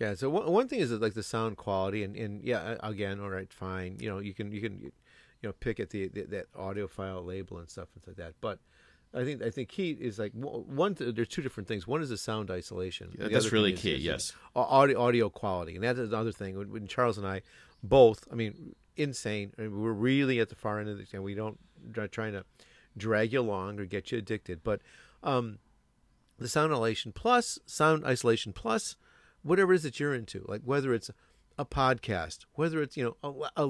Yeah. 0.00 0.14
So 0.14 0.30
one, 0.30 0.50
one 0.50 0.68
thing 0.68 0.80
is 0.80 0.90
that, 0.90 1.00
like 1.00 1.14
the 1.14 1.22
sound 1.22 1.56
quality, 1.56 2.02
and, 2.04 2.16
and 2.16 2.42
yeah, 2.44 2.76
again, 2.82 3.20
all 3.20 3.30
right, 3.30 3.52
fine. 3.52 3.96
You 4.00 4.08
know, 4.10 4.18
you 4.18 4.32
can 4.34 4.52
you 4.52 4.60
can 4.60 4.80
you 4.82 4.92
know 5.42 5.52
pick 5.52 5.80
at 5.80 5.90
the, 5.90 6.08
the 6.08 6.22
that 6.22 6.52
audiophile 6.54 7.24
label 7.24 7.58
and 7.58 7.68
stuff 7.68 7.88
and 7.94 8.06
like 8.06 8.16
that. 8.16 8.34
But 8.40 8.58
I 9.14 9.24
think 9.24 9.42
I 9.42 9.50
think 9.50 9.68
key 9.68 9.90
is 9.98 10.18
like 10.18 10.32
one. 10.34 10.94
There's 10.98 11.28
two 11.28 11.42
different 11.42 11.66
things. 11.68 11.86
One 11.86 12.00
is 12.02 12.10
the 12.10 12.16
sound 12.18 12.50
isolation. 12.50 13.10
Yeah, 13.18 13.24
The 13.24 13.30
that's 13.30 13.52
really 13.52 13.72
is- 13.72 13.80
key, 13.80 13.94
is 13.94 14.04
yes. 14.04 14.32
au- 14.54 14.62
audio 14.62 15.00
audio 15.00 15.28
quality, 15.30 15.74
and 15.74 15.82
that's 15.84 15.98
another 15.98 16.32
thing. 16.32 16.56
When, 16.58 16.70
when 16.70 16.86
Charles 16.86 17.18
and 17.18 17.26
I 17.26 17.42
both, 17.82 18.26
I 18.30 18.34
mean, 18.34 18.74
insane. 18.96 19.52
I 19.58 19.62
mean, 19.62 19.80
we're 19.80 19.92
really 19.92 20.38
at 20.40 20.48
the 20.48 20.56
far 20.56 20.78
end 20.80 20.88
of 20.88 20.98
the 20.98 21.06
and 21.12 21.22
we 21.24 21.34
don't 21.34 21.58
trying 22.12 22.32
to 22.32 22.44
drag 22.96 23.32
you 23.32 23.40
along 23.40 23.78
or 23.80 23.84
get 23.84 24.12
you 24.12 24.18
addicted, 24.18 24.62
but 24.64 24.80
um, 25.22 25.58
the 26.38 26.48
sound 26.48 26.72
isolation 26.72 27.12
plus 27.12 27.58
sound 27.66 28.04
isolation 28.04 28.52
plus 28.52 28.96
whatever 29.42 29.72
it 29.72 29.76
is 29.76 29.82
that 29.82 30.00
you're 30.00 30.14
into, 30.14 30.44
like 30.48 30.62
whether 30.64 30.94
it's 30.94 31.10
a 31.58 31.64
podcast, 31.64 32.44
whether 32.54 32.80
it's 32.82 32.96
you 32.96 33.04
know 33.04 33.48
a, 33.56 33.62
a 33.62 33.66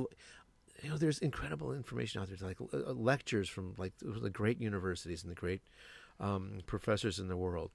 you 0.82 0.90
know 0.90 0.96
there's 0.96 1.18
incredible 1.18 1.72
information 1.72 2.20
out 2.20 2.28
there, 2.28 2.48
like 2.48 2.58
uh, 2.60 2.92
lectures 2.92 3.48
from 3.48 3.74
like 3.78 3.92
the 4.00 4.30
great 4.30 4.60
universities 4.60 5.22
and 5.22 5.30
the 5.30 5.36
great 5.36 5.62
um, 6.20 6.60
professors 6.66 7.18
in 7.18 7.28
the 7.28 7.36
world, 7.36 7.70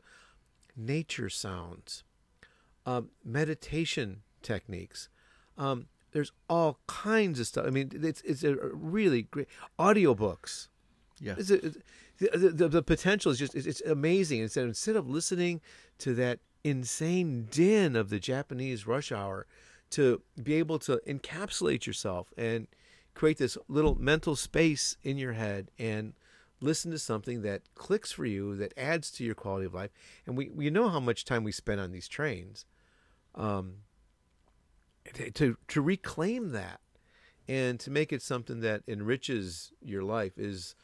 nature 0.75 1.29
sounds, 1.29 2.03
um, 2.85 3.09
meditation 3.23 4.21
techniques. 4.41 5.09
Um, 5.57 5.87
there's 6.11 6.31
all 6.49 6.79
kinds 6.87 7.39
of 7.39 7.47
stuff. 7.47 7.65
I 7.65 7.71
mean, 7.71 7.91
it's 7.93 8.21
it's 8.21 8.43
a 8.43 8.55
really 8.55 9.23
great 9.23 9.47
audiobooks. 9.79 10.67
Yeah. 11.19 11.35
It's 11.37 11.49
a, 11.49 11.71
the, 12.33 12.49
the, 12.49 12.67
the 12.67 12.83
potential 12.83 13.31
is 13.31 13.39
just 13.39 13.55
it's, 13.55 13.67
it's 13.67 13.81
amazing. 13.81 14.41
Instead 14.41 14.65
instead 14.65 14.95
of 14.95 15.09
listening 15.09 15.61
to 15.99 16.13
that 16.15 16.39
insane 16.63 17.47
din 17.51 17.95
of 17.95 18.09
the 18.09 18.19
Japanese 18.19 18.87
rush 18.87 19.11
hour, 19.11 19.45
to 19.91 20.21
be 20.41 20.55
able 20.55 20.79
to 20.79 20.99
encapsulate 21.07 21.85
yourself 21.85 22.33
and 22.37 22.67
create 23.13 23.37
this 23.37 23.57
little 23.67 23.95
mental 23.95 24.35
space 24.35 24.97
in 25.03 25.17
your 25.17 25.33
head 25.33 25.69
and 25.77 26.13
listen 26.61 26.91
to 26.91 26.97
something 26.97 27.41
that 27.41 27.61
clicks 27.75 28.11
for 28.11 28.25
you 28.25 28.55
that 28.55 28.73
adds 28.77 29.11
to 29.11 29.23
your 29.23 29.35
quality 29.35 29.65
of 29.65 29.73
life. 29.73 29.91
And 30.25 30.37
we 30.37 30.49
we 30.49 30.69
know 30.69 30.89
how 30.89 30.99
much 30.99 31.25
time 31.25 31.43
we 31.43 31.51
spend 31.51 31.79
on 31.79 31.91
these 31.91 32.07
trains. 32.07 32.65
Um, 33.35 33.77
to 35.33 35.57
to 35.67 35.81
reclaim 35.81 36.51
that 36.51 36.79
and 37.47 37.79
to 37.79 37.91
make 37.91 38.13
it 38.13 38.21
something 38.21 38.61
that 38.61 38.83
enriches 38.87 39.73
your 39.81 40.03
life 40.03 40.37
is 40.37 40.75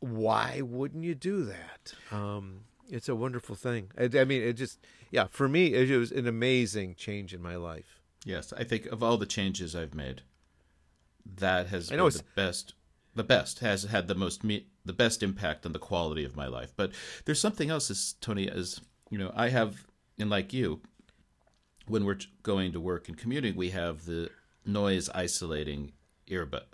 why 0.00 0.60
wouldn't 0.62 1.04
you 1.04 1.14
do 1.14 1.44
that 1.44 1.94
um 2.10 2.60
it's 2.88 3.08
a 3.08 3.14
wonderful 3.14 3.54
thing 3.54 3.90
i, 3.98 4.04
I 4.18 4.24
mean 4.24 4.42
it 4.42 4.54
just 4.54 4.78
yeah 5.10 5.26
for 5.30 5.48
me 5.48 5.74
it 5.74 5.96
was 5.96 6.10
an 6.10 6.26
amazing 6.26 6.94
change 6.96 7.32
in 7.32 7.40
my 7.40 7.56
life 7.56 8.00
Yes, 8.24 8.52
I 8.52 8.64
think 8.64 8.86
of 8.86 9.02
all 9.02 9.16
the 9.16 9.26
changes 9.26 9.74
I've 9.74 9.94
made, 9.94 10.22
that 11.36 11.68
has 11.68 11.90
I 11.90 11.96
know 11.96 12.08
been 12.08 12.18
the 12.18 12.24
best. 12.34 12.74
The 13.14 13.24
best 13.24 13.58
has 13.60 13.84
had 13.84 14.08
the 14.08 14.14
most 14.14 14.44
me- 14.44 14.66
the 14.84 14.92
best 14.92 15.22
impact 15.22 15.66
on 15.66 15.72
the 15.72 15.78
quality 15.78 16.24
of 16.24 16.36
my 16.36 16.46
life. 16.46 16.72
But 16.76 16.92
there's 17.24 17.40
something 17.40 17.70
else, 17.70 17.90
is 17.90 18.14
Tony, 18.20 18.48
as 18.48 18.80
you 19.10 19.18
know, 19.18 19.32
I 19.34 19.48
have, 19.48 19.86
and 20.18 20.30
like 20.30 20.52
you, 20.52 20.80
when 21.86 22.04
we're 22.04 22.18
going 22.42 22.72
to 22.72 22.80
work 22.80 23.08
and 23.08 23.16
commuting, 23.16 23.56
we 23.56 23.70
have 23.70 24.04
the 24.04 24.30
noise 24.64 25.08
isolating 25.10 25.92
earbud 26.28 26.64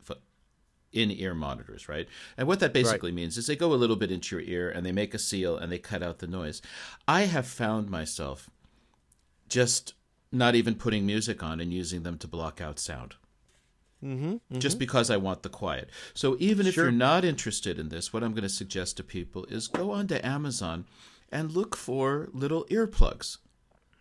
in 0.96 1.10
ear 1.10 1.34
monitors, 1.34 1.88
right? 1.88 2.08
And 2.36 2.48
what 2.48 2.60
that 2.60 2.72
basically 2.72 3.12
means 3.12 3.36
is 3.36 3.46
they 3.46 3.56
go 3.56 3.72
a 3.72 3.76
little 3.82 3.96
bit 3.96 4.10
into 4.10 4.36
your 4.36 4.44
ear 4.44 4.70
and 4.70 4.84
they 4.86 4.92
make 4.92 5.12
a 5.14 5.18
seal 5.18 5.56
and 5.56 5.70
they 5.70 5.78
cut 5.78 6.02
out 6.02 6.18
the 6.18 6.26
noise. 6.26 6.62
I 7.06 7.22
have 7.22 7.46
found 7.46 7.90
myself 7.90 8.48
just 9.48 9.94
not 10.32 10.54
even 10.54 10.74
putting 10.74 11.06
music 11.06 11.42
on 11.42 11.60
and 11.60 11.72
using 11.72 12.02
them 12.02 12.18
to 12.18 12.26
block 12.28 12.60
out 12.60 12.78
sound. 12.78 13.14
Mm-hmm, 14.04 14.58
Just 14.58 14.78
because 14.78 15.10
I 15.10 15.16
want 15.16 15.42
the 15.42 15.48
quiet. 15.48 15.88
So 16.14 16.36
even 16.38 16.66
if 16.66 16.74
Sure. 16.74 16.84
you're 16.84 16.92
not 16.92 17.24
interested 17.24 17.78
in 17.78 17.88
this, 17.88 18.12
what 18.12 18.22
I'm 18.22 18.32
going 18.32 18.42
to 18.42 18.48
suggest 18.48 18.96
to 18.98 19.02
people 19.02 19.44
is 19.46 19.68
go 19.68 19.90
onto 19.92 20.16
Amazon 20.22 20.84
and 21.32 21.52
look 21.52 21.74
for 21.76 22.28
little 22.32 22.64
earplugs 22.66 23.38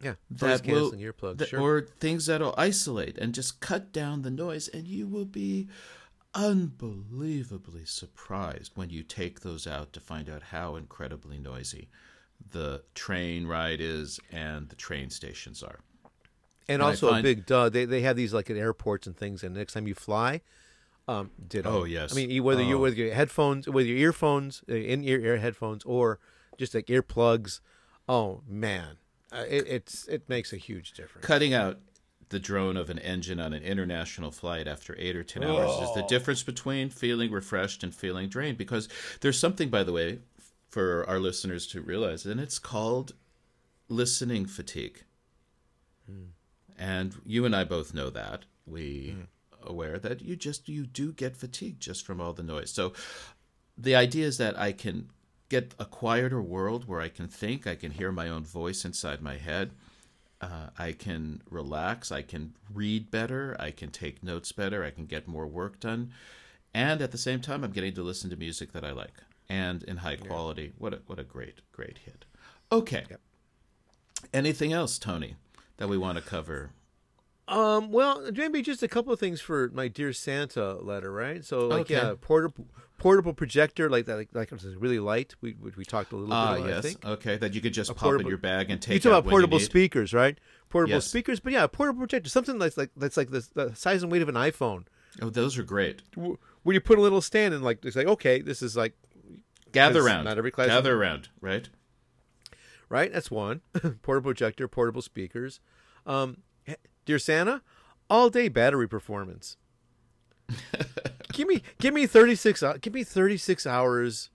yeah 0.02 0.16
that 0.30 0.68
will 0.68 0.92
earplugs 0.92 1.38
that- 1.38 1.48
sure 1.48 1.62
or 1.62 1.82
things 2.02 2.26
that'll 2.26 2.54
isolate 2.58 3.18
and 3.18 3.34
just 3.34 3.62
cut 3.62 3.94
down 3.94 4.22
the 4.24 4.30
noise 4.30 4.68
and 4.68 4.86
you 4.86 5.08
will 5.08 5.24
be 5.26 5.70
unbelievably 6.36 7.86
surprised 7.86 8.72
when 8.76 8.90
you 8.90 9.02
take 9.04 9.40
those 9.40 9.66
out 9.66 9.94
to 9.94 10.00
find 10.00 10.30
out 10.30 10.44
how 10.44 10.76
incredibly 10.76 11.38
noisy 11.40 11.88
the 12.52 12.84
train 12.94 13.48
ride 13.48 13.80
is 13.80 14.20
and 14.32 14.68
the 14.70 14.76
train 14.76 15.10
stations 15.10 15.64
are 15.64 15.80
and 16.68 16.82
I 16.84 16.88
also 16.88 17.14
a 17.14 17.22
big 17.22 17.46
duh 17.46 17.70
they, 17.70 17.86
they 17.86 18.02
have 18.02 18.18
these 18.18 18.34
like 18.34 18.50
at 18.50 18.58
airports 18.58 19.08
and 19.08 19.16
things 19.16 19.44
and 19.44 19.56
next 19.56 19.74
time 19.74 19.88
you 19.88 19.96
fly 19.96 20.42
um 21.08 21.32
ditto 21.48 21.82
Oh, 21.82 21.84
yes. 21.86 22.12
i 22.12 22.16
mean 22.16 22.44
whether 22.44 22.62
you 22.62 22.78
Oh. 22.78 22.82
whether 22.82 22.96
your 22.96 23.14
headphones 23.14 23.68
with 23.68 23.86
your 23.86 23.98
earphones 23.98 24.64
uh, 24.70 24.74
in 24.76 25.04
ear 25.04 25.20
ear 25.20 25.38
headphones 25.38 25.84
or 25.86 26.20
just 26.58 26.74
like 26.74 26.88
earplugs. 26.88 27.60
Oh 28.08 28.42
man, 28.48 28.98
uh, 29.32 29.44
it, 29.50 29.68
it's 29.68 30.08
it 30.08 30.30
makes 30.30 30.54
a 30.54 30.58
huge 30.58 30.94
difference. 30.94 31.26
Cutting 31.26 31.54
out 31.54 31.80
the 32.30 32.40
drone 32.40 32.78
of 32.78 32.90
an 32.90 33.00
engine 33.00 33.40
on 33.40 33.54
an 33.54 33.64
international 33.64 34.32
flight 34.32 34.68
after 34.68 34.96
eight 34.98 35.16
or 35.16 35.24
ten 35.24 35.44
hours 35.44 35.72
is 35.88 35.94
the 35.94 36.04
oh. 36.04 36.08
difference 36.08 36.44
between 36.44 36.90
feeling 36.90 37.32
refreshed 37.32 37.84
and 37.84 37.94
feeling 37.94 38.30
drained. 38.30 38.58
Because 38.58 38.90
there's 39.22 39.40
something, 39.40 39.70
by 39.70 39.84
the 39.84 39.94
way, 39.94 40.20
for 40.70 41.06
our 41.08 41.20
listeners 41.20 41.68
to 41.68 41.82
realize, 41.82 42.26
and 42.26 42.40
it's 42.40 42.60
called 42.60 43.14
listening 43.88 44.46
fatigue. 44.46 45.04
Hmm. 46.10 46.26
And 46.78 47.16
you 47.26 47.46
and 47.46 47.56
I 47.56 47.64
both 47.64 47.94
know 47.94 48.10
that. 48.10 48.46
We 48.66 49.16
hmm. 49.18 49.70
aware 49.70 50.00
that 50.00 50.22
you 50.22 50.36
just 50.36 50.68
you 50.68 50.86
do 50.86 51.14
get 51.14 51.38
fatigued 51.38 51.82
just 51.82 52.06
from 52.06 52.20
all 52.20 52.34
the 52.34 52.44
noise. 52.44 52.72
So 52.72 52.94
the 53.78 53.96
idea 53.96 54.26
is 54.26 54.38
that 54.38 54.58
I 54.60 54.72
can 54.72 55.10
get 55.50 55.76
a 55.78 55.86
quieter 55.86 56.42
world 56.42 56.88
where 56.88 57.02
I 57.02 57.10
can 57.10 57.28
think, 57.28 57.68
I 57.68 57.76
can 57.76 57.92
hear 57.92 58.12
my 58.12 58.30
own 58.30 58.44
voice 58.44 58.84
inside 58.84 59.22
my 59.22 59.38
head. 59.38 59.72
Uh, 60.42 60.68
I 60.78 60.92
can 60.92 61.42
relax, 61.50 62.12
I 62.12 62.22
can 62.22 62.56
read 62.74 63.10
better, 63.10 63.56
I 63.60 63.72
can 63.72 63.90
take 63.90 64.22
notes 64.22 64.52
better, 64.52 64.84
I 64.84 64.92
can 64.92 65.06
get 65.06 65.28
more 65.28 65.48
work 65.48 65.80
done. 65.80 66.12
And 66.74 67.02
at 67.02 67.12
the 67.12 67.18
same 67.18 67.40
time 67.40 67.64
I'm 67.64 67.72
getting 67.72 67.94
to 67.94 68.04
listen 68.04 68.30
to 68.30 68.36
music 68.36 68.74
that 68.74 68.84
I 68.84 68.92
like 68.92 69.14
and 69.50 69.84
in 69.84 69.98
high 69.98 70.18
quality. 70.18 70.74
What 70.78 70.94
a 70.94 71.00
what 71.08 71.20
a 71.20 71.24
great 71.24 71.62
great 71.72 72.00
hit. 72.00 72.26
Okay. 72.72 73.06
Anything 74.34 74.74
else, 74.74 74.98
Tony, 74.98 75.36
that 75.78 75.88
we 75.88 75.98
want 75.98 76.18
to 76.18 76.24
cover? 76.24 76.72
Um, 77.48 77.92
well, 77.92 78.28
maybe 78.34 78.62
just 78.64 78.82
a 78.82 78.88
couple 78.88 79.14
of 79.14 79.20
things 79.20 79.40
for 79.40 79.70
my 79.74 79.88
dear 79.88 80.14
Santa 80.14 80.74
letter, 80.82 81.12
right? 81.12 81.46
So, 81.46 81.68
like, 81.68 81.82
Okay. 81.82 81.94
yeah, 81.94 82.14
portable 82.20 82.66
portable 82.98 83.34
projector, 83.34 83.90
like 83.90 84.06
that, 84.06 84.16
like, 84.16 84.30
like 84.34 84.52
it 84.52 84.64
was 84.64 84.76
really 84.78 84.98
light. 85.00 85.36
We 85.42 85.54
we, 85.62 85.72
we 85.78 85.86
talked 85.86 86.12
a 86.12 86.16
little 86.16 86.34
Ah, 86.34 86.54
bit 86.56 86.62
about. 86.62 86.72
I 86.72 86.76
yes. 86.76 86.84
think. 86.84 87.06
Okay, 87.06 87.38
that 87.38 87.54
you 87.54 87.62
could 87.62 87.74
just 87.74 87.96
pop 87.96 88.20
in 88.20 88.26
your 88.26 88.38
bag 88.38 88.72
and 88.72 88.82
take. 88.82 88.96
You 88.96 89.00
talk 89.12 89.20
about 89.20 89.30
portable 89.30 89.60
speakers, 89.60 90.12
right? 90.14 90.40
Portable 90.70 90.96
Yes. 90.96 91.06
speakers, 91.06 91.40
but 91.40 91.54
yeah, 91.54 91.64
a 91.66 91.68
portable 91.68 92.00
projector, 92.00 92.30
something 92.30 92.58
that's 92.58 92.78
like 92.78 92.90
that's 92.98 93.16
like 93.18 93.30
the, 93.30 93.48
the 93.54 93.76
size 93.76 94.02
and 94.02 94.12
weight 94.12 94.24
of 94.24 94.30
an 94.30 94.36
iPhone. 94.36 94.86
Oh, 95.22 95.30
those 95.30 95.58
are 95.58 95.64
great. 95.64 96.02
Where 96.16 96.74
you 96.74 96.82
put 96.82 96.98
a 96.98 97.02
little 97.02 97.22
stand 97.22 97.54
and 97.54 97.64
like 97.64 97.86
it's 97.86 97.96
like 97.96 98.08
okay, 98.08 98.42
this 98.42 98.62
is 98.64 98.76
like 98.76 98.94
Gather 99.72 100.02
around. 100.02 100.24
not 100.26 100.38
every 100.40 100.50
class- 100.52 100.68
Gather 100.70 100.98
around, 100.98 101.30
right? 101.42 101.70
right. 102.90 103.12
That's 103.14 103.30
one 103.30 103.62
portable 104.02 104.30
projector, 104.30 104.68
portable 104.68 105.02
speakers. 105.04 105.60
Um, 106.08 106.38
dear 107.06 107.20
Santa, 107.20 107.62
all 108.10 108.30
day 108.30 108.48
battery 108.48 108.88
performance. 108.88 109.58
give 111.34 111.48
me 111.48 111.62
give 111.80 111.94
me 111.94 112.06
thirty 112.06 112.36
six 112.36 112.62
uh, 112.62 112.78
give 112.80 112.94
me 112.94 113.04
thirty 113.04 113.38
six 113.38 113.66
hours 113.66 114.30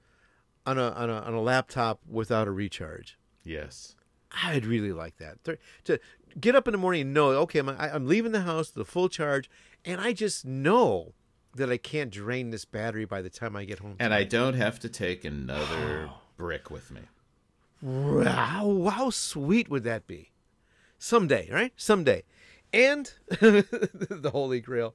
on 0.66 0.78
a 0.78 0.88
on 0.90 1.08
a 1.10 1.14
on 1.20 1.34
a 1.34 1.40
laptop 1.40 2.00
without 2.08 2.48
a 2.48 2.50
recharge. 2.50 3.18
Yes. 3.44 3.94
I'd 4.44 4.64
really 4.64 4.92
like 4.92 5.16
that. 5.16 5.38
To 5.84 5.98
get 6.40 6.54
up 6.54 6.68
in 6.68 6.72
the 6.72 6.78
morning 6.78 7.00
and 7.02 7.12
know, 7.14 7.30
okay, 7.30 7.58
I'm, 7.58 7.68
I- 7.68 7.92
I'm 7.92 8.06
leaving 8.06 8.30
the 8.30 8.42
house 8.42 8.72
with 8.74 8.86
a 8.86 8.90
full 8.90 9.08
charge, 9.08 9.50
and 9.84 10.00
I 10.00 10.12
just 10.12 10.44
know 10.44 11.14
that 11.56 11.68
I 11.68 11.76
can't 11.78 12.10
drain 12.12 12.50
this 12.50 12.64
battery 12.64 13.04
by 13.04 13.22
the 13.22 13.30
time 13.30 13.56
I 13.56 13.64
get 13.64 13.80
home. 13.80 13.96
And 13.98 14.14
I 14.14 14.22
don't 14.22 14.54
have 14.54 14.78
to 14.80 14.88
take 14.88 15.24
another 15.24 16.10
brick 16.36 16.70
with 16.70 16.92
me. 16.92 17.00
Wow, 17.82 18.88
how 18.94 19.10
sweet 19.10 19.68
would 19.68 19.82
that 19.82 20.06
be? 20.06 20.30
Someday, 20.98 21.48
right? 21.50 21.72
Someday. 21.76 22.22
And 22.72 23.12
the 23.28 24.30
Holy 24.32 24.60
Grail 24.60 24.94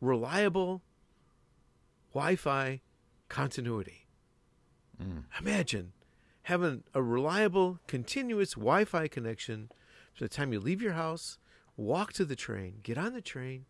reliable 0.00 0.82
Wi 2.12 2.36
Fi 2.36 2.80
continuity. 3.28 4.06
Imagine 5.40 5.92
having 6.42 6.84
a 6.94 7.02
reliable, 7.02 7.80
continuous 7.86 8.54
Wi 8.54 8.84
Fi 8.84 9.08
connection 9.08 9.70
from 10.14 10.26
the 10.26 10.28
time 10.28 10.52
you 10.52 10.60
leave 10.60 10.80
your 10.80 10.92
house, 10.92 11.38
walk 11.76 12.12
to 12.12 12.24
the 12.24 12.36
train, 12.36 12.78
get 12.82 12.96
on 12.96 13.12
the 13.12 13.20
train, 13.20 13.64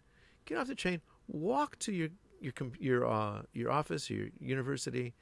get 0.44 0.58
off 0.58 0.66
the 0.66 0.74
train, 0.74 1.00
walk 1.26 1.78
to 1.80 1.92
your 1.92 2.08
your 2.40 2.52
your 2.78 3.06
uh, 3.06 3.42
your 3.52 3.70
office, 3.70 4.10
your 4.10 4.28
university, 4.38 5.14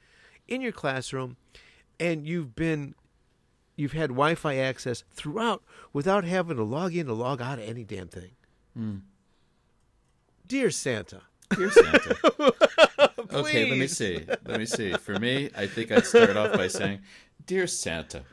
in 0.47 0.61
your 0.61 0.73
classroom, 0.73 1.37
and 1.99 2.27
you've 2.27 2.55
been 2.55 2.95
you've 3.75 3.93
had 3.93 4.09
Wi-Fi 4.09 4.55
access 4.57 5.03
throughout 5.13 5.63
without 5.93 6.23
having 6.23 6.57
to 6.57 6.63
log 6.63 6.95
in 6.95 7.09
or 7.09 7.13
log 7.13 7.41
out 7.41 7.59
of 7.59 7.67
any 7.67 7.83
damn 7.83 8.07
thing. 8.07 8.31
Dear 10.47 10.69
Santa, 10.71 11.21
Dear 11.55 11.71
Santa. 11.71 12.15
okay, 13.33 13.69
let 13.69 13.77
me 13.77 13.87
see. 13.87 14.25
Let 14.45 14.59
me 14.59 14.65
see. 14.65 14.93
For 14.93 15.17
me, 15.19 15.49
I 15.55 15.67
think 15.67 15.91
I'd 15.91 16.05
start 16.05 16.35
off 16.35 16.53
by 16.53 16.67
saying, 16.67 16.99
Dear 17.45 17.67
Santa, 17.67 18.23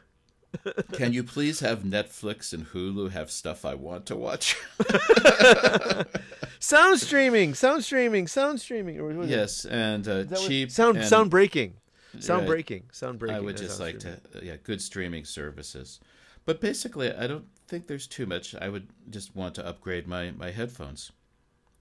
can 0.93 1.13
you 1.13 1.23
please 1.23 1.61
have 1.61 1.81
Netflix 1.83 2.53
and 2.53 2.67
Hulu 2.67 3.11
have 3.13 3.31
stuff 3.31 3.65
I 3.65 3.75
want 3.75 4.07
to 4.07 4.17
watch? 4.17 4.57
sound 6.59 7.01
streaming, 7.01 7.55
sound 7.55 7.85
streaming, 7.85 8.27
sound 8.27 8.61
streaming. 8.61 8.99
Or 8.99 9.05
what 9.15 9.25
is 9.27 9.31
it? 9.31 9.35
yes, 9.35 9.65
and 9.65 10.09
uh, 10.09 10.25
cheap 10.37 10.71
sound 10.71 10.99
and- 10.99 11.07
sound 11.07 11.31
breaking, 11.31 11.75
sound 12.19 12.47
breaking, 12.47 12.85
sound 12.93 13.19
breaking. 13.19 13.37
I 13.37 13.41
would 13.41 13.57
just 13.57 13.81
like 13.81 14.01
streaming. 14.01 14.21
to, 14.33 14.39
uh, 14.39 14.41
yeah, 14.43 14.57
good 14.63 14.83
streaming 14.83 15.25
services. 15.25 16.01
But 16.45 16.61
basically, 16.61 17.13
I 17.15 17.27
don't 17.27 17.47
think 17.69 17.87
there's 17.87 18.07
too 18.07 18.27
much. 18.27 18.55
I 18.55 18.69
would 18.69 18.89
just 19.11 19.37
want 19.37 19.55
to 19.57 19.67
upgrade 19.67 20.07
my, 20.07 20.33
my 20.33 20.51
headphones. 20.51 21.13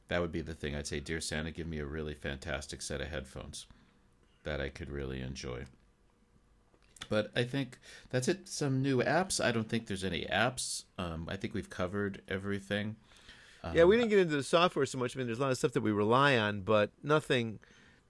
That 0.10 0.22
would 0.22 0.32
be 0.32 0.42
the 0.42 0.54
thing. 0.54 0.76
I'd 0.76 0.88
say, 0.88 1.00
Dear 1.00 1.22
Santa, 1.22 1.52
give 1.52 1.68
me 1.68 1.80
a 1.80 1.86
really 1.86 2.14
fantastic 2.14 2.82
set 2.82 3.02
of 3.02 3.08
headphones 3.08 3.68
that 4.44 4.60
I 4.60 4.70
could 4.70 4.90
really 4.90 5.22
enjoy. 5.22 5.66
But 7.10 7.32
I 7.36 7.44
think 7.44 7.80
that's 8.10 8.28
it. 8.28 8.48
Some 8.50 8.82
new 8.82 9.02
apps. 9.02 9.44
I 9.44 9.52
don't 9.52 9.70
think 9.70 9.88
there's 9.88 10.04
any 10.04 10.26
apps. 10.26 10.84
Um, 10.98 11.28
I 11.30 11.38
think 11.38 11.54
we've 11.54 11.70
covered 11.70 12.22
everything. 12.28 12.98
Yeah, 13.74 13.84
we 13.84 13.98
didn't 13.98 14.10
get 14.10 14.20
into 14.20 14.38
the 14.38 14.44
software 14.44 14.86
so 14.86 14.98
much. 14.98 15.16
I 15.16 15.18
mean, 15.18 15.28
there's 15.28 15.40
a 15.40 15.42
lot 15.42 15.52
of 15.52 15.58
stuff 15.58 15.74
that 15.74 15.82
we 15.82 15.92
rely 15.92 16.38
on, 16.38 16.62
but 16.62 16.92
nothing 17.04 17.60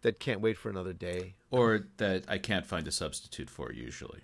that 0.02 0.20
can't 0.20 0.42
wait 0.42 0.58
for 0.58 0.70
another 0.70 0.94
day. 0.94 1.36
Or 1.52 1.88
that 1.98 2.24
I 2.28 2.38
can't 2.38 2.66
find 2.66 2.88
a 2.88 2.92
substitute 2.92 3.50
for 3.50 3.72
usually. 3.74 4.22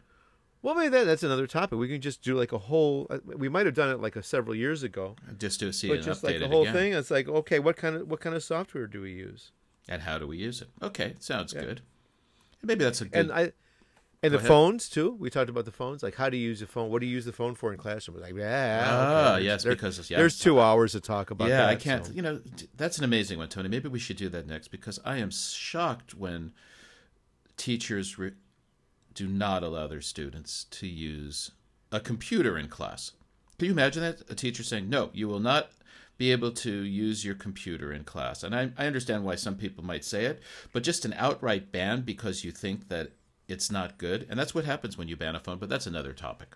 Well, 0.62 0.74
maybe 0.76 0.90
that, 0.90 1.04
that's 1.04 1.22
another 1.24 1.46
topic. 1.46 1.78
We 1.78 1.88
can 1.88 2.02
just 2.02 2.24
do 2.24 2.36
like 2.36 2.52
a 2.52 2.58
whole. 2.58 3.06
uh, 3.10 3.20
We 3.24 3.50
might 3.50 3.66
have 3.68 3.76
done 3.76 3.90
it 3.92 4.00
like 4.02 4.16
a 4.16 4.24
several 4.24 4.56
years 4.56 4.82
ago, 4.84 5.16
Just 5.38 5.60
to 5.60 5.72
see 5.72 5.90
but 5.90 5.96
and 5.98 6.04
just 6.04 6.24
update 6.24 6.28
like 6.28 6.40
the 6.40 6.48
whole 6.48 6.62
again. 6.64 6.74
thing. 6.74 6.94
It's 6.94 7.12
like, 7.12 7.28
okay, 7.28 7.60
what 7.60 7.78
kind 7.78 7.96
of 7.96 8.10
what 8.10 8.20
kind 8.20 8.36
of 8.36 8.44
software 8.44 8.88
do 8.88 9.02
we 9.02 9.12
use? 9.12 9.52
And 9.88 10.02
how 10.02 10.18
do 10.18 10.26
we 10.26 10.38
use 10.38 10.62
it? 10.62 10.70
Okay, 10.82 11.16
sounds 11.20 11.54
Yeah. 11.54 11.62
good. 11.62 11.82
Maybe 12.64 12.84
that's 12.84 13.02
a 13.02 13.06
good. 13.06 13.20
And 13.20 13.32
I 13.32 13.52
and 14.24 14.32
Go 14.32 14.38
the 14.38 14.38
ahead. 14.40 14.48
phones 14.48 14.90
too. 14.90 15.12
We 15.20 15.30
talked 15.30 15.50
about 15.50 15.66
the 15.66 15.72
phones. 15.72 16.02
Like, 16.04 16.16
how 16.16 16.30
do 16.30 16.38
you 16.38 16.48
use 16.48 16.60
the 16.62 16.68
phone? 16.68 16.90
What 16.90 17.00
do 17.02 17.06
you 17.06 17.14
use 17.14 17.26
the 17.26 17.32
phone 17.34 17.54
for 17.56 17.72
in 17.72 17.78
classroom? 17.78 18.20
Like, 18.20 18.34
yeah, 18.36 18.84
Ah, 18.88 19.34
okay. 19.36 19.44
yes, 19.46 19.64
There- 19.64 19.74
because 19.74 20.10
yeah, 20.10 20.18
there's 20.18 20.40
two 20.40 20.60
hours 20.60 20.94
to 20.94 21.00
talk 21.00 21.32
about. 21.32 21.50
yeah, 21.50 21.58
that, 21.58 21.70
I 21.70 21.76
can't. 21.76 22.06
so- 22.06 22.12
You 22.14 22.22
know, 22.22 22.42
that's 22.76 22.98
an 22.98 23.04
amazing 23.04 23.38
one, 23.38 23.50
Tony. 23.50 23.70
Maybe 23.70 23.88
we 23.90 24.00
should 24.00 24.18
do 24.18 24.30
that 24.30 24.48
next 24.48 24.70
because 24.70 25.00
I 25.06 25.18
am 25.18 25.30
shocked 25.32 26.14
when 26.16 26.54
teachers 27.58 28.18
re- 28.18 28.32
do 29.14 29.28
not 29.28 29.64
allow 29.64 29.88
their 29.88 30.02
students 30.02 30.66
to 30.72 30.88
use 30.88 31.52
a 31.92 32.00
computer 32.00 32.58
in 32.58 32.68
class. 32.68 33.12
Can 33.58 33.68
you 33.68 33.72
imagine 33.72 34.02
that? 34.04 34.22
A 34.30 34.36
teacher 34.36 34.64
saying, 34.64 34.90
"No, 34.90 35.10
you 35.14 35.28
will 35.28 35.40
not." 35.40 35.72
Be 36.18 36.32
able 36.32 36.52
to 36.54 36.72
use 36.72 37.26
your 37.26 37.36
computer 37.36 37.92
in 37.92 38.06
class. 38.06 38.42
And 38.42 38.56
I, 38.56 38.72
I 38.78 38.88
understand 38.88 39.26
why 39.26 39.36
some 39.36 39.58
people 39.58 39.84
might 39.84 40.06
say 40.06 40.24
it, 40.24 40.42
but 40.72 40.82
just 40.82 41.04
an 41.04 41.14
outright 41.18 41.74
ban 41.74 42.04
because 42.04 42.42
you 42.46 42.52
think 42.54 42.88
that 42.88 43.12
it's 43.48 43.72
not 43.72 43.98
good. 43.98 44.26
And 44.30 44.40
that's 44.40 44.54
what 44.56 44.66
happens 44.66 44.98
when 44.98 45.08
you 45.08 45.16
ban 45.16 45.36
a 45.36 45.40
phone, 45.40 45.58
but 45.58 45.70
that's 45.70 45.88
another 45.88 46.14
topic. 46.14 46.56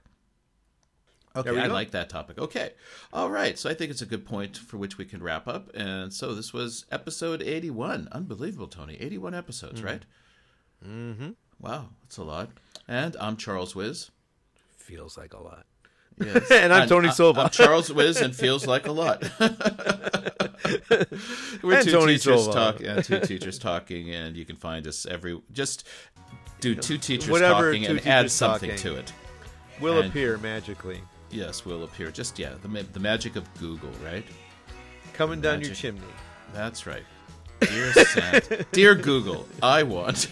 Okay, 1.36 1.52
I 1.60 1.68
go. 1.68 1.74
like 1.74 1.92
that 1.92 2.10
topic. 2.10 2.40
Okay. 2.40 2.72
All 3.14 3.30
right. 3.30 3.58
So 3.58 3.70
I 3.70 3.76
think 3.76 3.92
it's 3.92 4.02
a 4.02 4.06
good 4.08 4.26
point 4.26 4.58
for 4.58 4.78
which 4.78 4.98
we 4.98 5.06
can 5.06 5.22
wrap 5.22 5.48
up. 5.48 5.70
And 5.76 6.12
so 6.12 6.34
this 6.34 6.52
was 6.54 6.86
episode 6.92 7.44
81. 7.44 8.10
Unbelievable, 8.12 8.68
Tony. 8.68 8.98
81 9.00 9.36
episodes, 9.36 9.84
right? 9.84 10.02
Mm-hmm. 10.86 11.30
Wow. 11.60 11.90
That's 12.02 12.18
a 12.18 12.24
lot. 12.24 12.50
And 12.88 13.16
I'm 13.20 13.38
Charles 13.38 13.76
Wiz. 13.76 14.10
Feels 14.76 15.18
like 15.20 15.34
a 15.34 15.40
lot. 15.42 15.66
Yes. 16.20 16.50
And 16.52 16.74
I'm 16.74 16.90
Tony 16.90 17.10
I- 17.10 17.12
Silva. 17.12 17.42
I'm 17.42 17.50
Charles 17.52 17.94
Wiz 17.94 18.20
and 18.22 18.36
feels 18.36 18.66
like 18.66 18.88
a 18.88 18.92
lot. 18.92 19.22
We're 21.62 21.76
And 21.78 21.86
two 21.86 21.92
Tony 21.92 22.14
teachers 22.14 22.44
Silva. 22.44 22.52
talking, 22.54 22.88
and 22.88 23.04
two 23.06 23.20
teachers 23.22 23.60
talking, 23.60 24.10
and 24.14 24.36
you 24.36 24.46
can 24.46 24.56
find 24.56 24.86
us 24.88 25.06
every 25.06 25.40
just 25.52 25.88
do 26.60 26.76
two 26.76 26.98
teachers 26.98 27.30
Whatever 27.30 27.72
talking 27.72 27.84
two 27.86 27.92
and 27.98 28.08
add 28.08 28.32
something 28.32 28.70
talking. 28.72 28.84
to 28.84 28.96
it. 29.00 29.14
Will 29.80 30.00
And- 30.00 30.10
appear 30.10 30.38
magically 30.38 31.02
Yes, 31.32 31.64
will 31.64 31.84
appear. 31.84 32.10
Just 32.10 32.40
yeah, 32.40 32.54
the 32.62 32.68
ma- 32.68 32.82
the 32.92 33.00
magic 33.00 33.36
of 33.36 33.46
Google, 33.60 33.92
right? 34.04 34.26
coming 35.14 35.42
down 35.42 35.60
your 35.60 35.70
Magic. 35.70 35.78
chimney. 35.82 36.02
That's 36.54 36.88
right. 36.88 37.04
Dear 37.60 37.92
Santa, 37.94 38.66
dear 38.72 38.96
Google, 38.96 39.46
I 39.62 39.84
want. 39.84 40.28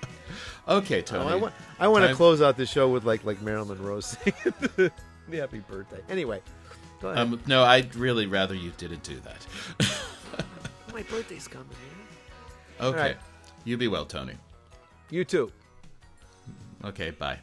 okay, 0.68 0.98
Oh, 0.98 1.02
Tony. 1.02 1.30
I 1.30 1.34
want. 1.36 1.54
I 1.78 1.88
want 1.88 2.02
to 2.02 2.08
Time- 2.08 2.16
close 2.16 2.42
out 2.42 2.56
the 2.56 2.66
show 2.66 2.88
with 2.90 3.04
like 3.04 3.24
like 3.24 3.40
Marilyn 3.40 3.68
Monroe 3.78 4.00
singing 4.00 4.34
the 4.76 4.92
"Happy 5.32 5.60
Birthday." 5.60 6.00
Anyway, 6.10 6.42
go 7.00 7.08
ahead. 7.10 7.18
um, 7.22 7.40
no, 7.46 7.62
I'd 7.64 7.94
really 7.96 8.26
rather 8.26 8.54
you 8.54 8.72
didn't 8.76 9.02
do 9.04 9.16
that. 9.20 9.46
My 10.92 11.02
birthday's 11.02 11.48
coming. 11.48 11.68
Okay, 12.80 12.98
right. 12.98 13.16
you 13.64 13.76
be 13.78 13.88
well, 13.88 14.04
Tony. 14.04 14.34
You 15.10 15.24
too. 15.24 15.52
Okay, 16.84 17.10
bye. 17.10 17.38